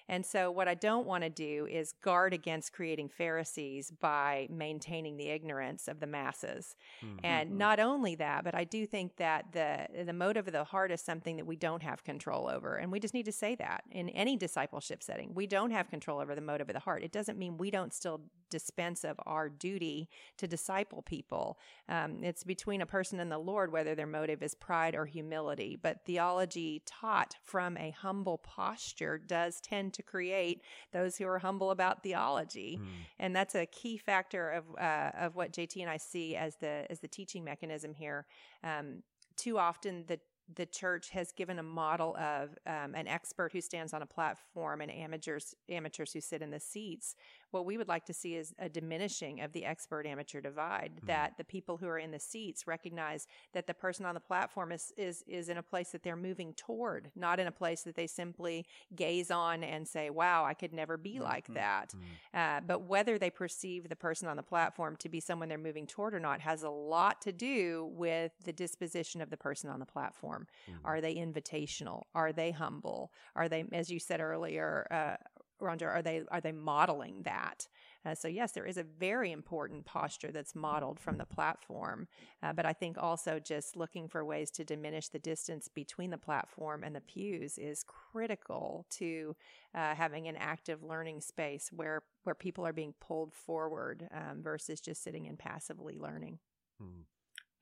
And 0.08 0.24
so, 0.24 0.50
what 0.50 0.68
I 0.68 0.74
don't 0.74 1.06
want 1.06 1.24
to 1.24 1.30
do 1.30 1.66
is 1.70 1.92
guard 2.02 2.32
against 2.32 2.72
creating 2.72 3.08
Pharisees 3.08 3.90
by 3.90 4.48
maintaining 4.50 5.16
the 5.16 5.28
ignorance 5.28 5.86
of 5.88 6.00
the 6.00 6.06
masses. 6.06 6.76
Mm-hmm. 7.04 7.18
And 7.24 7.58
not 7.58 7.78
only 7.78 8.14
that, 8.16 8.44
but 8.44 8.54
I 8.54 8.64
do 8.64 8.86
think 8.86 9.16
that 9.16 9.52
the 9.52 10.04
the 10.04 10.12
motive 10.12 10.46
of 10.46 10.52
the 10.52 10.64
heart 10.64 10.90
is 10.90 11.00
something 11.00 11.36
that 11.36 11.46
we 11.46 11.56
don't 11.56 11.82
have 11.82 12.04
control 12.04 12.48
over, 12.48 12.76
and 12.76 12.90
we 12.90 13.00
just 13.00 13.14
need 13.14 13.26
to 13.26 13.32
say 13.32 13.54
that 13.56 13.84
in 13.90 14.08
any 14.10 14.36
discipleship 14.36 15.02
setting, 15.02 15.34
we 15.34 15.46
don't 15.46 15.70
have 15.70 15.90
control 15.90 16.20
over 16.20 16.34
the 16.34 16.40
motive 16.40 16.68
of 16.68 16.74
the 16.74 16.80
heart. 16.80 17.02
It 17.02 17.12
doesn't 17.12 17.38
mean 17.38 17.58
we 17.58 17.70
don't 17.70 17.92
still 17.92 18.22
dispense 18.50 19.04
of 19.04 19.20
our 19.26 19.48
duty 19.48 20.08
to 20.38 20.46
disciple 20.46 21.02
people. 21.02 21.58
Um, 21.88 22.22
it's 22.22 22.44
between 22.44 22.80
a 22.80 22.86
person 22.86 23.20
and 23.20 23.30
the 23.30 23.38
Lord 23.38 23.72
whether 23.72 23.94
their 23.94 24.06
motive 24.06 24.42
is 24.42 24.54
pride 24.54 24.94
or 24.94 25.06
humility. 25.06 25.78
But 25.80 26.04
theology 26.04 26.82
taught 26.86 27.36
from 27.42 27.76
a 27.76 27.90
humble 27.90 28.38
posture 28.38 29.18
does 29.18 29.60
tend 29.60 29.94
to 29.98 30.02
create 30.02 30.62
those 30.92 31.18
who 31.18 31.26
are 31.26 31.38
humble 31.38 31.70
about 31.70 32.02
theology, 32.02 32.80
mm. 32.80 32.86
and 33.18 33.36
that's 33.36 33.54
a 33.54 33.66
key 33.66 33.98
factor 33.98 34.50
of 34.50 34.64
uh, 34.80 35.10
of 35.18 35.36
what 35.36 35.52
JT 35.52 35.80
and 35.80 35.90
I 35.90 35.98
see 35.98 36.36
as 36.36 36.56
the 36.56 36.86
as 36.88 37.00
the 37.00 37.08
teaching 37.08 37.44
mechanism 37.44 37.92
here. 37.92 38.26
Um, 38.64 39.02
too 39.36 39.58
often 39.58 40.04
the 40.06 40.18
the 40.54 40.66
church 40.66 41.10
has 41.10 41.30
given 41.32 41.58
a 41.58 41.62
model 41.62 42.16
of 42.16 42.56
um, 42.66 42.94
an 42.94 43.06
expert 43.06 43.52
who 43.52 43.60
stands 43.60 43.92
on 43.92 44.00
a 44.00 44.06
platform 44.06 44.80
and 44.80 44.90
amateurs 44.90 45.54
amateurs 45.68 46.12
who 46.12 46.20
sit 46.20 46.40
in 46.40 46.50
the 46.50 46.60
seats 46.60 47.14
what 47.50 47.64
we 47.64 47.78
would 47.78 47.88
like 47.88 48.04
to 48.06 48.14
see 48.14 48.34
is 48.34 48.54
a 48.58 48.68
diminishing 48.68 49.40
of 49.40 49.52
the 49.52 49.64
expert 49.64 50.06
amateur 50.06 50.40
divide 50.40 50.92
mm-hmm. 50.96 51.06
that 51.06 51.36
the 51.38 51.44
people 51.44 51.76
who 51.76 51.86
are 51.86 51.98
in 51.98 52.10
the 52.10 52.18
seats 52.18 52.66
recognize 52.66 53.26
that 53.52 53.66
the 53.66 53.74
person 53.74 54.04
on 54.04 54.14
the 54.14 54.20
platform 54.20 54.72
is, 54.72 54.92
is 54.96 55.24
is 55.26 55.48
in 55.48 55.58
a 55.58 55.62
place 55.62 55.90
that 55.90 56.02
they're 56.02 56.16
moving 56.16 56.52
toward 56.54 57.10
not 57.16 57.40
in 57.40 57.46
a 57.46 57.52
place 57.52 57.82
that 57.82 57.94
they 57.94 58.06
simply 58.06 58.64
gaze 58.94 59.30
on 59.30 59.64
and 59.64 59.86
say 59.86 60.10
wow 60.10 60.44
i 60.44 60.54
could 60.54 60.72
never 60.72 60.96
be 60.96 61.14
mm-hmm. 61.14 61.24
like 61.24 61.46
that 61.54 61.94
mm-hmm. 61.94 62.38
uh, 62.38 62.60
but 62.66 62.82
whether 62.82 63.18
they 63.18 63.30
perceive 63.30 63.88
the 63.88 63.96
person 63.96 64.28
on 64.28 64.36
the 64.36 64.42
platform 64.42 64.96
to 64.96 65.08
be 65.08 65.20
someone 65.20 65.48
they're 65.48 65.58
moving 65.58 65.86
toward 65.86 66.14
or 66.14 66.20
not 66.20 66.40
has 66.40 66.62
a 66.62 66.70
lot 66.70 67.20
to 67.20 67.32
do 67.32 67.90
with 67.94 68.32
the 68.44 68.52
disposition 68.52 69.20
of 69.20 69.30
the 69.30 69.36
person 69.36 69.70
on 69.70 69.78
the 69.78 69.86
platform 69.86 70.46
mm-hmm. 70.68 70.78
are 70.84 71.00
they 71.00 71.14
invitational 71.14 72.02
are 72.14 72.32
they 72.32 72.50
humble 72.50 73.12
are 73.34 73.48
they 73.48 73.64
as 73.72 73.90
you 73.90 73.98
said 73.98 74.20
earlier 74.20 74.86
uh, 74.90 75.16
Ronjour, 75.60 75.88
are 75.88 76.02
they 76.02 76.22
are 76.30 76.40
they 76.40 76.52
modeling 76.52 77.22
that? 77.22 77.66
Uh, 78.04 78.14
so 78.14 78.28
yes, 78.28 78.52
there 78.52 78.66
is 78.66 78.78
a 78.78 78.84
very 78.84 79.32
important 79.32 79.84
posture 79.84 80.30
that's 80.30 80.54
modeled 80.54 81.00
from 81.00 81.18
the 81.18 81.24
platform, 81.24 82.06
uh, 82.42 82.52
but 82.52 82.64
I 82.64 82.72
think 82.72 82.96
also 82.98 83.38
just 83.38 83.76
looking 83.76 84.08
for 84.08 84.24
ways 84.24 84.50
to 84.52 84.64
diminish 84.64 85.08
the 85.08 85.18
distance 85.18 85.68
between 85.68 86.10
the 86.10 86.18
platform 86.18 86.84
and 86.84 86.94
the 86.94 87.00
pews 87.00 87.58
is 87.58 87.84
critical 87.84 88.86
to 88.90 89.34
uh, 89.74 89.94
having 89.94 90.28
an 90.28 90.36
active 90.36 90.82
learning 90.82 91.20
space 91.20 91.70
where 91.72 92.02
where 92.24 92.34
people 92.34 92.66
are 92.66 92.72
being 92.72 92.94
pulled 93.00 93.34
forward 93.34 94.08
um, 94.12 94.42
versus 94.42 94.80
just 94.80 95.02
sitting 95.02 95.26
and 95.26 95.38
passively 95.38 95.98
learning. 95.98 96.38
Hmm. 96.80 97.02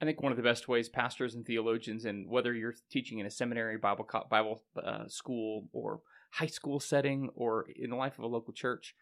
I 0.01 0.05
think 0.05 0.23
one 0.23 0.33
of 0.33 0.37
the 0.37 0.43
best 0.43 0.69
ways 0.69 0.89
pastors 0.89 1.35
and 1.35 1.47
theologians, 1.47 2.05
and 2.05 2.29
whether 2.29 2.53
you're 2.53 2.75
teaching 2.91 3.19
in 3.19 3.27
a 3.27 3.31
seminary, 3.31 3.79
Bible 3.79 4.07
Bible 4.31 4.63
uh, 4.83 5.09
school, 5.09 5.69
or 5.73 6.01
high 6.33 6.47
school 6.47 6.81
setting 6.81 7.31
or 7.35 7.67
in 7.75 7.91
the 7.91 7.97
life 7.97 8.19
of 8.19 8.25
a 8.25 8.29
local 8.29 8.53
church. 8.53 8.95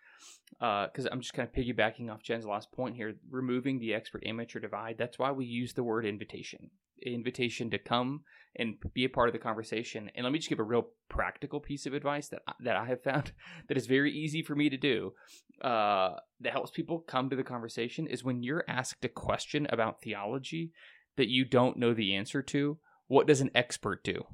Because 0.59 1.07
uh, 1.07 1.09
I'm 1.11 1.21
just 1.21 1.35
kind 1.35 1.49
of 1.49 1.55
piggybacking 1.55 2.11
off 2.11 2.23
Jen's 2.23 2.47
last 2.47 2.73
point 2.73 2.97
here, 2.97 3.15
removing 3.31 3.79
the 3.79 3.95
expert 3.95 4.23
amateur 4.25 4.61
divide. 4.61 4.97
That's 4.99 5.19
why 5.19 5.33
we 5.33 5.47
use 5.47 5.73
the 5.73 5.83
word 5.83 6.07
invitation. 6.07 6.71
Invitation 7.05 7.71
to 7.71 7.79
come 7.79 8.23
and 8.57 8.77
be 8.95 9.05
a 9.05 9.09
part 9.09 9.29
of 9.29 9.33
the 9.33 9.39
conversation. 9.39 10.11
And 10.15 10.25
let 10.25 10.33
me 10.33 10.39
just 10.39 10.49
give 10.49 10.61
a 10.61 10.65
real 10.65 10.89
practical 11.09 11.61
piece 11.61 11.87
of 11.87 11.95
advice 11.95 12.29
that 12.29 12.43
that 12.61 12.77
I 12.77 12.87
have 12.87 13.03
found 13.03 13.33
that 13.69 13.77
is 13.77 13.87
very 13.87 14.13
easy 14.13 14.43
for 14.43 14.55
me 14.55 14.71
to 14.71 14.77
do. 14.77 15.13
Uh, 15.61 16.17
that 16.41 16.53
helps 16.53 16.71
people 16.71 17.01
come 17.01 17.31
to 17.31 17.37
the 17.37 17.43
conversation 17.43 18.07
is 18.07 18.25
when 18.25 18.43
you're 18.43 18.65
asked 18.69 19.05
a 19.05 19.09
question 19.09 19.67
about 19.71 20.01
theology 20.03 20.73
that 21.17 21.29
you 21.29 21.45
don't 21.45 21.77
know 21.77 21.95
the 21.95 22.15
answer 22.15 22.43
to. 22.43 22.79
What 23.07 23.27
does 23.27 23.41
an 23.41 23.51
expert 23.55 24.03
do? 24.03 24.25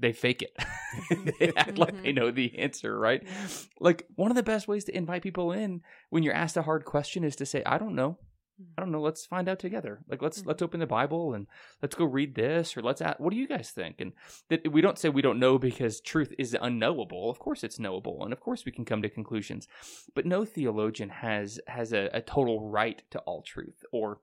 They 0.00 0.12
fake 0.12 0.42
it. 0.42 0.56
they 1.38 1.52
act 1.56 1.70
mm-hmm. 1.70 1.76
like 1.76 2.02
they 2.02 2.12
know 2.12 2.30
the 2.30 2.58
answer, 2.58 2.98
right? 2.98 3.22
Like 3.78 4.06
one 4.16 4.30
of 4.30 4.36
the 4.36 4.42
best 4.42 4.66
ways 4.66 4.84
to 4.84 4.96
invite 4.96 5.22
people 5.22 5.52
in 5.52 5.82
when 6.08 6.22
you're 6.22 6.34
asked 6.34 6.56
a 6.56 6.62
hard 6.62 6.84
question 6.84 7.22
is 7.22 7.36
to 7.36 7.46
say, 7.46 7.62
"I 7.64 7.78
don't 7.78 7.94
know. 7.94 8.18
Mm-hmm. 8.60 8.72
I 8.76 8.82
don't 8.82 8.92
know. 8.92 9.00
Let's 9.00 9.26
find 9.26 9.48
out 9.48 9.58
together. 9.58 10.00
Like 10.08 10.22
let's 10.22 10.40
mm-hmm. 10.40 10.48
let's 10.48 10.62
open 10.62 10.80
the 10.80 10.86
Bible 10.86 11.34
and 11.34 11.46
let's 11.82 11.94
go 11.94 12.04
read 12.04 12.34
this 12.34 12.76
or 12.76 12.82
let's 12.82 13.00
ask, 13.00 13.18
what 13.20 13.30
do 13.30 13.38
you 13.38 13.46
guys 13.46 13.70
think? 13.70 14.00
And 14.00 14.12
that 14.48 14.70
we 14.70 14.80
don't 14.80 14.98
say 14.98 15.08
we 15.08 15.22
don't 15.22 15.38
know 15.38 15.58
because 15.58 16.00
truth 16.00 16.32
is 16.38 16.56
unknowable. 16.60 17.30
Of 17.30 17.38
course 17.38 17.64
it's 17.64 17.78
knowable 17.78 18.22
and 18.24 18.32
of 18.32 18.40
course 18.40 18.64
we 18.64 18.72
can 18.72 18.84
come 18.84 19.02
to 19.02 19.08
conclusions. 19.08 19.68
But 20.14 20.26
no 20.26 20.44
theologian 20.44 21.08
has 21.08 21.60
has 21.66 21.92
a, 21.92 22.10
a 22.12 22.20
total 22.20 22.68
right 22.68 23.02
to 23.10 23.18
all 23.20 23.42
truth 23.42 23.84
or 23.92 24.20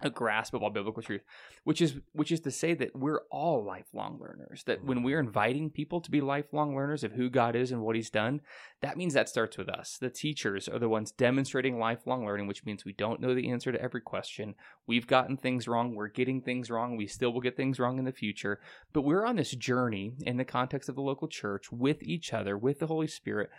a 0.00 0.10
grasp 0.10 0.54
of 0.54 0.62
all 0.62 0.70
biblical 0.70 1.02
truth 1.02 1.22
which 1.64 1.80
is 1.80 1.96
which 2.12 2.30
is 2.30 2.40
to 2.40 2.50
say 2.50 2.74
that 2.74 2.94
we're 2.94 3.22
all 3.30 3.64
lifelong 3.64 4.18
learners 4.20 4.62
that 4.64 4.84
when 4.84 4.98
mm-hmm. 4.98 5.06
we're 5.06 5.20
inviting 5.20 5.70
people 5.70 6.00
to 6.00 6.10
be 6.10 6.20
lifelong 6.20 6.74
learners 6.74 7.02
of 7.04 7.12
who 7.12 7.28
god 7.28 7.56
is 7.56 7.72
and 7.72 7.82
what 7.82 7.96
he's 7.96 8.10
done 8.10 8.40
that 8.80 8.96
means 8.96 9.14
that 9.14 9.28
starts 9.28 9.58
with 9.58 9.68
us. 9.68 9.98
The 10.00 10.10
teachers 10.10 10.68
are 10.68 10.78
the 10.78 10.88
ones 10.88 11.10
demonstrating 11.10 11.78
lifelong 11.78 12.24
learning 12.24 12.46
which 12.46 12.64
means 12.64 12.84
we 12.84 12.92
don't 12.92 13.20
know 13.20 13.34
the 13.34 13.50
answer 13.50 13.72
to 13.72 13.80
every 13.80 14.00
question. 14.00 14.54
We've 14.86 15.06
gotten 15.06 15.36
things 15.36 15.66
wrong. 15.66 15.94
We're 15.94 16.08
getting 16.08 16.40
things 16.40 16.70
wrong. 16.70 16.96
We 16.96 17.08
still 17.08 17.32
will 17.32 17.40
get 17.40 17.56
things 17.56 17.80
wrong 17.80 17.98
in 17.98 18.04
the 18.04 18.12
future. 18.12 18.60
But 18.92 19.02
we're 19.02 19.26
on 19.26 19.36
this 19.36 19.50
journey 19.50 20.14
in 20.20 20.36
the 20.36 20.44
context 20.44 20.88
of 20.88 20.94
the 20.94 21.02
local 21.02 21.28
church 21.28 21.72
with 21.72 22.02
each 22.02 22.32
other 22.32 22.56
with 22.56 22.78
the 22.78 22.86
holy 22.86 23.08
spirit 23.08 23.50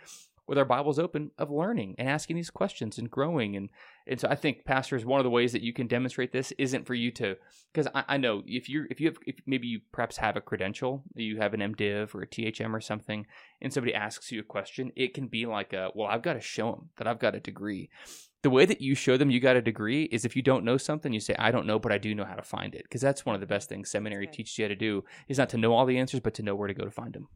with 0.50 0.58
our 0.58 0.64
Bibles 0.64 0.98
open 0.98 1.30
of 1.38 1.48
learning 1.48 1.94
and 1.96 2.08
asking 2.08 2.34
these 2.34 2.50
questions 2.50 2.98
and 2.98 3.08
growing. 3.08 3.54
And, 3.54 3.68
and 4.04 4.18
so 4.18 4.26
I 4.28 4.34
think, 4.34 4.64
pastors, 4.64 5.06
one 5.06 5.20
of 5.20 5.24
the 5.24 5.30
ways 5.30 5.52
that 5.52 5.62
you 5.62 5.72
can 5.72 5.86
demonstrate 5.86 6.32
this 6.32 6.52
isn't 6.58 6.88
for 6.88 6.94
you 6.94 7.12
to, 7.12 7.36
because 7.72 7.86
I, 7.94 8.02
I, 8.08 8.16
know 8.16 8.42
if 8.44 8.68
you're, 8.68 8.88
if 8.90 9.00
you 9.00 9.06
have, 9.06 9.18
if 9.24 9.36
maybe 9.46 9.68
you 9.68 9.80
perhaps 9.92 10.16
have 10.16 10.36
a 10.36 10.40
credential, 10.40 11.04
you 11.14 11.38
have 11.38 11.54
an 11.54 11.60
MDiv 11.60 12.16
or 12.16 12.22
a 12.22 12.26
THM 12.26 12.74
or 12.74 12.80
something, 12.80 13.26
and 13.62 13.72
somebody 13.72 13.94
asks 13.94 14.32
you 14.32 14.40
a 14.40 14.42
question, 14.42 14.90
it 14.96 15.14
can 15.14 15.28
be 15.28 15.46
like 15.46 15.72
a, 15.72 15.92
well, 15.94 16.08
I've 16.08 16.22
got 16.22 16.32
to 16.32 16.40
show 16.40 16.72
them 16.72 16.88
that 16.96 17.06
I've 17.06 17.20
got 17.20 17.36
a 17.36 17.40
degree. 17.40 17.88
The 18.42 18.50
way 18.50 18.66
that 18.66 18.80
you 18.80 18.96
show 18.96 19.16
them 19.16 19.30
you 19.30 19.38
got 19.38 19.54
a 19.54 19.62
degree 19.62 20.04
is 20.04 20.24
if 20.24 20.34
you 20.34 20.42
don't 20.42 20.64
know 20.64 20.78
something, 20.78 21.12
you 21.12 21.20
say, 21.20 21.36
I 21.38 21.52
don't 21.52 21.66
know, 21.66 21.78
but 21.78 21.92
I 21.92 21.98
do 21.98 22.12
know 22.12 22.24
how 22.24 22.34
to 22.34 22.42
find 22.42 22.74
it. 22.74 22.82
Because 22.82 23.02
that's 23.02 23.24
one 23.24 23.36
of 23.36 23.40
the 23.40 23.46
best 23.46 23.68
things 23.68 23.88
seminary 23.88 24.26
teaches 24.26 24.58
you 24.58 24.64
how 24.64 24.70
to 24.70 24.74
do 24.74 25.04
is 25.28 25.38
not 25.38 25.50
to 25.50 25.58
know 25.58 25.74
all 25.74 25.86
the 25.86 25.98
answers, 25.98 26.18
but 26.18 26.34
to 26.34 26.42
know 26.42 26.56
where 26.56 26.66
to 26.66 26.74
go 26.74 26.84
to 26.84 26.90
find 26.90 27.12
them. 27.12 27.28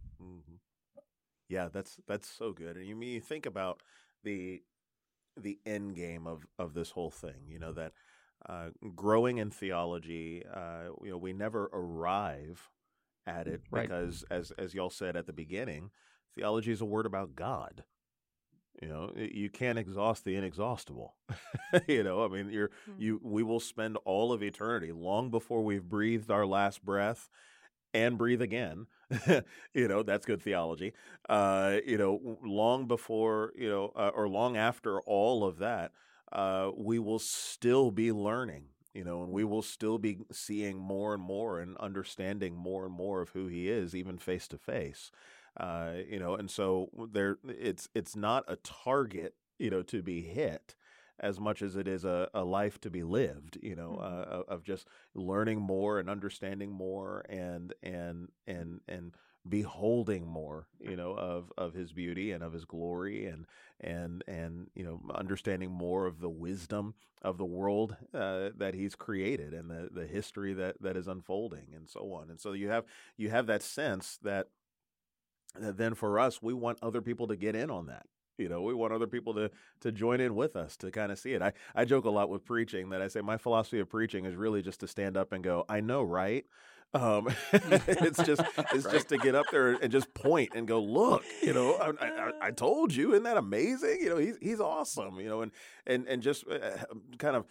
Yeah, 1.54 1.68
that's 1.72 1.98
that's 2.08 2.28
so 2.28 2.52
good. 2.52 2.76
And 2.76 2.84
you 2.84 2.96
mean 2.96 3.14
you 3.14 3.20
think 3.20 3.46
about 3.46 3.80
the 4.24 4.62
the 5.40 5.60
end 5.64 5.94
game 5.94 6.26
of 6.26 6.46
of 6.58 6.74
this 6.74 6.90
whole 6.90 7.10
thing. 7.10 7.46
You 7.48 7.60
know 7.60 7.72
that 7.72 7.92
uh, 8.48 8.70
growing 8.96 9.38
in 9.38 9.50
theology, 9.50 10.42
uh, 10.52 10.90
you 11.02 11.10
know, 11.10 11.16
we 11.16 11.32
never 11.32 11.70
arrive 11.72 12.70
at 13.24 13.46
it 13.46 13.62
right. 13.70 13.88
because, 13.88 14.24
as 14.32 14.50
as 14.58 14.74
y'all 14.74 14.90
said 14.90 15.16
at 15.16 15.26
the 15.26 15.32
beginning, 15.32 15.90
theology 16.34 16.72
is 16.72 16.80
a 16.80 16.84
word 16.84 17.06
about 17.06 17.36
God. 17.36 17.84
You 18.82 18.88
know, 18.88 19.12
you 19.14 19.48
can't 19.48 19.78
exhaust 19.78 20.24
the 20.24 20.34
inexhaustible. 20.34 21.14
you 21.88 22.02
know, 22.02 22.24
I 22.24 22.28
mean, 22.28 22.50
you're 22.50 22.70
mm-hmm. 22.90 23.00
you. 23.00 23.20
We 23.22 23.44
will 23.44 23.60
spend 23.60 23.96
all 24.04 24.32
of 24.32 24.42
eternity, 24.42 24.90
long 24.90 25.30
before 25.30 25.62
we've 25.62 25.88
breathed 25.88 26.32
our 26.32 26.44
last 26.44 26.84
breath, 26.84 27.28
and 27.94 28.18
breathe 28.18 28.42
again. 28.42 28.86
you 29.74 29.88
know, 29.88 30.02
that's 30.02 30.26
good 30.26 30.42
theology. 30.42 30.92
Uh, 31.28 31.76
you 31.86 31.96
know, 31.98 32.38
long 32.44 32.86
before, 32.86 33.52
you 33.56 33.68
know, 33.68 33.92
uh, 33.96 34.10
or 34.14 34.28
long 34.28 34.56
after 34.56 35.00
all 35.02 35.44
of 35.44 35.58
that, 35.58 35.92
uh, 36.32 36.70
we 36.76 36.98
will 36.98 37.18
still 37.18 37.90
be 37.90 38.12
learning, 38.12 38.64
you 38.92 39.04
know, 39.04 39.22
and 39.22 39.32
we 39.32 39.44
will 39.44 39.62
still 39.62 39.98
be 39.98 40.18
seeing 40.32 40.78
more 40.78 41.14
and 41.14 41.22
more 41.22 41.60
and 41.60 41.76
understanding 41.78 42.56
more 42.56 42.84
and 42.86 42.94
more 42.94 43.22
of 43.22 43.30
who 43.30 43.46
he 43.46 43.68
is, 43.68 43.94
even 43.94 44.18
face 44.18 44.48
to 44.48 44.58
face. 44.58 45.10
Uh, 45.58 45.92
you 46.08 46.18
know, 46.18 46.34
and 46.34 46.50
so 46.50 46.90
there, 47.12 47.38
it's 47.46 47.88
it's 47.94 48.16
not 48.16 48.44
a 48.48 48.56
target, 48.56 49.34
you 49.58 49.70
know, 49.70 49.82
to 49.82 50.02
be 50.02 50.20
hit 50.22 50.74
as 51.20 51.38
much 51.40 51.62
as 51.62 51.76
it 51.76 51.86
is 51.86 52.04
a, 52.04 52.28
a 52.34 52.44
life 52.44 52.80
to 52.80 52.90
be 52.90 53.02
lived 53.02 53.58
you 53.62 53.74
know 53.74 53.98
mm-hmm. 54.00 54.32
uh, 54.32 54.54
of 54.54 54.62
just 54.62 54.88
learning 55.14 55.60
more 55.60 55.98
and 55.98 56.08
understanding 56.08 56.70
more 56.70 57.24
and 57.28 57.72
and 57.82 58.28
and 58.46 58.80
and 58.88 59.12
beholding 59.46 60.26
more 60.26 60.66
you 60.80 60.96
know 60.96 61.12
of 61.12 61.52
of 61.58 61.74
his 61.74 61.92
beauty 61.92 62.32
and 62.32 62.42
of 62.42 62.52
his 62.52 62.64
glory 62.64 63.26
and 63.26 63.46
and 63.80 64.24
and 64.26 64.68
you 64.74 64.82
know 64.82 65.00
understanding 65.14 65.70
more 65.70 66.06
of 66.06 66.20
the 66.20 66.30
wisdom 66.30 66.94
of 67.24 67.38
the 67.38 67.44
world 67.44 67.96
uh, 68.12 68.50
that 68.56 68.74
he's 68.74 68.94
created 68.94 69.54
and 69.54 69.70
the 69.70 69.88
the 69.90 70.06
history 70.06 70.52
that 70.52 70.80
that 70.80 70.96
is 70.96 71.08
unfolding 71.08 71.68
and 71.74 71.88
so 71.88 72.12
on. 72.12 72.28
And 72.30 72.38
so 72.38 72.52
you 72.52 72.68
have 72.68 72.84
you 73.16 73.30
have 73.30 73.46
that 73.46 73.62
sense 73.62 74.18
that 74.22 74.48
that 75.58 75.78
then 75.78 75.94
for 75.94 76.18
us 76.18 76.42
we 76.42 76.52
want 76.52 76.78
other 76.82 77.00
people 77.00 77.26
to 77.28 77.36
get 77.36 77.56
in 77.56 77.70
on 77.70 77.86
that 77.86 78.06
you 78.38 78.48
know 78.48 78.62
we 78.62 78.74
want 78.74 78.92
other 78.92 79.06
people 79.06 79.34
to 79.34 79.50
to 79.80 79.92
join 79.92 80.20
in 80.20 80.34
with 80.34 80.56
us 80.56 80.76
to 80.76 80.90
kind 80.90 81.12
of 81.12 81.18
see 81.18 81.32
it 81.32 81.42
i 81.42 81.52
i 81.74 81.84
joke 81.84 82.04
a 82.04 82.10
lot 82.10 82.28
with 82.28 82.44
preaching 82.44 82.90
that 82.90 83.00
i 83.00 83.08
say 83.08 83.20
my 83.20 83.36
philosophy 83.36 83.80
of 83.80 83.88
preaching 83.88 84.24
is 84.24 84.34
really 84.34 84.62
just 84.62 84.80
to 84.80 84.88
stand 84.88 85.16
up 85.16 85.32
and 85.32 85.44
go 85.44 85.64
i 85.68 85.80
know 85.80 86.02
right 86.02 86.44
um, 86.94 87.28
it's 87.52 88.22
just 88.22 88.40
it's 88.72 88.84
right. 88.84 88.94
just 88.94 89.08
to 89.08 89.18
get 89.18 89.34
up 89.34 89.46
there 89.50 89.72
and 89.72 89.90
just 89.90 90.14
point 90.14 90.50
and 90.54 90.68
go 90.68 90.80
look 90.80 91.24
you 91.42 91.52
know 91.52 91.74
I, 91.74 92.06
I, 92.06 92.32
I, 92.40 92.50
told 92.52 92.94
you 92.94 93.12
isn't 93.12 93.24
that 93.24 93.36
amazing 93.36 93.98
you 94.00 94.10
know 94.10 94.16
he's 94.16 94.36
he's 94.40 94.60
awesome 94.60 95.18
you 95.18 95.28
know 95.28 95.42
and 95.42 95.50
and 95.86 96.06
and 96.06 96.22
just 96.22 96.44
uh, 96.48 96.84
kind 97.18 97.34
of 97.34 97.46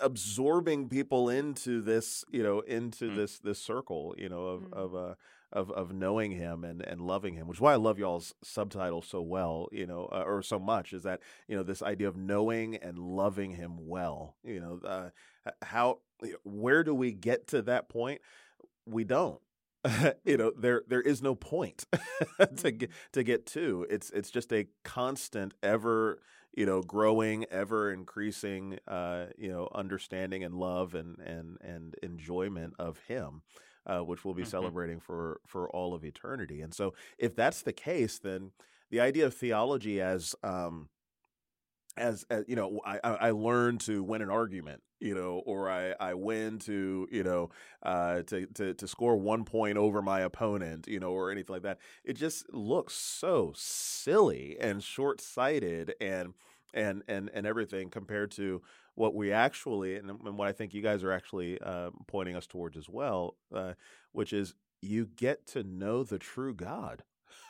absorbing 0.00 0.88
people 0.88 1.28
into 1.28 1.82
this 1.82 2.24
you 2.30 2.42
know 2.42 2.60
into 2.60 3.10
mm. 3.10 3.16
this 3.16 3.38
this 3.40 3.60
circle 3.60 4.14
you 4.16 4.28
know 4.28 4.46
of 4.46 4.62
mm. 4.62 4.72
of 4.72 4.94
uh 4.94 5.14
of 5.52 5.70
of 5.70 5.92
knowing 5.92 6.32
him 6.32 6.64
and 6.64 6.82
and 6.82 7.00
loving 7.00 7.34
him, 7.34 7.46
which 7.46 7.58
is 7.58 7.60
why 7.60 7.72
I 7.72 7.76
love 7.76 7.98
y'all's 7.98 8.34
subtitle 8.42 9.02
so 9.02 9.20
well, 9.20 9.68
you 9.72 9.86
know, 9.86 10.08
uh, 10.12 10.22
or 10.26 10.42
so 10.42 10.58
much 10.58 10.92
is 10.92 11.02
that 11.04 11.20
you 11.46 11.56
know 11.56 11.62
this 11.62 11.82
idea 11.82 12.08
of 12.08 12.16
knowing 12.16 12.76
and 12.76 12.98
loving 12.98 13.52
him 13.52 13.88
well. 13.88 14.36
You 14.44 14.60
know, 14.60 14.80
uh, 14.86 15.10
how 15.62 16.00
where 16.44 16.84
do 16.84 16.94
we 16.94 17.12
get 17.12 17.46
to 17.48 17.62
that 17.62 17.88
point? 17.88 18.20
We 18.86 19.04
don't. 19.04 19.40
you 20.24 20.36
know, 20.36 20.52
there 20.58 20.82
there 20.86 21.00
is 21.00 21.22
no 21.22 21.34
point 21.34 21.86
to 22.56 22.70
get 22.70 22.90
to 23.12 23.22
get 23.22 23.46
to. 23.46 23.86
It's 23.88 24.10
it's 24.10 24.30
just 24.30 24.52
a 24.52 24.66
constant, 24.84 25.54
ever 25.62 26.20
you 26.54 26.66
know, 26.66 26.82
growing, 26.82 27.44
ever 27.52 27.92
increasing, 27.92 28.78
uh, 28.88 29.26
you 29.36 29.48
know, 29.48 29.68
understanding 29.72 30.42
and 30.42 30.54
love 30.54 30.94
and 30.94 31.18
and 31.20 31.56
and 31.60 31.94
enjoyment 32.02 32.74
of 32.78 32.98
him 33.06 33.42
uh, 33.88 34.00
which 34.00 34.24
we'll 34.24 34.34
be 34.34 34.42
mm-hmm. 34.42 34.50
celebrating 34.50 35.00
for 35.00 35.40
for 35.46 35.68
all 35.70 35.94
of 35.94 36.04
eternity. 36.04 36.60
And 36.60 36.74
so, 36.74 36.94
if 37.18 37.34
that's 37.34 37.62
the 37.62 37.72
case, 37.72 38.18
then 38.18 38.52
the 38.90 39.00
idea 39.00 39.26
of 39.26 39.34
theology 39.34 40.00
as 40.00 40.34
um, 40.42 40.88
as, 41.98 42.24
as, 42.30 42.44
you 42.46 42.56
know, 42.56 42.80
I, 42.84 42.98
I 43.02 43.30
learn 43.30 43.78
to 43.78 44.02
win 44.02 44.22
an 44.22 44.30
argument, 44.30 44.82
you 45.00 45.14
know, 45.14 45.42
or 45.44 45.70
I, 45.70 45.94
I 46.00 46.14
win 46.14 46.58
to, 46.60 47.08
you 47.10 47.22
know, 47.22 47.50
uh, 47.82 48.22
to, 48.22 48.46
to, 48.46 48.74
to 48.74 48.88
score 48.88 49.16
one 49.16 49.44
point 49.44 49.76
over 49.76 50.00
my 50.00 50.20
opponent, 50.20 50.86
you 50.88 51.00
know, 51.00 51.10
or 51.10 51.30
anything 51.30 51.54
like 51.54 51.62
that. 51.62 51.78
It 52.04 52.14
just 52.14 52.52
looks 52.52 52.94
so 52.94 53.52
silly 53.56 54.56
and 54.60 54.82
short 54.82 55.20
sighted 55.20 55.94
and, 56.00 56.34
and, 56.72 57.02
and, 57.08 57.30
and 57.34 57.46
everything 57.46 57.90
compared 57.90 58.30
to 58.32 58.62
what 58.98 59.14
we 59.14 59.32
actually 59.32 59.96
and, 59.96 60.10
and 60.10 60.38
what 60.38 60.48
I 60.48 60.52
think 60.52 60.74
you 60.74 60.82
guys 60.82 61.04
are 61.04 61.12
actually 61.12 61.60
uh, 61.60 61.90
pointing 62.06 62.36
us 62.36 62.46
towards 62.46 62.76
as 62.76 62.88
well, 62.88 63.36
uh, 63.54 63.74
which 64.12 64.32
is 64.32 64.54
you 64.82 65.06
get 65.16 65.46
to 65.48 65.62
know 65.62 66.02
the 66.02 66.18
true 66.18 66.54
God. 66.54 67.02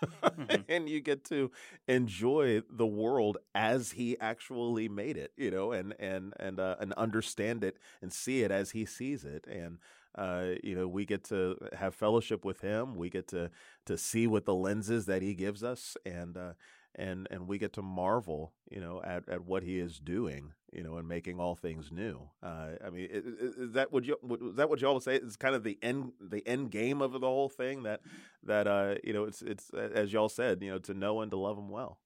mm-hmm. 0.02 0.62
and 0.68 0.88
you 0.88 1.00
get 1.00 1.24
to 1.24 1.50
enjoy 1.88 2.62
the 2.70 2.86
world 2.86 3.38
as 3.54 3.92
he 3.92 4.18
actually 4.20 4.88
made 4.88 5.16
it, 5.16 5.32
you 5.36 5.50
know, 5.50 5.72
and 5.72 5.94
and 5.98 6.34
and 6.38 6.60
uh, 6.60 6.76
and 6.80 6.92
understand 6.94 7.64
it 7.64 7.76
and 8.02 8.12
see 8.12 8.42
it 8.42 8.50
as 8.50 8.72
he 8.72 8.84
sees 8.84 9.24
it, 9.24 9.46
and 9.46 9.78
uh, 10.16 10.54
you 10.62 10.74
know, 10.74 10.86
we 10.88 11.04
get 11.04 11.24
to 11.24 11.56
have 11.76 11.94
fellowship 11.94 12.44
with 12.44 12.60
him. 12.60 12.96
We 12.96 13.08
get 13.08 13.28
to 13.28 13.50
to 13.86 13.96
see 13.96 14.26
with 14.26 14.44
the 14.44 14.54
lenses 14.54 15.06
that 15.06 15.22
he 15.22 15.34
gives 15.34 15.62
us, 15.62 15.96
and 16.04 16.36
uh, 16.36 16.52
and 16.94 17.28
and 17.30 17.46
we 17.46 17.58
get 17.58 17.72
to 17.74 17.82
marvel, 17.82 18.52
you 18.70 18.80
know, 18.80 19.00
at, 19.04 19.28
at 19.28 19.44
what 19.44 19.62
he 19.62 19.78
is 19.78 19.98
doing, 19.98 20.52
you 20.72 20.82
know, 20.82 20.96
and 20.96 21.08
making 21.08 21.38
all 21.40 21.54
things 21.54 21.90
new. 21.92 22.20
Uh, 22.42 22.70
I 22.84 22.90
mean, 22.90 23.08
is, 23.10 23.24
is, 23.24 23.72
that 23.72 23.92
would 23.92 24.06
you 24.06 24.16
is 24.50 24.56
that 24.56 24.68
what 24.68 24.80
you 24.80 24.88
all 24.88 25.00
say? 25.00 25.16
is 25.16 25.36
kind 25.36 25.54
of 25.54 25.64
the 25.64 25.78
end 25.82 26.12
the 26.20 26.46
end 26.46 26.70
game 26.70 27.00
of 27.00 27.12
the 27.12 27.20
whole 27.20 27.48
thing 27.48 27.84
that 27.84 28.00
that 28.42 28.66
uh, 28.66 28.94
you 29.04 29.12
know, 29.12 29.24
it's 29.24 29.42
it's 29.42 29.70
as 29.70 30.12
y'all 30.12 30.28
said, 30.28 30.62
you 30.62 30.70
know, 30.70 30.78
to 30.78 30.94
know 30.94 31.20
and 31.20 31.30
to 31.30 31.38
love 31.38 31.58
him 31.58 31.68
well. 31.68 31.98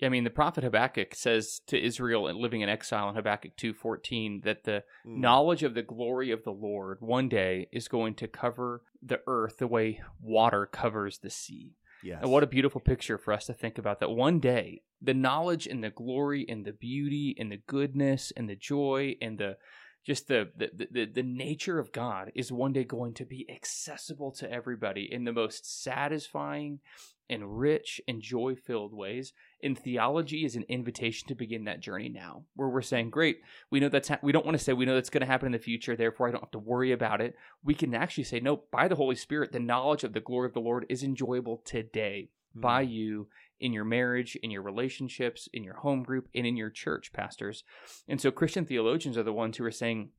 Yeah, 0.00 0.06
I 0.06 0.10
mean, 0.10 0.22
the 0.22 0.30
prophet 0.30 0.62
Habakkuk 0.62 1.14
says 1.16 1.60
to 1.66 1.80
Israel 1.80 2.28
and 2.28 2.38
living 2.38 2.60
in 2.60 2.68
exile 2.68 3.08
in 3.08 3.16
Habakkuk 3.16 3.56
2:14 3.56 4.44
that 4.44 4.62
the 4.62 4.84
mm. 5.04 5.18
knowledge 5.18 5.64
of 5.64 5.74
the 5.74 5.82
glory 5.82 6.30
of 6.30 6.44
the 6.44 6.52
Lord 6.52 6.98
one 7.00 7.28
day 7.28 7.68
is 7.72 7.88
going 7.88 8.14
to 8.14 8.28
cover 8.28 8.82
the 9.02 9.20
earth 9.26 9.56
the 9.58 9.66
way 9.66 10.00
water 10.20 10.66
covers 10.66 11.18
the 11.18 11.30
sea. 11.30 11.74
Yes. 12.02 12.20
And 12.22 12.30
what 12.30 12.42
a 12.42 12.46
beautiful 12.46 12.80
picture 12.80 13.18
for 13.18 13.32
us 13.32 13.46
to 13.46 13.54
think 13.54 13.78
about 13.78 14.00
that 14.00 14.10
one 14.10 14.38
day, 14.38 14.82
the 15.00 15.14
knowledge 15.14 15.66
and 15.66 15.82
the 15.82 15.90
glory 15.90 16.44
and 16.48 16.64
the 16.64 16.72
beauty 16.72 17.34
and 17.38 17.50
the 17.50 17.60
goodness 17.66 18.32
and 18.36 18.48
the 18.48 18.56
joy 18.56 19.16
and 19.20 19.38
the 19.38 19.56
just 20.06 20.28
the, 20.28 20.50
the 20.56 20.88
the 20.90 21.04
the 21.06 21.22
nature 21.22 21.78
of 21.78 21.92
God 21.92 22.32
is 22.34 22.50
one 22.50 22.72
day 22.72 22.84
going 22.84 23.14
to 23.14 23.26
be 23.26 23.46
accessible 23.50 24.32
to 24.32 24.50
everybody 24.50 25.08
in 25.10 25.24
the 25.24 25.32
most 25.32 25.82
satisfying 25.82 26.80
and 27.30 27.58
rich 27.58 28.00
and 28.08 28.22
joy 28.22 28.54
filled 28.54 28.94
ways. 28.94 29.32
And 29.62 29.78
theology 29.78 30.44
is 30.44 30.56
an 30.56 30.64
invitation 30.68 31.28
to 31.28 31.34
begin 31.34 31.64
that 31.64 31.80
journey 31.80 32.08
now, 32.08 32.44
where 32.54 32.68
we're 32.68 32.80
saying, 32.80 33.10
great, 33.10 33.38
we 33.70 33.80
know 33.80 33.88
that's, 33.88 34.08
ha- 34.08 34.18
we 34.22 34.32
don't 34.32 34.46
want 34.46 34.56
to 34.56 34.62
say 34.62 34.72
we 34.72 34.86
know 34.86 34.94
that's 34.94 35.10
going 35.10 35.20
to 35.20 35.26
happen 35.26 35.46
in 35.46 35.52
the 35.52 35.58
future, 35.58 35.96
therefore 35.96 36.28
I 36.28 36.30
don't 36.30 36.42
have 36.42 36.50
to 36.52 36.58
worry 36.58 36.92
about 36.92 37.20
it. 37.20 37.34
We 37.62 37.74
can 37.74 37.94
actually 37.94 38.24
say, 38.24 38.40
no, 38.40 38.62
by 38.70 38.88
the 38.88 38.94
Holy 38.94 39.16
Spirit, 39.16 39.52
the 39.52 39.60
knowledge 39.60 40.04
of 40.04 40.12
the 40.12 40.20
glory 40.20 40.46
of 40.46 40.54
the 40.54 40.60
Lord 40.60 40.86
is 40.88 41.02
enjoyable 41.02 41.60
today 41.64 42.30
mm-hmm. 42.52 42.60
by 42.60 42.80
you 42.82 43.28
in 43.60 43.72
your 43.72 43.84
marriage, 43.84 44.36
in 44.36 44.50
your 44.50 44.62
relationships, 44.62 45.48
in 45.52 45.64
your 45.64 45.76
home 45.76 46.02
group, 46.02 46.28
and 46.34 46.46
in 46.46 46.56
your 46.56 46.70
church, 46.70 47.12
pastors. 47.12 47.64
And 48.08 48.20
so 48.20 48.30
Christian 48.30 48.64
theologians 48.64 49.16
are 49.16 49.22
the 49.22 49.32
ones 49.32 49.56
who 49.56 49.64
are 49.64 49.70
saying, 49.70 50.10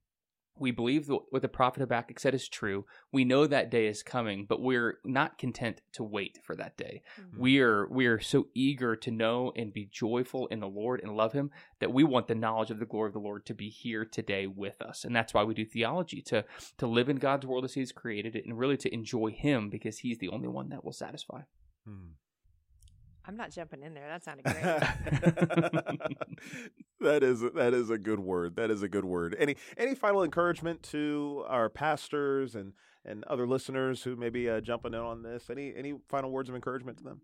we 0.59 0.71
believe 0.71 1.07
that 1.07 1.19
what 1.29 1.41
the 1.41 1.47
prophet 1.47 1.79
Habakkuk 1.79 2.19
said 2.19 2.33
is 2.33 2.47
true. 2.47 2.85
We 3.11 3.23
know 3.23 3.47
that 3.47 3.71
day 3.71 3.87
is 3.87 4.03
coming, 4.03 4.45
but 4.47 4.61
we're 4.61 4.99
not 5.05 5.37
content 5.37 5.81
to 5.93 6.03
wait 6.03 6.39
for 6.43 6.55
that 6.55 6.77
day. 6.77 7.01
Mm-hmm. 7.19 7.41
We 7.41 7.59
are 7.59 7.87
we 7.89 8.07
are 8.07 8.19
so 8.19 8.47
eager 8.53 8.95
to 8.97 9.11
know 9.11 9.53
and 9.55 9.73
be 9.73 9.89
joyful 9.91 10.47
in 10.47 10.59
the 10.59 10.67
Lord 10.67 11.01
and 11.01 11.15
love 11.15 11.33
Him 11.33 11.51
that 11.79 11.93
we 11.93 12.03
want 12.03 12.27
the 12.27 12.35
knowledge 12.35 12.71
of 12.71 12.79
the 12.79 12.85
glory 12.85 13.07
of 13.07 13.13
the 13.13 13.19
Lord 13.19 13.45
to 13.47 13.53
be 13.53 13.69
here 13.69 14.05
today 14.05 14.47
with 14.47 14.81
us, 14.81 15.05
and 15.05 15.15
that's 15.15 15.33
why 15.33 15.43
we 15.43 15.53
do 15.53 15.65
theology 15.65 16.21
to 16.23 16.45
to 16.77 16.87
live 16.87 17.09
in 17.09 17.17
God's 17.17 17.45
world 17.45 17.65
as 17.65 17.73
He's 17.73 17.91
created 17.91 18.35
it, 18.35 18.45
and 18.45 18.57
really 18.57 18.77
to 18.77 18.93
enjoy 18.93 19.31
Him 19.31 19.69
because 19.69 19.99
He's 19.99 20.19
the 20.19 20.29
only 20.29 20.47
one 20.47 20.69
that 20.69 20.83
will 20.83 20.93
satisfy. 20.93 21.41
Hmm. 21.85 22.13
I'm 23.29 23.37
not 23.37 23.51
jumping 23.51 23.83
in 23.83 23.93
there. 23.93 24.07
That 24.07 24.23
sounded 24.23 24.43
great. 24.43 24.55
that 26.99 27.21
is 27.21 27.41
that 27.41 27.75
is 27.75 27.91
a 27.91 27.99
good 27.99 28.19
word. 28.19 28.55
That 28.55 28.71
is 28.71 28.81
a 28.81 28.89
good 28.89 29.05
word. 29.05 29.35
Any 29.37 29.55
any 29.77 29.93
final 29.93 30.23
encouragement 30.23 30.81
to 30.83 31.43
our 31.47 31.69
pastors 31.69 32.55
and 32.55 32.73
and 33.05 33.23
other 33.25 33.45
listeners 33.45 34.01
who 34.01 34.15
may 34.15 34.29
be 34.29 34.49
uh, 34.49 34.61
jumping 34.61 34.95
in 34.95 34.99
on 34.99 35.21
this? 35.21 35.51
Any 35.51 35.75
any 35.77 35.93
final 36.07 36.31
words 36.31 36.49
of 36.49 36.55
encouragement 36.55 36.97
to 36.97 37.03
them? 37.03 37.21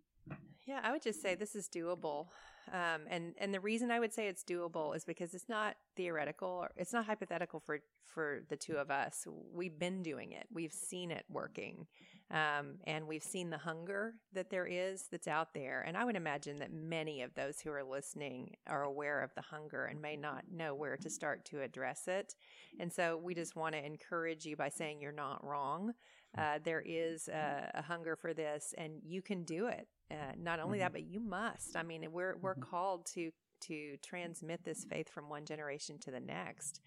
Yeah, 0.67 0.79
I 0.83 0.91
would 0.91 1.01
just 1.01 1.23
say 1.23 1.33
this 1.33 1.55
is 1.55 1.67
doable. 1.67 2.27
Um, 2.71 3.01
and 3.09 3.33
and 3.37 3.53
the 3.53 3.59
reason 3.59 3.91
I 3.91 3.99
would 3.99 4.13
say 4.13 4.27
it's 4.27 4.43
doable 4.43 4.95
is 4.95 5.05
because 5.05 5.33
it's 5.33 5.49
not 5.49 5.75
theoretical 5.95 6.49
or 6.49 6.71
it's 6.77 6.93
not 6.93 7.05
hypothetical 7.05 7.59
for 7.59 7.79
for 8.05 8.41
the 8.49 8.55
two 8.55 8.77
of 8.77 8.89
us. 8.89 9.27
We've 9.53 9.77
been 9.77 10.01
doing 10.01 10.31
it. 10.31 10.47
We've 10.51 10.73
seen 10.73 11.11
it 11.11 11.25
working, 11.29 11.85
um, 12.31 12.77
and 12.85 13.07
we've 13.07 13.23
seen 13.23 13.49
the 13.49 13.57
hunger 13.57 14.15
that 14.33 14.49
there 14.49 14.65
is 14.65 15.05
that's 15.11 15.27
out 15.27 15.53
there. 15.53 15.83
And 15.85 15.95
I 15.95 16.05
would 16.05 16.15
imagine 16.15 16.57
that 16.59 16.73
many 16.73 17.21
of 17.21 17.35
those 17.35 17.59
who 17.59 17.71
are 17.71 17.83
listening 17.83 18.55
are 18.67 18.83
aware 18.83 19.21
of 19.21 19.33
the 19.35 19.41
hunger 19.41 19.85
and 19.85 20.01
may 20.01 20.15
not 20.15 20.45
know 20.51 20.73
where 20.73 20.97
to 20.97 21.09
start 21.09 21.45
to 21.45 21.61
address 21.61 22.07
it. 22.07 22.35
And 22.79 22.91
so 22.91 23.17
we 23.17 23.35
just 23.35 23.55
want 23.55 23.75
to 23.75 23.85
encourage 23.85 24.45
you 24.45 24.55
by 24.55 24.69
saying 24.69 25.01
you're 25.01 25.11
not 25.11 25.43
wrong. 25.43 25.93
Uh, 26.37 26.59
there 26.63 26.83
is 26.85 27.29
a, 27.29 27.71
a, 27.75 27.81
hunger 27.81 28.17
for 28.17 28.33
this, 28.33 28.73
and 28.77 28.95
you 29.05 29.21
can 29.21 29.43
do 29.43 29.67
it. 29.67 29.87
Uh, 30.11 30.15
not 30.37 30.59
only 30.59 30.77
mm-hmm. 30.77 30.85
that, 30.85 30.93
but 30.93 31.03
you 31.03 31.19
must. 31.19 31.75
I 31.75 31.83
mean, 31.83 32.05
we're 32.11 32.35
we're 32.37 32.53
mm-hmm. 32.53 32.69
called 32.69 33.05
to 33.13 33.31
to 33.61 33.97
transmit 34.03 34.63
this 34.63 34.85
faith 34.85 35.09
from 35.09 35.29
one 35.29 35.45
generation 35.45 35.97
to 35.99 36.11
the 36.11 36.19
next. 36.19 36.81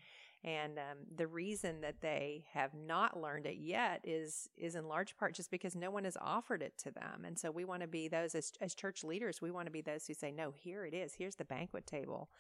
And 0.45 0.79
um, 0.79 0.99
the 1.16 1.27
reason 1.27 1.81
that 1.81 2.01
they 2.01 2.45
have 2.53 2.73
not 2.73 3.21
learned 3.21 3.47
it 3.47 3.57
yet 3.57 4.01
is 4.05 4.49
is 4.57 4.77
in 4.77 4.87
large 4.87 5.16
part 5.16 5.35
just 5.35 5.51
because 5.51 5.75
no 5.75 5.91
one 5.91 6.05
has 6.05 6.16
offered 6.21 6.62
it 6.62 6.75
to 6.85 6.93
them. 6.93 7.25
And 7.25 7.37
so 7.37 7.51
we 7.51 7.64
want 7.64 7.83
to 7.83 7.89
be 7.89 8.07
those 8.07 8.37
as, 8.37 8.53
as 8.61 8.75
church 8.75 9.03
leaders. 9.03 9.43
We 9.43 9.51
want 9.51 9.66
to 9.66 9.73
be 9.73 9.81
those 9.81 10.07
who 10.07 10.14
say, 10.14 10.31
"No, 10.31 10.53
here 10.53 10.85
it 10.85 10.95
is. 10.95 11.14
Here's 11.14 11.35
the 11.35 11.45
banquet 11.45 11.87
table." 11.87 12.31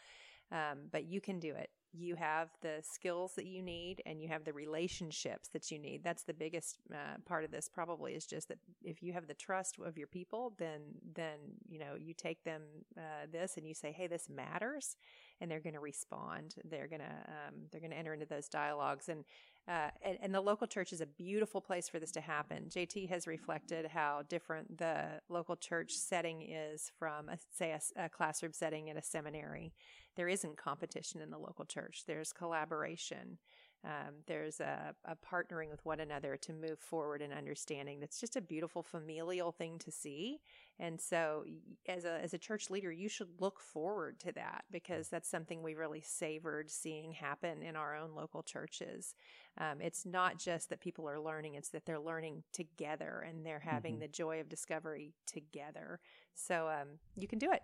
Um, 0.52 0.88
but 0.92 1.04
you 1.04 1.20
can 1.20 1.40
do 1.40 1.54
it 1.54 1.70
you 1.92 2.16
have 2.16 2.50
the 2.60 2.82
skills 2.82 3.32
that 3.34 3.46
you 3.46 3.62
need 3.62 4.02
and 4.06 4.20
you 4.20 4.28
have 4.28 4.44
the 4.44 4.52
relationships 4.52 5.48
that 5.48 5.70
you 5.70 5.78
need. 5.78 6.02
That's 6.04 6.22
the 6.22 6.34
biggest 6.34 6.78
uh, 6.92 7.18
part 7.24 7.44
of 7.44 7.50
this 7.50 7.68
probably 7.68 8.12
is 8.12 8.26
just 8.26 8.48
that 8.48 8.58
if 8.82 9.02
you 9.02 9.12
have 9.12 9.26
the 9.26 9.34
trust 9.34 9.76
of 9.84 9.96
your 9.96 10.06
people 10.06 10.54
then 10.58 10.80
then 11.14 11.38
you 11.68 11.78
know 11.78 11.94
you 11.98 12.14
take 12.14 12.44
them 12.44 12.62
uh, 12.96 13.26
this 13.30 13.56
and 13.56 13.66
you 13.66 13.74
say 13.74 13.92
hey 13.92 14.06
this 14.06 14.28
matters 14.28 14.96
and 15.40 15.50
they're 15.50 15.60
going 15.60 15.74
to 15.74 15.80
respond. 15.80 16.54
They're 16.64 16.88
going 16.88 17.00
to 17.00 17.06
um, 17.06 17.54
they're 17.70 17.80
going 17.80 17.92
to 17.92 17.96
enter 17.96 18.14
into 18.14 18.26
those 18.26 18.48
dialogues. 18.48 19.08
And, 19.08 19.24
uh, 19.68 19.90
and 20.02 20.18
and 20.20 20.34
the 20.34 20.40
local 20.40 20.66
church 20.66 20.92
is 20.92 21.00
a 21.00 21.06
beautiful 21.06 21.60
place 21.60 21.88
for 21.88 21.98
this 21.98 22.10
to 22.12 22.20
happen. 22.20 22.64
Jt 22.68 23.08
has 23.08 23.26
reflected 23.26 23.86
how 23.86 24.22
different 24.28 24.78
the 24.78 25.20
local 25.28 25.56
church 25.56 25.92
setting 25.92 26.42
is 26.42 26.90
from 26.98 27.28
a, 27.28 27.38
say 27.52 27.72
a, 27.72 28.04
a 28.04 28.08
classroom 28.08 28.52
setting 28.52 28.88
in 28.88 28.96
a 28.96 29.02
seminary 29.02 29.72
there 30.18 30.28
isn't 30.28 30.56
competition 30.56 31.22
in 31.22 31.30
the 31.30 31.38
local 31.38 31.64
church. 31.64 32.02
There's 32.04 32.32
collaboration. 32.32 33.38
Um, 33.84 34.14
there's 34.26 34.58
a, 34.58 34.92
a, 35.04 35.14
partnering 35.14 35.70
with 35.70 35.84
one 35.84 36.00
another 36.00 36.36
to 36.38 36.52
move 36.52 36.80
forward 36.80 37.22
and 37.22 37.32
understanding. 37.32 38.00
That's 38.00 38.18
just 38.18 38.34
a 38.34 38.40
beautiful 38.40 38.82
familial 38.82 39.52
thing 39.52 39.78
to 39.78 39.92
see. 39.92 40.40
And 40.80 41.00
so, 41.00 41.44
as 41.86 42.04
a 42.04 42.20
as 42.20 42.34
a 42.34 42.38
church 42.38 42.68
leader, 42.68 42.90
you 42.90 43.08
should 43.08 43.28
look 43.38 43.60
forward 43.60 44.18
to 44.20 44.32
that 44.32 44.64
because 44.72 45.08
that's 45.08 45.30
something 45.30 45.62
we 45.62 45.76
really 45.76 46.00
savored 46.00 46.68
seeing 46.68 47.12
happen 47.12 47.62
in 47.62 47.76
our 47.76 47.94
own 47.94 48.16
local 48.16 48.42
churches. 48.42 49.14
Um, 49.56 49.80
it's 49.80 50.04
not 50.04 50.40
just 50.40 50.70
that 50.70 50.80
people 50.80 51.08
are 51.08 51.20
learning; 51.20 51.54
it's 51.54 51.68
that 51.68 51.86
they're 51.86 52.00
learning 52.00 52.42
together 52.52 53.24
and 53.28 53.46
they're 53.46 53.60
having 53.60 53.94
mm-hmm. 53.94 54.02
the 54.02 54.08
joy 54.08 54.40
of 54.40 54.48
discovery 54.48 55.14
together. 55.24 56.00
So 56.34 56.66
um, 56.68 56.98
you 57.16 57.28
can 57.28 57.38
do 57.38 57.52
it. 57.52 57.62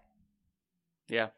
Yeah 1.09 1.31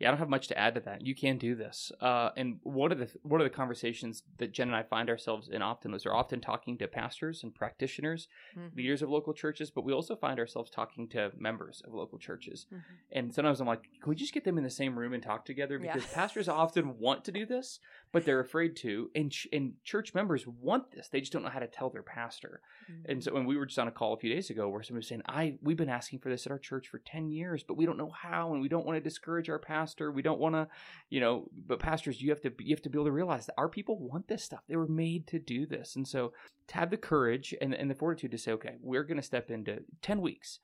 yeah, 0.00 0.08
I 0.08 0.10
don't 0.10 0.18
have 0.18 0.28
much 0.28 0.48
to 0.48 0.58
add 0.58 0.74
to 0.74 0.80
that. 0.80 1.06
You 1.06 1.14
can 1.14 1.38
do 1.38 1.54
this. 1.54 1.92
Uh, 2.00 2.30
and 2.36 2.58
one 2.64 2.90
of 2.90 2.98
the 2.98 3.08
one 3.22 3.40
of 3.40 3.44
the 3.44 3.50
conversations 3.50 4.24
that 4.38 4.52
Jen 4.52 4.66
and 4.66 4.76
I 4.76 4.82
find 4.82 5.08
ourselves 5.08 5.48
in 5.48 5.62
often 5.62 5.94
is 5.94 6.04
we're 6.04 6.12
often 6.14 6.40
talking 6.40 6.76
to 6.78 6.88
pastors 6.88 7.44
and 7.44 7.54
practitioners, 7.54 8.26
mm-hmm. 8.58 8.76
leaders 8.76 9.02
of 9.02 9.10
local 9.10 9.32
churches, 9.32 9.70
but 9.70 9.84
we 9.84 9.92
also 9.92 10.16
find 10.16 10.40
ourselves 10.40 10.68
talking 10.68 11.08
to 11.10 11.30
members 11.38 11.80
of 11.86 11.94
local 11.94 12.18
churches. 12.18 12.66
Mm-hmm. 12.66 12.78
And 13.12 13.34
sometimes 13.34 13.60
I'm 13.60 13.68
like, 13.68 13.84
can 14.02 14.10
we 14.10 14.16
just 14.16 14.34
get 14.34 14.44
them 14.44 14.58
in 14.58 14.64
the 14.64 14.70
same 14.70 14.98
room 14.98 15.12
and 15.12 15.22
talk 15.22 15.44
together? 15.44 15.78
Because 15.78 16.02
yeah. 16.02 16.14
pastors 16.14 16.48
often 16.48 16.98
want 16.98 17.24
to 17.26 17.32
do 17.32 17.46
this, 17.46 17.78
but 18.10 18.24
they're 18.24 18.40
afraid 18.40 18.74
to. 18.78 19.10
And 19.14 19.30
ch- 19.30 19.46
and 19.52 19.74
church 19.84 20.12
members 20.12 20.44
want 20.44 20.90
this. 20.90 21.08
They 21.08 21.20
just 21.20 21.32
don't 21.32 21.44
know 21.44 21.50
how 21.50 21.60
to 21.60 21.68
tell 21.68 21.90
their 21.90 22.02
pastor. 22.02 22.62
Mm-hmm. 22.90 23.12
And 23.12 23.22
so 23.22 23.32
when 23.32 23.46
we 23.46 23.56
were 23.56 23.66
just 23.66 23.78
on 23.78 23.86
a 23.86 23.92
call 23.92 24.12
a 24.12 24.18
few 24.18 24.34
days 24.34 24.50
ago 24.50 24.68
where 24.68 24.82
somebody 24.82 25.02
was 25.02 25.08
saying, 25.08 25.22
I 25.28 25.56
we've 25.62 25.76
been 25.76 25.88
asking 25.88 26.18
for 26.18 26.30
this 26.30 26.46
at 26.46 26.52
our 26.52 26.58
church 26.58 26.88
for 26.88 26.98
ten 26.98 27.28
years, 27.30 27.62
but 27.62 27.76
we 27.76 27.86
don't 27.86 27.96
know 27.96 28.10
how, 28.10 28.52
and 28.52 28.60
we 28.60 28.68
don't 28.68 28.84
want 28.84 28.96
to 28.96 29.00
discourage 29.00 29.48
our 29.48 29.60
pastor 29.60 29.83
pastor. 29.84 30.10
We 30.10 30.22
don't 30.22 30.40
want 30.40 30.54
to, 30.54 30.68
you 31.10 31.20
know, 31.20 31.48
but 31.66 31.78
pastors, 31.78 32.20
you 32.20 32.30
have 32.30 32.40
to 32.42 32.52
you 32.58 32.74
have 32.74 32.82
to 32.82 32.88
be 32.88 32.96
able 32.96 33.06
to 33.06 33.12
realize 33.12 33.46
that 33.46 33.54
our 33.58 33.68
people 33.68 33.98
want 33.98 34.28
this 34.28 34.42
stuff. 34.42 34.60
They 34.68 34.76
were 34.76 34.88
made 34.88 35.26
to 35.28 35.38
do 35.38 35.66
this, 35.66 35.96
and 35.96 36.06
so 36.06 36.32
to 36.68 36.74
have 36.74 36.90
the 36.90 36.96
courage 36.96 37.54
and 37.60 37.74
and 37.74 37.90
the 37.90 37.94
fortitude 37.94 38.30
to 38.32 38.38
say, 38.38 38.52
okay, 38.52 38.76
we're 38.80 39.04
going 39.04 39.18
to 39.18 39.22
step 39.22 39.50
into 39.50 39.80
ten 40.02 40.20
weeks. 40.20 40.58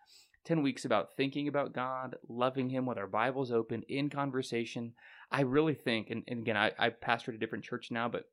10 0.47 0.62
weeks 0.62 0.87
about 0.87 1.14
thinking 1.18 1.49
about 1.49 1.75
God, 1.75 2.16
loving 2.27 2.71
Him 2.71 2.87
with 2.87 2.97
our 2.97 3.07
Bibles 3.07 3.53
open 3.53 3.83
in 3.91 4.09
conversation. 4.09 4.95
I 5.31 5.43
really 5.43 5.75
think, 5.75 6.09
and, 6.09 6.25
and 6.29 6.41
again, 6.41 6.57
I, 6.57 6.73
I 6.79 6.89
pastored 6.89 7.35
a 7.35 7.39
different 7.39 7.62
church 7.62 7.91
now, 7.91 8.09
but 8.09 8.25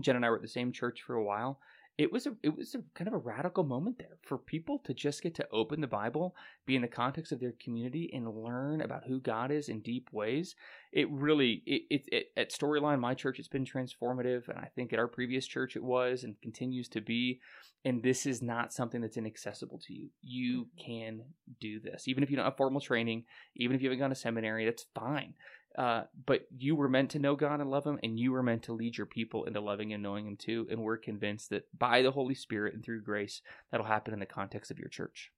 Jen 0.00 0.16
and 0.16 0.24
I 0.24 0.30
were 0.30 0.36
at 0.36 0.42
the 0.42 0.48
same 0.48 0.72
church 0.72 1.02
for 1.02 1.14
a 1.14 1.22
while 1.22 1.60
it 1.98 2.10
was 2.10 2.26
a 2.26 2.34
it 2.42 2.56
was 2.56 2.74
a 2.74 2.82
kind 2.94 3.06
of 3.06 3.14
a 3.14 3.18
radical 3.18 3.64
moment 3.64 3.98
there 3.98 4.16
for 4.22 4.38
people 4.38 4.80
to 4.84 4.94
just 4.94 5.22
get 5.22 5.34
to 5.34 5.46
open 5.52 5.80
the 5.80 5.86
Bible, 5.86 6.34
be 6.64 6.74
in 6.74 6.82
the 6.82 6.88
context 6.88 7.32
of 7.32 7.40
their 7.40 7.54
community, 7.62 8.10
and 8.14 8.42
learn 8.42 8.80
about 8.80 9.04
who 9.06 9.20
God 9.20 9.50
is 9.50 9.68
in 9.68 9.80
deep 9.80 10.08
ways. 10.10 10.54
It 10.92 11.10
really 11.10 11.62
it, 11.66 11.82
it, 11.90 12.02
it 12.10 12.26
at 12.36 12.50
Storyline, 12.50 12.98
my 12.98 13.14
church, 13.14 13.38
it's 13.38 13.48
been 13.48 13.66
transformative, 13.66 14.48
and 14.48 14.58
I 14.58 14.70
think 14.74 14.92
at 14.92 14.98
our 14.98 15.08
previous 15.08 15.46
church 15.46 15.76
it 15.76 15.84
was 15.84 16.24
and 16.24 16.40
continues 16.40 16.88
to 16.90 17.00
be. 17.00 17.40
And 17.84 18.02
this 18.02 18.26
is 18.26 18.42
not 18.42 18.72
something 18.72 19.00
that's 19.00 19.16
inaccessible 19.16 19.80
to 19.86 19.92
you. 19.92 20.08
You 20.22 20.62
mm-hmm. 20.62 20.84
can 20.86 21.20
do 21.60 21.80
this, 21.80 22.06
even 22.06 22.22
if 22.22 22.30
you 22.30 22.36
don't 22.36 22.44
have 22.44 22.56
formal 22.56 22.80
training, 22.80 23.24
even 23.56 23.74
if 23.74 23.82
you 23.82 23.88
haven't 23.88 23.98
gone 23.98 24.10
to 24.10 24.16
seminary. 24.16 24.64
That's 24.64 24.86
fine. 24.94 25.34
Uh, 25.76 26.02
but 26.26 26.42
you 26.56 26.76
were 26.76 26.88
meant 26.88 27.10
to 27.10 27.18
know 27.18 27.34
God 27.34 27.60
and 27.60 27.70
love 27.70 27.86
Him, 27.86 27.98
and 28.02 28.18
you 28.18 28.32
were 28.32 28.42
meant 28.42 28.62
to 28.64 28.72
lead 28.72 28.96
your 28.96 29.06
people 29.06 29.44
into 29.44 29.60
loving 29.60 29.92
and 29.92 30.02
knowing 30.02 30.26
Him 30.26 30.36
too. 30.36 30.66
And 30.70 30.82
we're 30.82 30.98
convinced 30.98 31.50
that 31.50 31.66
by 31.76 32.02
the 32.02 32.10
Holy 32.10 32.34
Spirit 32.34 32.74
and 32.74 32.84
through 32.84 33.02
grace, 33.02 33.40
that'll 33.70 33.86
happen 33.86 34.12
in 34.12 34.20
the 34.20 34.26
context 34.26 34.70
of 34.70 34.78
your 34.78 34.88
church. 34.88 35.30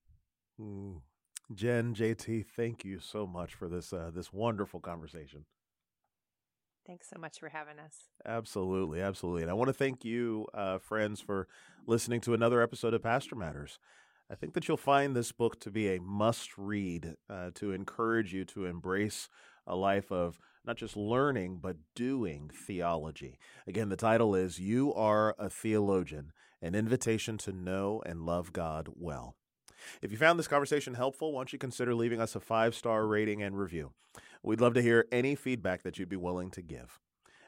Mm. 0.61 1.01
Jen, 1.55 1.95
JT, 1.95 2.47
thank 2.47 2.85
you 2.85 2.99
so 2.99 3.27
much 3.27 3.55
for 3.55 3.69
this 3.69 3.93
uh, 3.93 4.11
this 4.15 4.33
wonderful 4.33 4.81
conversation. 4.81 5.45
Thanks 6.87 7.09
so 7.09 7.19
much 7.19 7.39
for 7.39 7.49
having 7.49 7.79
us. 7.79 8.09
Absolutely, 8.27 9.01
absolutely, 9.01 9.43
and 9.43 9.51
I 9.51 9.55
want 9.55 9.69
to 9.69 9.75
thank 9.75 10.05
you, 10.05 10.47
uh, 10.53 10.79
friends, 10.79 11.21
for 11.21 11.49
listening 11.87 12.21
to 12.23 12.35
another 12.35 12.61
episode 12.61 12.93
of 12.93 13.03
Pastor 13.03 13.37
Matters. 13.37 13.79
I 14.31 14.35
think 14.35 14.55
that 14.55 14.69
you'll 14.69 14.77
find 14.77 15.15
this 15.15 15.33
book 15.33 15.61
to 15.61 15.71
be 15.71 15.95
a 15.95 16.01
must 16.01 16.57
read 16.57 17.15
uh, 17.29 17.51
to 17.57 17.73
encourage 17.73 18.33
you 18.33 18.45
to 18.47 18.65
embrace 18.65 19.29
a 19.67 19.77
life 19.77 20.11
of 20.11 20.39
not 20.65 20.77
just 20.77 20.97
learning, 20.97 21.59
but 21.61 21.77
doing 21.95 22.51
theology. 22.53 23.39
Again, 23.67 23.89
the 23.89 23.97
title 23.97 24.35
is 24.35 24.59
You 24.59 24.95
Are 24.95 25.35
a 25.39 25.51
Theologian 25.51 26.33
An 26.63 26.75
Invitation 26.75 27.37
to 27.39 27.53
Know 27.53 28.03
and 28.07 28.25
Love 28.25 28.53
God 28.53 28.89
Well. 28.95 29.37
If 30.01 30.11
you 30.11 30.17
found 30.17 30.39
this 30.39 30.49
conversation 30.49 30.95
helpful, 30.95 31.33
why 31.33 31.41
don't 31.41 31.53
you 31.53 31.59
consider 31.59 31.95
leaving 31.95 32.21
us 32.21 32.35
a 32.35 32.41
five 32.41 32.75
star 32.75 33.07
rating 33.07 33.43
and 33.43 33.59
review? 33.59 33.93
We'd 34.43 34.61
love 34.61 34.75
to 34.75 34.83
hear 34.83 35.07
any 35.13 35.35
feedback 35.35 35.83
that 35.83 35.99
you'd 35.99 36.09
be 36.09 36.17
willing 36.17 36.51
to 36.53 36.63
give. 36.63 36.99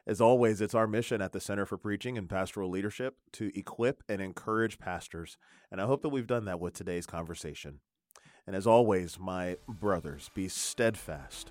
As 0.06 0.20
always, 0.20 0.60
it's 0.60 0.74
our 0.74 0.86
mission 0.86 1.20
at 1.20 1.32
the 1.32 1.40
Center 1.40 1.66
for 1.66 1.76
Preaching 1.76 2.16
and 2.16 2.28
Pastoral 2.28 2.70
Leadership 2.70 3.16
to 3.32 3.50
equip 3.58 4.04
and 4.08 4.20
encourage 4.20 4.78
pastors, 4.78 5.36
and 5.70 5.80
I 5.80 5.86
hope 5.86 6.02
that 6.02 6.10
we've 6.10 6.28
done 6.28 6.44
that 6.44 6.60
with 6.60 6.74
today's 6.74 7.06
conversation. 7.06 7.80
And 8.46 8.54
as 8.54 8.68
always, 8.68 9.18
my 9.18 9.56
brothers, 9.68 10.30
be 10.32 10.46
steadfast 10.48 11.50